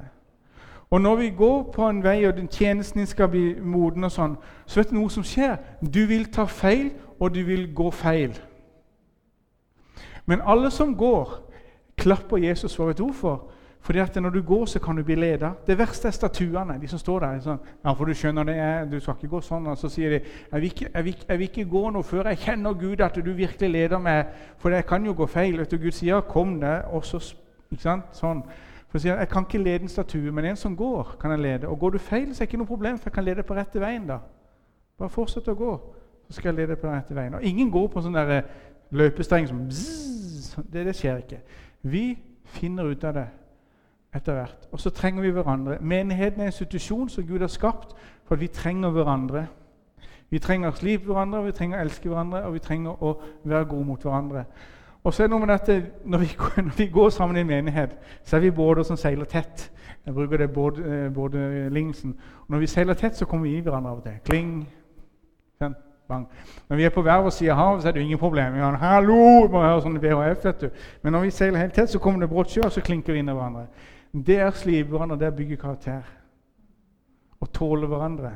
Og 0.90 1.02
når 1.02 1.16
vi 1.16 1.30
går 1.30 1.72
på 1.72 1.90
en 1.90 2.04
vei, 2.04 2.28
og 2.28 2.38
den 2.38 2.48
tjenesten 2.48 3.00
din 3.00 3.08
skal 3.08 3.28
bli 3.28 3.60
moden, 3.62 4.04
og 4.04 4.12
sånn, 4.12 4.36
så 4.66 4.80
vet 4.80 4.90
du 4.90 4.96
noe 4.96 5.10
som 5.10 5.24
skjer. 5.24 5.58
Du 5.82 6.06
vil 6.06 6.26
ta 6.32 6.46
feil, 6.46 6.92
og 7.20 7.36
du 7.36 7.44
vil 7.44 7.74
gå 7.76 7.92
feil. 7.92 8.40
Men 10.26 10.42
alle 10.46 10.72
som 10.72 10.96
går, 10.98 11.42
klapper 11.98 12.38
Jesus 12.38 12.76
for 12.76 12.90
et 12.90 13.02
ord 13.02 13.14
for. 13.14 13.52
Fordi 13.86 14.00
at 14.00 14.16
når 14.16 14.30
du 14.30 14.42
går, 14.42 14.66
så 14.66 14.80
kan 14.80 14.96
du 14.98 15.04
bli 15.04 15.16
leda. 15.16 15.52
Det 15.68 15.78
verste 15.78 16.08
er 16.08 16.12
statuene. 16.12 16.80
de 16.82 16.88
som 16.88 17.00
står 17.00 17.20
der. 17.20 17.40
Sånn, 17.40 17.60
ja, 17.84 17.94
for 17.94 18.06
Du 18.06 18.14
skjønner 18.14 18.44
det, 18.44 18.92
du 18.92 19.00
skal 19.00 19.14
ikke 19.14 19.28
gå 19.28 19.42
sånn. 19.42 19.68
Og 19.68 19.78
så 19.78 19.90
sier 19.90 20.10
de 20.10 20.20
jeg 20.52 20.62
vil, 20.62 20.72
ikke, 20.72 20.90
jeg, 20.94 21.06
vil, 21.06 21.18
jeg 21.28 21.40
vil, 21.40 21.50
ikke, 21.50 21.66
gå 21.70 21.90
noe 21.94 22.04
før 22.04 22.30
jeg 22.32 22.38
kjenner 22.38 22.74
Gud, 22.74 23.02
at 23.02 23.16
du 23.16 23.32
virkelig 23.34 23.70
leder 23.70 24.02
meg. 24.02 24.26
For 24.58 24.74
jeg 24.74 24.88
kan 24.90 25.06
jo 25.06 25.14
gå 25.14 25.28
feil. 25.30 25.66
Du, 25.66 25.78
Gud 25.78 25.92
sier 25.92 26.22
'kom 26.22 26.60
deg', 26.62 26.90
og 26.94 27.06
så 27.06 27.36
ikke 27.72 27.82
sant? 27.82 28.04
Sånn. 28.12 28.44
For 28.90 29.00
sier, 29.00 29.20
Jeg 29.20 29.30
kan 29.30 29.46
ikke 29.46 29.64
lede 29.64 29.84
en 29.84 29.90
statue, 29.90 30.32
men 30.32 30.46
en 30.46 30.56
som 30.56 30.76
går, 30.76 31.16
kan 31.20 31.32
jeg 31.32 31.40
lede. 31.40 31.68
Og 31.68 31.80
går 31.80 31.90
du 31.90 31.98
feil, 31.98 32.36
så 32.36 32.44
er 32.44 32.46
det 32.46 32.54
ikke 32.54 32.58
noe 32.58 32.68
problem, 32.68 32.98
for 32.98 33.10
jeg 33.10 33.14
kan 33.14 33.24
lede 33.24 33.44
på 33.44 33.54
rette 33.54 33.80
veien. 33.80 34.08
da. 34.08 34.20
Bare 34.98 35.10
fortsett 35.10 35.48
å 35.48 35.54
gå, 35.54 35.80
så 36.28 36.38
skal 36.40 36.50
jeg 36.50 36.56
lede 36.56 36.76
på 36.76 36.88
den 36.88 36.96
rette 36.96 37.16
veien. 37.16 37.34
Og 37.34 37.44
ingen 37.44 37.72
går 37.72 37.88
på 37.88 38.00
en 38.00 38.08
sånn 38.08 38.20
eh, 38.22 38.48
løpestreng 38.96 39.48
som 39.50 39.66
bzzz, 39.68 40.56
det, 40.72 40.86
det 40.88 40.96
skjer 40.96 41.22
ikke. 41.24 41.42
Vi 41.82 42.06
finner 42.56 42.90
ut 42.90 43.04
av 43.04 43.18
det 43.18 43.28
etter 44.16 44.38
hvert. 44.38 44.68
Og 44.72 44.80
så 44.80 44.90
trenger 44.90 45.22
vi 45.22 45.34
hverandre. 45.36 45.78
Menigheten 45.82 46.42
er 46.42 46.48
en 46.48 46.54
institusjon 46.54 47.10
som 47.10 47.28
Gud 47.28 47.44
har 47.44 47.52
skapt 47.52 47.96
for 48.26 48.36
at 48.36 48.42
vi 48.42 48.48
trenger 48.48 48.94
hverandre. 48.96 49.46
Vi 50.30 50.40
trenger 50.40 50.72
å 50.72 50.78
slipe 50.78 51.06
hverandre, 51.12 51.44
vi 51.46 51.54
trenger 51.56 51.78
å 51.78 51.86
elske 51.86 52.10
hverandre, 52.10 52.46
og 52.48 52.56
vi 52.56 52.64
trenger 52.64 53.04
å 53.04 53.12
være 53.44 53.68
gode 53.70 53.86
mot 53.86 54.02
hverandre. 54.02 54.46
Og 55.06 55.14
så 55.14 55.24
er 55.24 55.28
det 55.28 55.36
noe 55.36 55.46
med 55.46 55.52
dette, 55.54 55.76
når 56.06 56.24
vi, 56.24 56.30
når 56.68 56.78
vi 56.78 56.88
går 56.94 57.10
sammen 57.14 57.38
i 57.38 57.44
en 57.44 57.52
menighet, 57.52 57.98
så 58.24 58.38
er 58.38 58.48
vi 58.48 58.56
båter 58.56 58.88
som 58.88 58.98
seiler 58.98 59.30
tett. 59.30 59.70
Jeg 60.06 60.14
bruker 60.14 60.38
det 60.38 60.50
både 60.54 61.70
lignelsen. 61.70 62.18
og 62.42 62.50
når 62.50 62.60
vi 62.60 62.68
seiler 62.68 62.94
tett, 62.94 63.18
så 63.18 63.26
kommer 63.26 63.50
vi 63.50 63.58
i 63.58 63.62
hverandre 63.62 63.92
av 63.92 63.98
og 63.98 64.04
til. 64.04 64.18
Kling, 64.26 64.52
sånn, 65.62 65.76
bang. 66.08 66.28
Når 66.70 66.78
vi 66.78 66.84
er 66.84 66.94
på 66.94 67.02
hver 67.02 67.22
vår 67.22 67.34
side 67.34 67.52
av 67.52 67.58
havet, 67.58 67.82
så 67.82 67.88
er 67.88 67.92
det 67.96 68.02
ingen 68.02 68.20
problem. 68.20 68.54
Vi 68.54 68.60
har, 68.60 68.78
Hallo! 68.82 69.48
må 69.52 69.62
høre 69.62 69.82
sånn 69.82 70.00
VHF, 70.02 70.46
vet 70.46 70.62
du. 70.62 70.82
Men 71.04 71.16
når 71.16 71.26
vi 71.26 71.32
seiler 71.36 71.60
helt 71.60 71.74
tett, 71.74 71.92
så 71.92 72.00
kommer 72.00 72.24
det 72.24 72.30
brått 72.30 72.54
sjø, 72.54 72.66
og 72.66 72.74
så 72.74 72.84
klinker 72.86 73.14
vi 73.14 73.24
inn 73.24 73.32
i 73.32 73.36
hverandre. 73.36 73.68
Det 74.14 74.38
er 74.40 74.52
slipe 74.56 74.94
hverandre, 74.94 75.20
det 75.20 75.28
er 75.28 75.38
bygge 75.38 75.58
karakter. 75.62 76.04
Å 77.42 77.50
tåle 77.54 77.90
hverandre. 77.90 78.36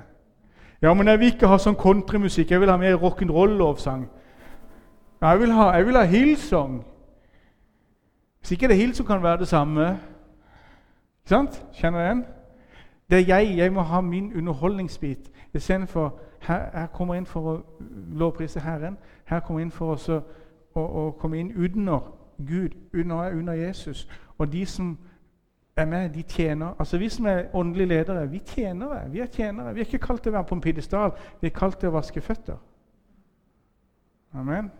Ja, 0.81 0.93
men 0.93 1.07
jeg 1.07 1.19
vil 1.19 1.33
ikke 1.33 1.51
ha 1.51 1.59
sånn 1.59 1.77
countrymusikk. 1.79 2.51
Jeg 2.51 2.61
vil 2.63 2.71
ha 2.71 2.77
mer 2.79 2.97
rock'n'roll-lovsang. 2.99 4.07
Ja, 5.19 5.33
jeg 5.33 5.41
vil 5.41 5.51
ha, 5.51 5.71
jeg 5.75 5.95
ha 5.95 6.03
Hillsong. 6.07 6.81
Hvis 8.39 8.55
ikke 8.55 8.69
det 8.71 8.77
er 8.77 8.85
Hillsong, 8.85 9.07
kan 9.07 9.23
være 9.23 9.43
det 9.43 9.49
samme. 9.51 9.89
Ikke 11.23 11.35
sant? 11.35 11.63
Kjenner 11.75 11.99
du 11.99 12.09
den? 12.09 12.21
Det 13.09 13.17
er 13.17 13.25
jeg. 13.37 13.57
Jeg 13.57 13.73
må 13.73 13.81
ha 13.81 14.01
min 14.01 14.33
underholdningsbit. 14.37 15.31
Istedenfor 15.53 16.19
her, 16.39 16.69
her 16.73 16.87
kommer 16.87 17.13
jeg 17.13 17.21
inn 17.21 17.25
for 17.25 17.51
å 17.51 17.55
lovprise 18.13 18.59
Herren. 18.59 18.97
Her 19.25 19.39
kommer 19.39 19.59
jeg 19.59 19.65
inn 19.65 19.71
for 19.71 19.95
å, 19.95 20.19
å, 20.75 20.81
å 20.81 21.11
komme 21.11 21.39
inn 21.39 21.53
under 21.57 22.11
Gud, 22.37 22.75
under, 22.93 23.31
under 23.31 23.53
Jesus. 23.53 24.07
Og 24.37 24.51
de 24.51 24.65
som 24.65 24.97
er 25.75 25.85
med, 25.85 26.09
de 26.09 26.21
tjener. 26.21 26.73
Altså 26.79 26.97
Vi 26.97 27.09
som 27.09 27.25
er 27.25 27.43
åndelige 27.53 27.87
ledere, 27.87 28.31
vi 28.31 28.41
tjenere. 28.45 29.09
Vi 29.11 29.19
er 29.19 29.25
tjenere. 29.25 29.73
Vi 29.73 29.79
er 29.79 29.85
ikke 29.85 30.05
kalt 30.07 30.23
til 30.23 30.31
å 30.31 30.37
være 30.37 30.49
på 30.49 30.55
en 30.55 30.61
pidestall, 30.61 31.11
vi 31.41 31.47
er 31.47 31.55
kalt 31.55 31.79
til 31.79 31.89
å 31.89 31.97
vaske 31.97 32.21
føtter. 32.21 32.57
Amen. 34.33 34.71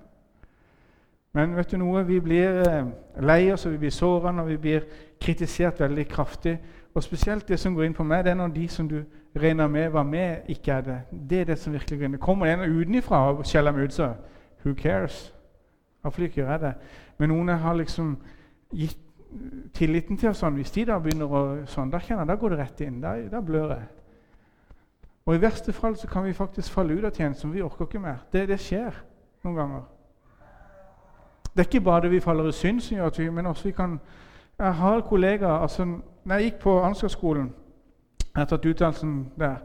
Men 1.34 1.56
vet 1.56 1.72
du 1.72 1.78
noe? 1.78 2.04
vi 2.06 2.20
blir 2.20 2.62
eh, 2.66 2.86
lei 3.22 3.52
oss 3.54 3.66
og 3.66 3.72
vi 3.72 3.78
blir 3.78 3.94
såra 3.94 4.32
når 4.32 4.46
vi 4.46 4.58
blir 4.58 4.86
kritisert 5.22 5.80
veldig 5.80 6.08
kraftig. 6.08 6.58
Og 6.94 7.04
spesielt 7.04 7.48
det 7.48 7.60
som 7.60 7.76
går 7.76 7.84
inn 7.84 7.94
på 7.94 8.04
meg, 8.04 8.24
det 8.26 8.32
er 8.32 8.40
når 8.40 8.48
de 8.54 8.68
som 8.68 8.88
du 8.90 9.04
regner 9.36 9.68
med 9.68 9.90
var 9.90 10.04
med, 10.04 10.38
ikke 10.48 10.72
er 10.72 10.82
det. 10.82 11.02
Det 11.30 11.42
er 11.42 11.52
det 11.52 11.60
som 11.60 11.74
virkelig 11.74 12.00
går 12.00 12.06
inn. 12.06 12.18
Kommer 12.18 12.46
en 12.46 12.66
utenfra 12.80 13.28
og 13.30 13.46
skjeller 13.46 13.72
meg 13.72 13.84
ut, 13.84 13.94
så 13.94 14.14
who 14.64 14.74
cares? 14.74 15.34
Iallfall 16.04 16.26
ikke 16.26 16.42
gjør 16.42 16.52
jeg 16.52 16.62
det. 16.62 16.74
Men 17.18 17.30
noen 17.30 17.50
har 17.50 17.78
liksom 17.78 18.18
gitt 18.72 18.98
tilliten 19.74 20.18
til 20.18 20.32
oss 20.32 20.42
sånn. 20.42 20.58
Hvis 20.58 20.72
de 20.74 20.88
da 20.90 20.98
begynner 21.00 21.30
å 21.30 21.42
sånn, 21.70 21.92
da 21.92 22.02
kjenner 22.02 22.24
jeg, 22.24 22.32
da 22.32 22.38
går 22.42 22.56
det 22.56 22.60
rett 22.64 22.84
inn. 22.86 23.02
Da, 23.04 23.14
da 23.30 23.42
blør 23.46 23.76
jeg. 23.76 23.88
Og 25.30 25.36
i 25.36 25.42
verste 25.42 25.74
fall 25.74 25.98
så 26.00 26.08
kan 26.10 26.26
vi 26.26 26.34
faktisk 26.34 26.74
falle 26.74 26.96
ut 26.98 27.06
av 27.06 27.14
tjenesten. 27.14 27.54
Vi 27.54 27.62
orker 27.62 27.86
ikke 27.86 28.02
mer. 28.02 28.24
Det, 28.34 28.48
det 28.50 28.58
skjer 28.64 28.96
noen 29.46 29.60
ganger. 29.60 29.84
Det 31.54 31.62
er 31.62 31.68
ikke 31.68 31.86
bare 31.86 32.08
det 32.08 32.12
vi 32.16 32.24
faller 32.24 32.50
i 32.50 32.56
synd 32.56 32.82
som 32.82 32.98
gjør 32.98 33.12
at 33.12 33.20
vi, 33.20 33.30
men 33.30 33.50
også 33.50 33.70
vi 33.70 33.76
kan 33.78 34.00
Jeg 34.60 34.74
har 34.76 35.02
kollegaer 35.02 35.62
altså, 35.62 35.86
når 36.24 36.36
jeg 36.36 36.44
gikk 36.44 36.60
på 36.62 36.84
Ansgarskolen, 36.84 37.54
jeg 38.20 38.42
har 38.42 38.46
tatt 38.46 38.66
utdannelsen 38.66 39.32
der, 39.40 39.56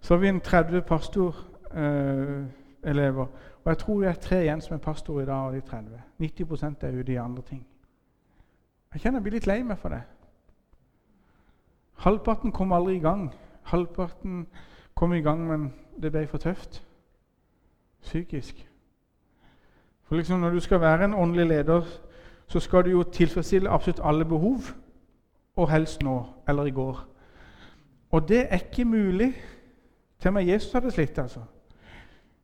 så 0.00 0.14
har 0.14 0.20
vi 0.20 0.28
en 0.28 0.40
30 0.40 0.82
pastorelever. 0.82 3.24
Eh, 3.24 3.28
og 3.64 3.70
jeg 3.70 3.78
tror 3.78 4.00
det 4.00 4.08
er 4.08 4.22
tre 4.22 4.42
igjen 4.42 4.60
som 4.60 4.74
er 4.74 4.80
pastor 4.80 5.20
i 5.20 5.26
dag 5.26 5.46
av 5.46 5.52
de 5.52 5.60
30. 5.60 6.00
90% 6.18 6.86
er 6.86 7.00
ute 7.00 7.12
i 7.12 7.20
andre 7.20 7.42
ting. 7.42 7.66
Jeg 8.94 9.00
kjenner 9.00 9.18
jeg 9.18 9.22
blir 9.22 9.36
litt 9.36 9.46
lei 9.46 9.62
meg 9.62 9.78
for 9.78 9.88
det. 9.92 10.02
Halvparten 12.04 12.52
kom 12.52 12.72
aldri 12.72 12.96
i 12.96 13.04
gang. 13.04 13.34
Halvparten 13.68 14.46
kom 14.94 15.12
i 15.12 15.22
gang, 15.22 15.48
men 15.48 15.72
det 16.00 16.12
ble 16.12 16.26
for 16.26 16.38
tøft 16.38 16.84
psykisk. 18.02 18.68
For 20.08 20.16
liksom 20.16 20.40
Når 20.40 20.50
du 20.50 20.60
skal 20.60 20.80
være 20.80 21.04
en 21.04 21.14
åndelig 21.14 21.46
leder, 21.46 21.82
så 22.46 22.60
skal 22.60 22.84
du 22.84 22.90
jo 22.90 23.02
tilfredsstille 23.02 23.70
absolutt 23.70 24.00
alle 24.04 24.24
behov, 24.24 24.58
og 25.58 25.70
helst 25.70 26.02
nå 26.06 26.16
eller 26.48 26.68
i 26.70 26.74
går. 26.74 26.98
Og 28.10 28.28
det 28.28 28.46
er 28.46 28.62
ikke 28.62 28.84
mulig. 28.84 29.32
Til 30.18 30.28
og 30.28 30.34
med 30.34 30.46
Jesus 30.46 30.72
hadde 30.72 30.90
slitt. 30.90 31.18
altså. 31.18 31.40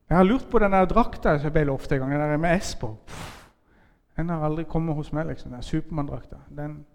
Jeg 0.09 0.17
har 0.17 0.25
lurt 0.25 0.47
på 0.51 0.59
den 0.59 0.73
der 0.73 0.85
drakta 0.85 1.29
jeg 1.29 1.53
ble 1.53 1.65
lovt 1.65 1.93
en 1.93 1.99
gang, 1.99 2.13
den 2.13 2.21
der 2.21 2.37
med 2.37 2.61
S 2.61 2.75
på. 2.75 2.97
Den 4.17 4.29
har 4.29 4.45
aldri 4.45 4.65
kommet 4.65 4.95
hos 4.95 5.13
meg. 5.13 5.27
liksom, 5.27 5.53
den 5.53 5.63
Supermann-drakta. 5.63 6.37
Den, 6.57 6.87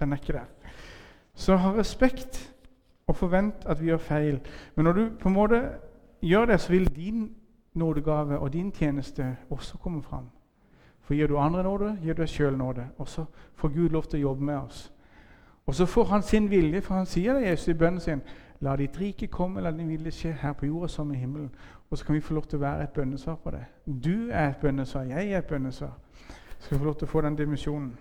den, 0.00 0.12
er 0.12 0.16
ikke 0.16 0.32
der. 0.32 0.44
Så 1.34 1.56
ha 1.56 1.72
respekt 1.72 2.54
og 3.06 3.16
forvent 3.16 3.66
at 3.66 3.80
vi 3.80 3.86
gjør 3.86 3.98
feil. 3.98 4.40
Men 4.74 4.84
når 4.84 4.92
du 4.92 5.10
på 5.20 5.28
en 5.28 5.34
måte 5.34 5.62
gjør 6.22 6.44
det, 6.44 6.60
så 6.60 6.72
vil 6.72 6.96
din 6.96 7.34
nådegave 7.74 8.38
og 8.38 8.52
din 8.52 8.72
tjeneste 8.72 9.36
også 9.50 9.78
komme 9.78 10.02
fram. 10.02 10.30
For 11.00 11.14
gir 11.14 11.26
du 11.26 11.38
andre 11.38 11.62
nåde, 11.62 11.98
gir 12.02 12.14
du 12.14 12.22
deg 12.22 12.28
sjøl 12.28 12.56
nåde. 12.56 12.86
Og 12.98 13.08
så 13.08 13.24
får 13.54 13.68
Gud 13.68 13.88
lov 13.88 14.02
til 14.02 14.18
å 14.18 14.28
jobbe 14.28 14.44
med 14.44 14.56
oss. 14.56 14.93
Og 15.66 15.74
så 15.74 15.86
får 15.86 16.04
han 16.04 16.22
sin 16.22 16.50
vilje, 16.50 16.80
for 16.80 16.94
han 16.94 17.06
sier 17.06 17.34
det 17.34 17.48
Jesus 17.48 17.68
i 17.68 17.74
bønnen 17.78 18.00
sin. 18.00 18.22
La 18.60 18.76
ditt 18.76 19.00
rike 19.00 19.26
komme, 19.26 19.60
la 19.60 19.70
din 19.72 19.88
vilje 19.88 20.10
skje 20.12 20.32
her 20.42 20.52
på 20.52 20.66
jorda 20.66 20.88
som 20.88 21.12
i 21.12 21.16
himmelen. 21.16 21.50
Og 21.90 21.98
så 21.98 22.04
kan 22.04 22.14
vi 22.14 22.20
få 22.20 22.34
lov 22.34 22.46
til 22.46 22.58
å 22.58 22.64
være 22.64 22.82
et 22.84 22.94
bønnesvar 22.96 23.36
på 23.44 23.50
det. 23.50 23.64
Du 23.86 24.30
er 24.30 24.48
et 24.48 24.56
bønnesvar, 24.60 25.02
jeg 25.02 25.32
er 25.32 25.38
et 25.38 25.44
bønnesvar. 25.44 25.92
Så 26.58 26.66
skal 26.66 26.76
vi 26.76 26.80
få 26.80 26.84
lov 26.84 26.96
til 26.98 27.08
å 27.08 27.10
få 27.10 27.20
den 27.20 27.36
dimensjonen. 27.36 27.92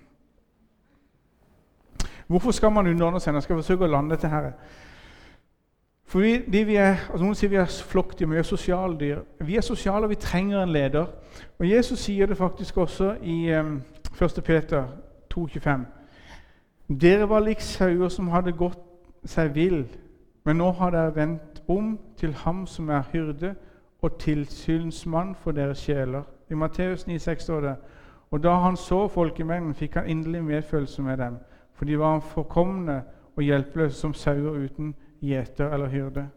Hvorfor 2.28 2.52
skal 2.52 2.72
man 2.72 2.88
underordne 2.88 3.20
seg? 3.20 3.34
Jeg 3.36 3.44
skal 3.44 3.60
forsøke 3.60 3.88
å 3.88 3.92
lande 3.92 4.16
dette 4.16 4.32
her. 4.32 4.52
For 6.06 6.20
vi, 6.20 6.76
er, 6.76 7.08
altså 7.10 7.24
Noen 7.24 7.36
sier 7.36 7.50
vi 7.50 7.58
er 7.58 7.66
flokkdyr, 7.90 8.28
men 8.28 8.38
vi 8.38 8.44
er 8.44 8.48
sosiale 8.48 8.98
dyr. 9.00 9.24
Vi 9.42 9.56
er 9.58 9.66
sosiale, 9.66 10.06
og 10.06 10.14
vi 10.14 10.20
trenger 10.22 10.64
en 10.64 10.72
leder. 10.72 11.08
Og 11.60 11.70
Jesus 11.70 12.00
sier 12.00 12.30
det 12.30 12.38
faktisk 12.38 12.78
også 12.78 13.16
i 13.22 13.38
um, 13.58 13.82
1. 14.22 14.44
Peter 14.46 14.88
2,25. 15.34 16.03
Dere 16.88 17.30
var 17.30 17.40
lik 17.40 17.62
sauer 17.62 18.10
som 18.10 18.28
hadde 18.28 18.52
gått 18.52 18.80
seg 19.26 19.54
vill, 19.56 19.86
men 20.44 20.60
nå 20.60 20.72
har 20.80 20.92
dere 20.92 21.16
vendt 21.16 21.62
om 21.72 21.96
til 22.20 22.34
ham 22.44 22.66
som 22.68 22.90
er 22.90 23.06
hyrde 23.12 23.54
og 24.04 24.18
tilsynsmann 24.20 25.36
for 25.36 25.56
deres 25.56 25.80
sjeler. 25.80 26.24
I 26.52 26.56
Matteus 26.60 27.08
9,6 27.08 27.40
står 27.40 27.62
det 27.62 27.76
Og 28.32 28.44
da 28.44 28.56
han 28.60 28.78
så 28.78 29.08
folkemengden, 29.08 29.74
fikk 29.74 29.96
han 29.96 30.10
inderlig 30.10 30.44
medfølelse 30.44 31.02
med 31.02 31.18
dem, 31.18 31.38
for 31.74 31.86
de 31.86 32.00
var 32.00 32.20
forkomne 32.20 33.04
og 33.36 33.44
hjelpeløse 33.44 33.96
som 33.96 34.14
sauer 34.14 34.66
uten 34.66 34.96
gjeter 35.22 35.74
eller 35.74 35.88
hyrde. 35.88 36.28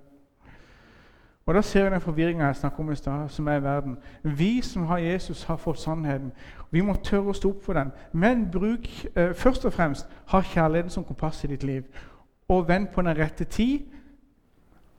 Og 1.47 1.55
Da 1.55 1.63
ser 1.63 1.85
vi 1.85 1.91
den 1.91 2.01
forvirringa 2.01 2.47
jeg 2.47 2.57
snakket 2.57 2.81
om 2.81 2.93
i 2.93 2.95
stad, 2.95 3.29
som 3.29 3.47
er 3.47 3.55
i 3.55 3.63
verden. 3.63 3.99
Vi 4.23 4.63
som 4.63 4.83
har 4.83 4.99
Jesus, 4.99 5.45
har 5.45 5.57
fått 5.57 5.79
sannheten. 5.79 6.33
Vi 6.71 6.81
må 6.81 6.95
tørre 6.95 7.31
å 7.31 7.33
stå 7.33 7.51
opp 7.51 7.63
for 7.63 7.79
den. 7.79 7.93
Men 8.13 8.49
bruk 8.51 8.89
eh, 9.15 9.35
først 9.35 9.65
og 9.65 9.73
fremst 9.73 10.11
ha 10.27 10.41
kjærligheten 10.43 10.91
som 10.91 11.05
kompass 11.05 11.45
i 11.45 11.47
ditt 11.47 11.63
liv. 11.63 11.85
Og 12.49 12.69
vend 12.69 12.89
på 12.89 13.03
den 13.03 13.19
rette 13.19 13.45
tid, 13.45 13.87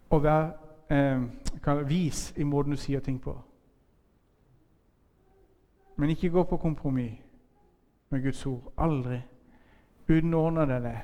og 0.09 0.23
vær 0.23 0.47
eh, 0.89 1.83
vis 1.87 2.33
i 2.37 2.43
måten 2.43 2.71
du 2.71 2.77
sier 2.77 2.99
ting 2.99 3.19
på. 3.21 3.35
Men 5.97 6.09
ikke 6.09 6.29
gå 6.29 6.43
på 6.43 6.57
kompromiss 6.57 7.19
med 8.09 8.23
Guds 8.23 8.45
ord. 8.45 8.71
Aldri. 8.77 9.19
Underordne 10.09 10.65
deg 10.65 10.83
det. 10.83 10.97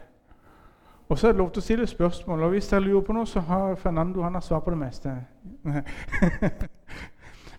Og 1.14 1.20
så 1.20 1.28
er 1.28 1.32
det 1.32 1.38
lov 1.38 1.52
til 1.52 1.62
å 1.62 1.64
stille 1.64 1.88
spørsmål. 1.88 2.44
og 2.44 2.50
Hvis 2.50 2.68
dere 2.68 2.82
lurer 2.82 3.02
på 3.06 3.14
noe, 3.14 3.28
så 3.30 3.40
har 3.40 3.76
Fernando 3.76 4.24
han 4.24 4.34
har 4.34 4.42
svar 4.42 4.60
på 4.60 4.72
det 4.72 4.78
meste. 4.78 5.12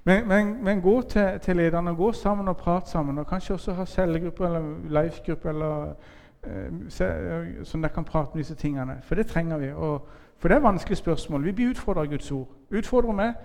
men, 0.07 0.29
men, 0.29 0.65
men, 0.65 0.81
gå 0.83 1.03
til, 1.03 1.39
til 1.43 1.57
lederne, 1.57 1.95
gå 1.95 2.13
sammen 2.13 2.49
og 2.49 2.57
prat 2.57 2.89
sammen. 2.89 3.19
Og 3.19 3.27
kanskje 3.27 3.55
også 3.55 3.73
ha 3.73 3.85
cellegruppe 3.85 4.45
eller 4.45 4.67
life-gruppe 4.97 5.49
eller 5.49 5.95
eh, 6.43 7.63
sånn 7.63 7.87
dere 7.87 7.95
kan 7.95 8.09
prate 8.09 8.35
om 8.35 8.43
disse 8.43 8.59
tingene. 8.59 8.99
For 9.07 9.15
det 9.15 9.29
trenger 9.31 9.63
vi. 9.63 9.71
Og, 9.71 10.11
for 10.35 10.51
det 10.51 10.59
er 10.59 10.67
vanskelige 10.67 11.05
spørsmål. 11.05 11.47
Vi 11.47 11.53
blir 11.53 11.71
utfordra 11.77 12.03
av 12.03 12.11
Guds 12.11 12.33
ord. 12.35 12.51
Utfordrer 12.75 13.19
meg. 13.23 13.39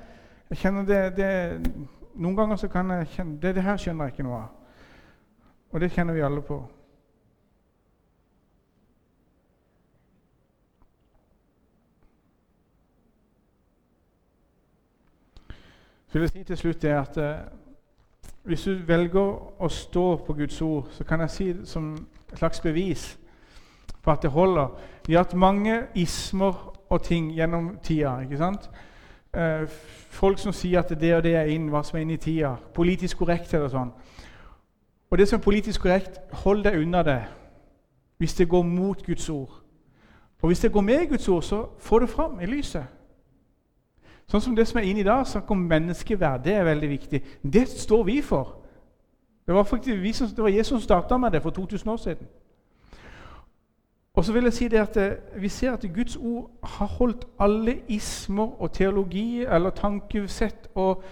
Jeg 0.49 0.63
kjenner 0.63 0.89
det, 0.89 1.03
det, 1.21 1.29
Noen 2.15 2.41
ganger 2.41 2.57
så 2.57 2.73
kan 2.73 2.97
jeg 2.97 3.13
kjenne 3.13 3.37
det, 3.45 3.53
det 3.55 3.69
her 3.69 3.77
skjønner 3.77 4.09
jeg 4.09 4.17
ikke 4.17 4.27
noe 4.31 4.41
av. 4.41 4.75
Og 5.69 5.85
det 5.85 5.93
kjenner 5.93 6.17
vi 6.17 6.25
alle 6.25 6.41
på. 6.41 6.63
Så 16.09 16.13
vil 16.13 16.21
jeg 16.21 16.29
si 16.29 16.43
til 16.43 16.57
slutt 16.57 16.81
det 16.81 16.89
at 16.89 17.17
eh, 17.17 17.35
Hvis 18.43 18.63
du 18.63 18.73
velger 18.87 19.61
å 19.61 19.67
stå 19.69 20.05
på 20.25 20.33
Guds 20.33 20.61
ord, 20.61 20.87
så 20.91 21.03
kan 21.03 21.21
jeg 21.21 21.29
si 21.29 21.47
som 21.63 21.91
et 22.31 22.37
slags 22.37 22.59
bevis 22.59 23.19
på 24.01 24.11
at 24.11 24.21
det 24.21 24.31
holder. 24.31 24.67
Vi 25.07 25.13
har 25.13 25.23
hatt 25.23 25.35
mange 25.35 25.83
ismer 25.95 26.73
og 26.89 27.03
ting 27.03 27.31
gjennom 27.35 27.77
tida. 27.83 28.19
ikke 28.21 28.37
sant? 28.37 28.69
Eh, 29.33 29.67
folk 30.09 30.39
som 30.39 30.53
sier 30.53 30.79
at 30.79 30.89
det 30.99 31.15
og 31.15 31.23
det 31.23 31.35
er 31.35 31.51
inn, 31.53 31.69
hva 31.69 31.83
som 31.83 31.97
er 31.97 32.01
inn 32.01 32.15
i 32.15 32.17
tida. 32.17 32.55
Politisk 32.73 33.17
korrekt 33.17 33.53
eller 33.53 33.69
sånn. 33.69 33.91
Og 35.11 35.17
det 35.17 35.27
som 35.27 35.37
er 35.37 35.43
politisk 35.43 35.81
korrekt, 35.81 36.17
hold 36.31 36.63
deg 36.63 36.79
unna 36.79 37.03
det 37.03 37.21
hvis 38.19 38.33
det 38.33 38.49
går 38.49 38.63
mot 38.63 39.05
Guds 39.05 39.29
ord. 39.29 39.61
Og 40.41 40.47
hvis 40.47 40.59
det 40.59 40.71
går 40.71 40.81
med 40.81 41.09
Guds 41.09 41.27
ord, 41.27 41.43
så 41.43 41.67
få 41.79 41.99
det 41.99 42.09
fram 42.09 42.39
i 42.39 42.45
lyset. 42.45 42.85
Sånn 44.29 44.41
som 44.41 44.55
det 44.55 44.67
som 44.69 44.77
er 44.77 44.85
inne 44.85 45.01
i 45.01 45.07
dag, 45.07 45.25
snakk 45.27 45.49
om 45.51 45.61
menneskeverd. 45.69 46.43
Det 46.45 46.53
er 46.53 46.67
veldig 46.67 46.89
viktig. 46.89 47.21
Det 47.41 47.65
står 47.69 48.03
vi 48.05 48.19
for. 48.21 48.59
Det 49.47 49.55
var 49.55 49.63
faktisk 49.65 50.01
vi 50.01 50.13
som, 50.13 50.27
det 50.27 50.43
var 50.43 50.53
Jesus 50.53 50.69
som 50.69 50.81
starta 50.81 51.17
med 51.17 51.31
det 51.31 51.41
for 51.41 51.49
2000 51.49 51.89
år 51.89 51.97
siden. 51.97 52.27
Og 54.13 54.25
så 54.25 54.33
vil 54.33 54.43
jeg 54.43 54.53
si 54.53 54.67
det 54.67 54.77
at 54.77 54.97
eh, 54.97 55.41
Vi 55.41 55.49
ser 55.49 55.73
at 55.73 55.85
Guds 55.95 56.15
ord 56.15 56.51
har 56.63 56.85
holdt 56.85 57.25
alle 57.39 57.79
ismer 57.87 58.61
og 58.61 58.71
teologi 58.71 59.43
eller 59.43 59.69
tankesett 59.69 60.69
og, 60.75 61.03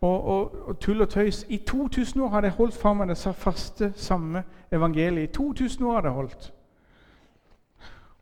og, 0.00 0.24
og, 0.24 0.68
og, 0.68 0.78
tull 0.78 1.02
og 1.02 1.08
tøys. 1.08 1.46
I 1.48 1.56
2000 1.56 2.22
år 2.22 2.28
har 2.28 2.40
det 2.40 2.50
holdt 2.50 2.74
fram 2.74 2.96
med 2.96 3.06
det 3.06 3.34
faste, 3.36 3.92
samme 3.96 4.42
evangeliet. 4.72 5.30
I 5.30 5.32
2000 5.32 5.86
år 5.86 5.92
har 5.92 6.00
det 6.00 6.10
holdt. 6.10 6.52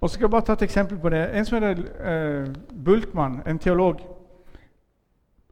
Og 0.01 0.11
så 0.11 0.15
skal 0.15 0.25
jeg 0.25 0.31
bare 0.31 0.43
ta 0.43 0.53
et 0.53 0.63
eksempel 0.63 0.99
på 0.99 1.09
det. 1.09 1.39
En 1.39 1.45
som 1.45 1.63
heter 1.63 1.83
uh, 1.83 2.55
Bultmann, 2.85 3.41
en 3.47 3.59
teolog, 3.59 4.01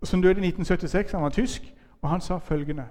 som 0.05 0.23
døde 0.23 0.41
i 0.41 0.47
1976. 0.47 1.13
Han 1.13 1.23
var 1.23 1.29
tysk, 1.29 1.75
og 2.03 2.11
han 2.11 2.21
sa 2.21 2.39
følgende 2.39 2.85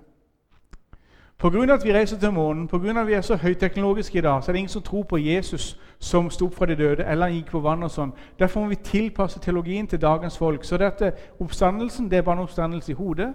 Pga. 1.39 1.73
at 1.73 1.85
vi 1.85 1.93
reiser 1.93 2.19
til 2.19 2.31
månen, 2.31 2.67
pga. 2.67 3.01
at 3.01 3.07
vi 3.07 3.13
er 3.13 3.21
så 3.21 3.35
høyteknologiske 3.35 4.17
i 4.17 4.21
dag, 4.21 4.43
så 4.43 4.51
er 4.51 4.53
det 4.53 4.59
ingen 4.59 4.69
som 4.69 4.81
tror 4.81 5.03
på 5.03 5.17
Jesus 5.17 5.79
som 5.99 6.29
sto 6.29 6.45
opp 6.45 6.55
fra 6.55 6.65
de 6.65 6.75
døde, 6.75 7.05
eller 7.05 7.25
han 7.25 7.35
gikk 7.35 7.51
på 7.51 7.59
vann 7.59 7.83
og 7.83 7.91
sånn. 7.91 8.11
Derfor 8.39 8.59
må 8.59 8.67
vi 8.67 8.75
tilpasse 8.75 9.39
teologien 9.39 9.87
til 9.87 10.01
dagens 10.01 10.37
folk. 10.37 10.63
Så 10.63 10.77
dette, 10.77 11.13
oppstandelsen 11.39 12.11
det 12.11 12.17
er 12.17 12.21
bare 12.21 12.35
en 12.35 12.43
oppstandelse 12.43 12.91
i 12.91 12.95
hodet. 12.95 13.33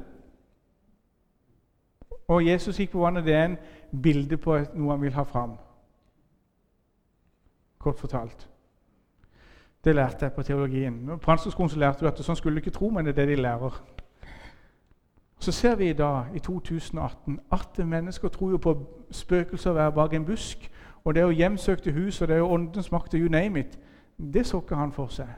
Og 2.28 2.46
Jesus 2.46 2.78
gikk 2.78 2.92
på 2.92 2.98
vannet, 3.00 3.24
det 3.24 3.34
er 3.34 3.44
en 3.44 3.58
bilde 4.02 4.36
på 4.36 4.58
noe 4.74 4.90
han 4.90 5.02
vil 5.02 5.12
ha 5.12 5.22
fram. 5.22 5.56
Kort 7.78 8.00
fortalt. 8.00 8.53
Det 9.84 9.94
lærte 9.94 10.24
jeg 10.24 10.32
på 10.32 10.42
teologien. 10.42 11.06
På 11.06 11.30
Handelshøyskolen 11.30 11.78
lærte 11.78 12.00
du 12.00 12.08
at 12.08 12.20
sånn 12.24 12.36
skulle 12.36 12.56
du 12.56 12.64
ikke 12.64 12.72
tro, 12.72 12.88
men 12.88 13.04
det 13.04 13.12
er 13.12 13.24
det 13.24 13.36
de 13.36 13.42
lærer. 13.42 13.82
Så 15.38 15.52
ser 15.52 15.74
vi 15.76 15.90
i 15.90 15.92
dag, 15.92 16.24
i 16.34 16.38
2018, 16.38 17.40
at 17.52 17.86
mennesker 17.86 18.28
tror 18.28 18.50
jo 18.50 18.56
på 18.56 18.74
spøkelser 19.10 19.70
å 19.70 19.74
være 19.74 19.92
bak 19.92 20.14
en 20.16 20.24
busk. 20.24 20.70
Og 21.04 21.14
det 21.14 21.20
er 21.20 21.26
jo 21.26 21.36
hjemsøkte 21.36 21.92
hus, 21.92 22.22
og 22.22 22.28
det 22.28 22.34
er 22.34 22.38
jo 22.38 22.48
åndens 22.48 22.92
makt, 22.92 23.12
you 23.12 23.28
name 23.28 23.60
it. 23.60 23.78
Det 24.16 24.46
så 24.46 24.62
ikke 24.62 24.76
han 24.76 24.92
for 24.92 25.12
seg. 25.12 25.28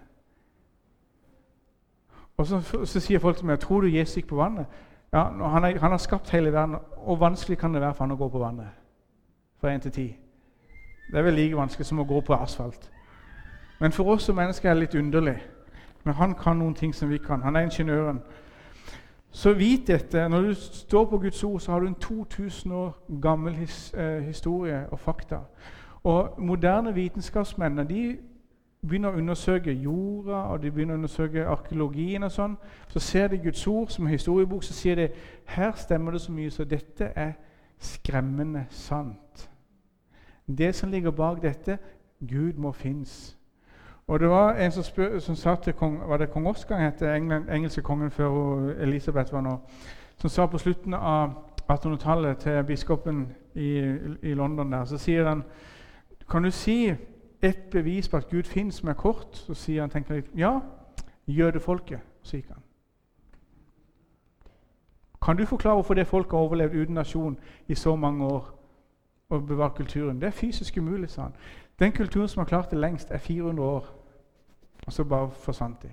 Og 2.36 2.46
så, 2.46 2.60
så 2.84 3.00
sier 3.00 3.18
folk 3.18 3.36
til 3.36 3.46
meg 3.46 3.58
tror 3.60 3.82
du 3.82 3.90
Jesus 3.90 4.20
gikk 4.20 4.28
på 4.30 4.38
vannet. 4.38 4.66
Ja, 5.12 5.24
han, 5.24 5.64
er, 5.64 5.78
han, 5.80 5.90
har 5.90 5.98
skapt 5.98 6.30
hele 6.30 6.52
verden, 6.52 6.76
og 6.96 7.20
vanskelig 7.20 7.58
kan 7.58 7.74
det 7.74 7.82
være 7.82 7.94
for 7.94 8.04
han 8.04 8.14
å 8.14 8.20
gå 8.20 8.28
på 8.28 8.42
vannet. 8.42 8.68
Fra 9.60 9.72
1 9.72 9.82
til 9.88 9.92
10. 9.92 10.06
Det 11.10 11.18
er 11.18 11.26
vel 11.26 11.34
like 11.34 11.56
vanskelig 11.56 11.86
som 11.86 12.02
å 12.02 12.06
gå 12.06 12.20
på 12.20 12.36
asfalt. 12.36 12.90
Men 13.78 13.92
for 13.92 14.04
oss 14.04 14.22
som 14.22 14.36
mennesker 14.36 14.70
er 14.70 14.74
det 14.74 14.80
litt 14.80 14.94
underlig. 14.94 15.36
Men 16.04 16.14
han 16.14 16.34
kan 16.34 16.56
noen 16.56 16.74
ting 16.74 16.94
som 16.94 17.10
vi 17.10 17.18
kan. 17.18 17.42
Han 17.42 17.56
er 17.56 17.60
ingeniøren. 17.60 18.20
Så 19.30 19.52
vit 19.52 19.86
dette. 19.86 20.28
Når 20.28 20.40
du 20.40 20.54
står 20.54 21.04
på 21.04 21.18
Guds 21.18 21.44
ord, 21.44 21.60
så 21.60 21.72
har 21.72 21.80
du 21.80 21.86
en 21.86 21.94
2000 21.94 22.72
år 22.72 22.98
gammel 23.22 23.54
his, 23.54 23.94
eh, 23.94 24.22
historie 24.22 24.86
og 24.90 24.98
fakta. 24.98 25.38
Og 26.04 26.34
moderne 26.38 26.94
vitenskapsmenn 26.94 27.88
de 27.88 28.18
begynner 28.86 29.10
å 29.10 29.18
undersøke 29.18 29.72
jorda 29.72 30.36
og 30.52 30.62
de 30.62 30.70
begynner 30.70 30.94
å 30.94 31.00
undersøke 31.00 31.46
arkeologien. 31.46 32.22
og 32.22 32.32
sånn, 32.32 32.56
Så 32.88 32.98
ser 32.98 33.28
de 33.28 33.38
Guds 33.38 33.66
ord 33.66 33.88
som 33.88 34.06
historiebok, 34.06 34.62
så 34.62 34.72
sier 34.72 34.94
de 34.94 35.08
her 35.44 35.72
stemmer 35.72 36.12
det 36.12 36.20
så 36.20 36.32
mye, 36.32 36.50
så 36.50 36.64
dette 36.64 37.12
er 37.16 37.32
skremmende 37.78 38.66
sant. 38.70 39.50
Det 40.58 40.74
som 40.74 40.90
ligger 40.90 41.10
bak 41.10 41.42
dette 41.42 41.78
Gud 42.28 42.52
må 42.52 42.72
finnes. 42.72 43.35
Og 44.08 44.20
det 44.20 44.28
var 44.28 44.52
en 44.52 44.72
som, 44.72 44.82
spør, 44.82 45.18
som 45.18 45.34
sa 45.34 45.54
til 45.54 45.72
kong, 45.72 46.08
var 46.08 46.16
det 46.16 46.30
kong 46.30 46.46
Oscar 46.46 46.78
het 46.78 47.00
den 47.00 47.32
engelske 47.32 47.82
kongen 47.82 48.10
før 48.10 48.30
Elisabeth 48.80 49.32
var 49.32 49.40
nå, 49.40 49.56
som 50.18 50.30
sa 50.30 50.46
på 50.46 50.58
slutten 50.58 50.94
av 50.94 51.32
1800-tallet 51.70 52.38
til 52.38 52.64
biskopen 52.64 53.26
i, 53.54 53.70
i, 54.22 54.34
London 54.34 54.72
der, 54.72 54.84
så 54.84 54.98
sier 54.98 55.28
han 55.28 55.42
Kan 56.30 56.42
du 56.42 56.50
si 56.50 56.94
et 57.42 57.58
bevis 57.70 58.08
på 58.08 58.16
at 58.16 58.28
Gud 58.28 58.42
fins, 58.42 58.82
er 58.82 58.92
kort? 58.92 59.36
Så 59.36 59.54
sier 59.54 59.80
han 59.80 59.90
tenker 59.90 60.14
litt, 60.14 60.30
ja, 60.36 60.60
jødefolket. 61.26 62.00
Så 62.22 62.36
gikk 62.36 62.48
han. 62.48 62.62
Kan 65.22 65.36
du 65.36 65.46
forklare 65.46 65.74
hvorfor 65.74 65.94
det 65.94 66.06
folket 66.06 66.32
har 66.32 66.38
overlevd 66.38 66.74
uten 66.74 66.94
nasjon 66.94 67.38
i 67.68 67.74
så 67.74 67.96
mange 67.96 68.24
år 68.24 68.50
og 69.28 69.46
bevare 69.46 69.70
kulturen? 69.76 70.20
Det 70.20 70.26
er 70.26 70.30
fysisk 70.30 70.76
umulig, 70.76 71.10
sa 71.10 71.22
han. 71.22 71.36
Den 71.78 71.92
kulturen 71.92 72.28
som 72.28 72.40
har 72.40 72.46
klart 72.46 72.70
det 72.70 72.78
lengst, 72.78 73.10
er 73.10 73.18
400 73.18 73.68
år. 73.68 73.95
Og 74.86 74.92
så 74.92 75.04
bare 75.04 75.30
forsvant 75.30 75.82
de. 75.82 75.88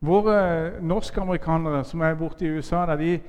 Våre 0.00 0.70
norsk-amerikanere 0.82 1.84
som 1.84 2.00
er 2.00 2.14
borte 2.14 2.46
i 2.46 2.50
USA, 2.50 2.86
der, 2.86 2.96
de, 2.96 3.20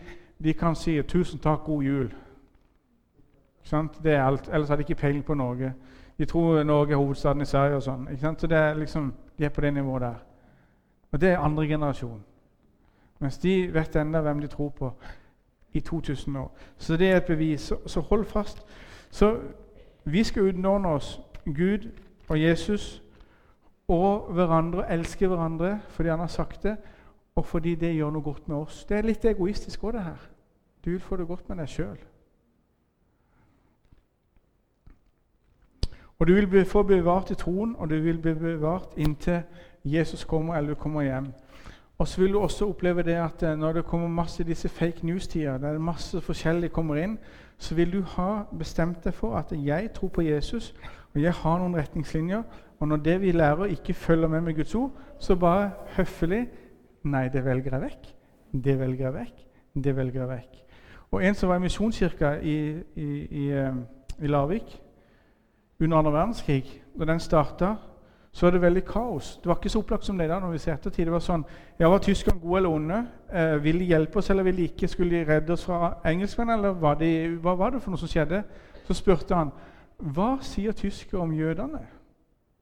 de, 0.44 0.54
kan 0.54 0.76
si 0.76 1.02
'tusen 1.02 1.40
takk, 1.40 1.60
god 1.60 1.84
jul'. 1.84 2.16
Det 4.04 4.14
er 4.14 4.24
alt. 4.24 4.50
Ellers 4.54 4.70
har 4.70 4.76
de 4.76 4.82
ikke 4.82 4.96
peiling 4.96 5.26
på 5.26 5.34
Norge. 5.34 5.74
De 6.18 6.26
tror 6.26 6.64
Norge 6.64 6.92
er 6.92 6.98
hovedstaden 6.98 7.42
i 7.42 7.46
Sverige 7.46 7.76
og 7.76 7.84
sånn. 7.84 8.08
ikke 8.12 8.22
sant? 8.22 8.42
Så 8.42 8.48
det 8.48 8.58
er 8.58 8.74
liksom, 8.74 9.14
De 9.40 9.46
er 9.46 9.50
på 9.50 9.62
det 9.62 9.74
nivået 9.74 10.02
der. 10.02 10.16
Og 11.12 11.22
det 11.22 11.30
er 11.30 11.40
andre 11.40 11.68
generasjon. 11.68 12.24
Mens 13.20 13.38
de 13.38 13.74
vet 13.74 13.96
enda 13.96 14.22
hvem 14.22 14.40
de 14.40 14.48
tror 14.48 14.70
på 14.70 14.94
i 15.74 15.80
2000 15.80 16.38
år. 16.38 16.58
Så 16.78 16.98
det 16.98 17.12
er 17.12 17.18
et 17.18 17.26
bevis. 17.26 17.62
Så, 17.62 17.78
så 17.86 18.02
hold 18.02 18.26
fast. 18.26 18.66
Så 19.12 19.40
vi 20.04 20.24
skal 20.24 20.44
utnåne 20.44 20.88
oss 20.90 21.22
Gud 21.46 21.92
og 22.30 22.42
Jesus 22.42 23.04
og 23.90 24.30
hverandre, 24.34 24.86
elske 24.94 25.28
hverandre 25.28 25.80
fordi 25.90 26.10
han 26.10 26.20
har 26.20 26.32
sagt 26.32 26.64
det, 26.64 26.78
og 27.36 27.46
fordi 27.46 27.76
det 27.76 27.96
gjør 27.96 28.14
noe 28.14 28.26
godt 28.26 28.48
med 28.48 28.58
oss. 28.58 28.84
Det 28.86 28.98
er 28.98 29.08
litt 29.08 29.26
egoistisk 29.26 29.84
òg, 29.84 29.94
det 29.96 30.04
her. 30.04 30.30
Du 30.86 30.92
vil 30.92 31.04
få 31.04 31.18
det 31.20 31.28
godt 31.28 31.50
med 31.50 31.62
deg 31.62 31.70
sjøl. 31.72 32.00
Og 36.20 36.28
du 36.28 36.34
vil 36.34 36.66
få 36.66 36.84
bevart 36.84 37.32
i 37.32 37.36
troen, 37.40 37.76
og 37.80 37.90
du 37.90 38.00
vil 38.04 38.20
bli 38.20 38.34
bevart 38.36 38.98
inntil 38.98 39.42
Jesus 39.86 40.26
kommer 40.28 40.56
eller 40.56 40.76
du 40.76 40.80
kommer 40.80 41.02
hjem. 41.02 41.32
Og 41.98 42.08
så 42.08 42.22
vil 42.22 42.34
du 42.34 42.40
også 42.40 42.68
oppleve 42.70 43.04
det 43.04 43.16
at 43.20 43.44
eh, 43.44 43.58
når 43.60 43.74
det 43.74 43.86
kommer 43.86 44.08
masse 44.08 44.44
disse 44.44 44.70
fake 44.70 45.06
news-tider, 45.06 45.58
der 45.58 45.80
masse 45.80 46.22
forskjellig 46.22 46.72
kommer 46.72 46.96
inn, 46.96 47.18
så 47.58 47.76
vil 47.76 47.94
du 47.94 48.02
ha 48.02 48.44
bestemt 48.58 49.04
deg 49.04 49.14
for 49.14 49.36
at 49.36 49.52
jeg 49.52 49.92
tror 49.94 50.08
på 50.08 50.22
Jesus, 50.22 50.76
og 51.14 51.22
jeg 51.22 51.34
har 51.34 51.60
noen 51.60 51.76
retningslinjer. 51.76 52.44
Og 52.80 52.88
når 52.88 52.98
det 52.98 53.22
vi 53.22 53.32
lærer, 53.32 53.66
ikke 53.66 53.94
følger 53.94 54.28
med 54.28 54.42
med 54.42 54.56
Guds 54.56 54.76
ord, 54.76 54.92
så 55.20 55.36
bare 55.36 55.72
høflig 55.98 56.48
Nei, 57.04 57.30
det 57.32 57.46
velger 57.46 57.72
jeg 57.72 57.82
vekk. 57.82 58.08
Det 58.64 58.80
velger 58.80 59.06
jeg 59.06 59.14
vekk. 59.14 59.38
Det 59.84 59.96
velger 59.96 60.20
jeg 60.20 60.30
vekk. 60.30 60.58
Og 61.12 61.26
En 61.26 61.36
som 61.36 61.50
var 61.50 61.56
i 61.56 61.60
Misjonskirka 61.64 62.32
i, 62.42 62.56
i, 62.96 63.08
i, 63.24 63.46
eh, 63.56 63.76
i 64.20 64.28
Larvik 64.28 64.82
under 65.80 65.98
andre 65.98 66.12
verdenskrig, 66.12 66.84
da 67.00 67.06
den 67.06 67.20
starta, 67.20 67.76
så 68.32 68.46
var 68.46 68.52
det 68.52 68.62
veldig 68.62 68.86
kaos. 68.86 69.38
Det 69.38 69.48
var 69.48 69.56
ikke 69.56 69.70
så 69.70 69.80
opplagt 69.80 70.06
som 70.06 70.18
det 70.18 70.30
da. 70.30 70.40
når 70.40 70.52
vi 70.52 70.58
ser 70.58 70.74
ettertid. 70.74 71.06
Det 71.06 71.12
var 71.12 71.24
sånn, 71.24 71.46
ja, 71.80 71.88
Var 71.90 72.00
tyskerne 72.00 72.40
gode 72.40 72.58
eller 72.58 72.70
onde? 72.70 73.00
Eh, 73.34 73.64
ville 73.64 73.80
de 73.80 73.86
hjelpe 73.86 74.20
oss, 74.20 74.30
eller 74.30 74.44
ville 74.44 74.58
de 74.58 74.64
ikke? 74.64 74.88
Skulle 74.88 75.20
de 75.20 75.34
redde 75.34 75.54
oss 75.54 75.66
fra 75.66 75.94
engelskmennene, 76.06 76.58
eller 76.58 76.82
var 76.82 77.00
de, 77.00 77.38
hva 77.42 77.56
var 77.56 77.70
det 77.72 77.82
for 77.82 77.92
noe 77.92 78.00
som 78.00 78.12
skjedde? 78.12 78.44
Så 78.86 78.94
spurte 78.94 79.36
han 79.36 79.52
hva 79.98 80.38
sier 80.42 80.72
tyskere 80.72 81.22
om 81.22 81.34
jødene. 81.34 81.82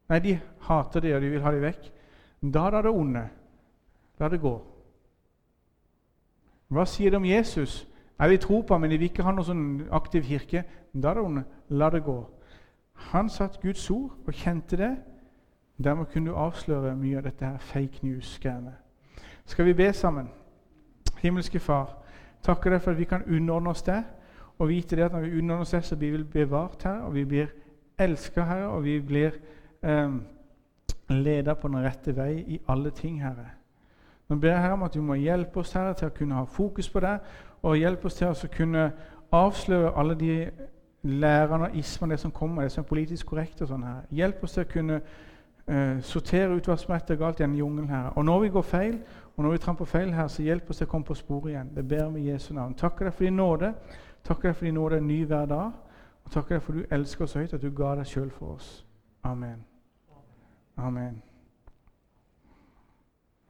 Nei, 0.10 0.20
de 0.24 0.39
hater 0.68 1.03
det, 1.03 1.16
og 1.16 1.22
de 1.22 1.30
vil 1.30 1.43
ha 1.43 1.51
det 1.51 1.62
vekk. 1.62 1.91
Da 2.53 2.68
er 2.70 2.82
det 2.82 2.91
onde. 2.91 3.28
La 4.20 4.30
det 4.30 4.41
gå. 4.41 4.55
Hva 6.68 6.86
sier 6.86 7.12
de 7.12 7.20
om 7.20 7.26
Jesus? 7.26 7.86
Nei, 8.20 8.30
vil 8.30 8.39
tror 8.39 8.62
på 8.62 8.74
ham, 8.74 8.82
men 8.82 8.91
de 8.91 8.97
vil 8.97 9.12
ikke 9.12 9.24
ha 9.24 9.32
noen 9.32 9.47
sånn 9.47 9.68
aktiv 9.93 10.26
kirke. 10.28 10.64
Da 10.93 11.12
er 11.12 11.20
det 11.20 11.28
onde. 11.28 11.45
La 11.70 11.89
det 11.93 12.03
gå. 12.05 12.18
Han 13.12 13.30
satt 13.30 13.62
Guds 13.62 13.89
ord 13.93 14.16
og 14.26 14.34
kjente 14.34 14.78
det. 14.80 14.95
Dermed 15.78 16.10
kunne 16.12 16.32
du 16.32 16.36
avsløre 16.36 16.95
mye 16.97 17.20
av 17.20 17.28
dette 17.28 17.45
her 17.45 17.58
fake 17.62 18.01
news-greiene. 18.01 18.74
Skal 19.45 19.66
vi 19.66 19.76
be 19.78 19.91
sammen? 19.93 20.32
Himmelske 21.22 21.60
Far, 21.60 21.93
takker 22.43 22.74
deg 22.74 22.82
for 22.82 22.91
at 22.91 22.99
vi 22.99 23.05
kan 23.10 23.26
underordne 23.26 23.70
oss 23.70 23.86
deg 23.86 24.03
og 24.58 24.70
vite 24.70 24.95
det 24.95 25.05
at 25.05 25.14
når 25.14 25.20
vi 25.20 25.38
underordner 25.38 25.66
oss 25.66 25.72
deg, 25.72 25.84
så 25.86 25.95
blir 25.95 26.18
vi 26.18 26.24
bevart 26.24 26.84
her, 26.84 27.05
og 27.05 27.14
vi 27.14 27.26
blir 27.26 27.47
elska 27.99 28.43
her, 28.43 28.66
og 28.66 28.84
vi 28.84 28.99
blir 29.01 29.38
eh, 29.84 30.09
lede 31.09 31.55
på 31.55 31.67
den 31.67 31.84
rette 31.84 32.15
vei 32.15 32.34
i 32.47 32.59
alle 32.67 32.91
ting, 32.91 33.21
Herre. 33.23 33.51
Nå 34.28 34.36
ber 34.36 34.49
jeg 34.49 34.61
Herre 34.61 34.73
om 34.73 34.84
at 34.84 34.93
du 34.93 35.01
må 35.01 35.13
hjelpe 35.13 35.59
oss 35.59 35.73
Herre, 35.73 35.93
til 35.93 36.09
å 36.09 36.15
kunne 36.15 36.36
ha 36.36 36.43
fokus 36.43 36.89
på 36.89 36.99
det, 36.99 37.19
og 37.61 37.78
hjelpe 37.78 38.09
oss 38.09 38.19
til 38.19 38.28
å 38.28 38.51
kunne 38.57 38.91
avsløre 39.32 39.93
alle 39.97 40.15
de 40.15 40.34
lærerne 41.07 41.69
og 41.69 41.75
ismene 41.75 42.11
det 42.11 42.19
som 42.19 42.32
kommer, 42.32 42.61
det 42.61 42.71
som 42.71 42.84
er 42.84 42.88
politisk 42.88 43.25
korrekt. 43.25 43.61
og 43.61 43.67
sånn 43.67 43.84
her. 43.84 44.01
Hjelp 44.11 44.43
oss 44.43 44.53
til 44.53 44.65
å 44.65 44.71
kunne 44.71 44.99
eh, 45.67 46.01
sortere 46.01 46.55
ut 46.55 46.67
hva 46.67 46.78
som 46.78 46.93
er 46.93 46.99
rett 46.99 47.19
galt 47.19 47.39
i 47.39 47.43
denne 47.43 47.57
jungelen. 47.57 47.89
Herre. 47.89 48.11
Og 48.15 48.25
når 48.25 48.39
vi 48.39 48.49
går 48.49 48.61
feil, 48.61 48.99
og 49.38 49.43
når 49.43 49.51
vi 49.51 49.57
tramper 49.57 49.86
feil 49.86 50.13
her, 50.13 50.28
så 50.28 50.43
hjelp 50.43 50.69
oss 50.69 50.78
til 50.78 50.88
å 50.88 50.91
komme 50.91 51.05
på 51.05 51.15
sporet 51.15 51.51
igjen. 51.51 51.71
Det 51.75 51.88
ber 51.88 52.09
vi 52.09 52.25
i 52.25 52.32
Jesu 52.32 52.53
navn. 52.53 52.73
Takker 52.73 53.05
deg 53.05 53.13
for 53.13 53.23
din 53.23 53.38
nåde. 53.38 53.73
Takker 54.25 54.49
deg 54.49 54.55
for 54.55 54.65
din 54.65 54.73
nåde 54.73 54.97
en 54.97 55.07
ny 55.07 55.23
hver 55.25 55.45
dag. 55.45 55.71
Og 56.25 56.32
takker 56.32 56.57
deg 56.57 56.63
for 56.65 56.73
du 56.73 56.86
elsker 56.91 57.23
oss 57.23 57.38
høyt, 57.38 57.53
at 57.53 57.61
du 57.61 57.71
ga 57.71 57.95
deg 57.95 58.09
sjøl 58.09 58.32
for 58.34 58.57
oss. 58.57 58.86
Amen. 59.23 59.66
Amen. 60.80 61.26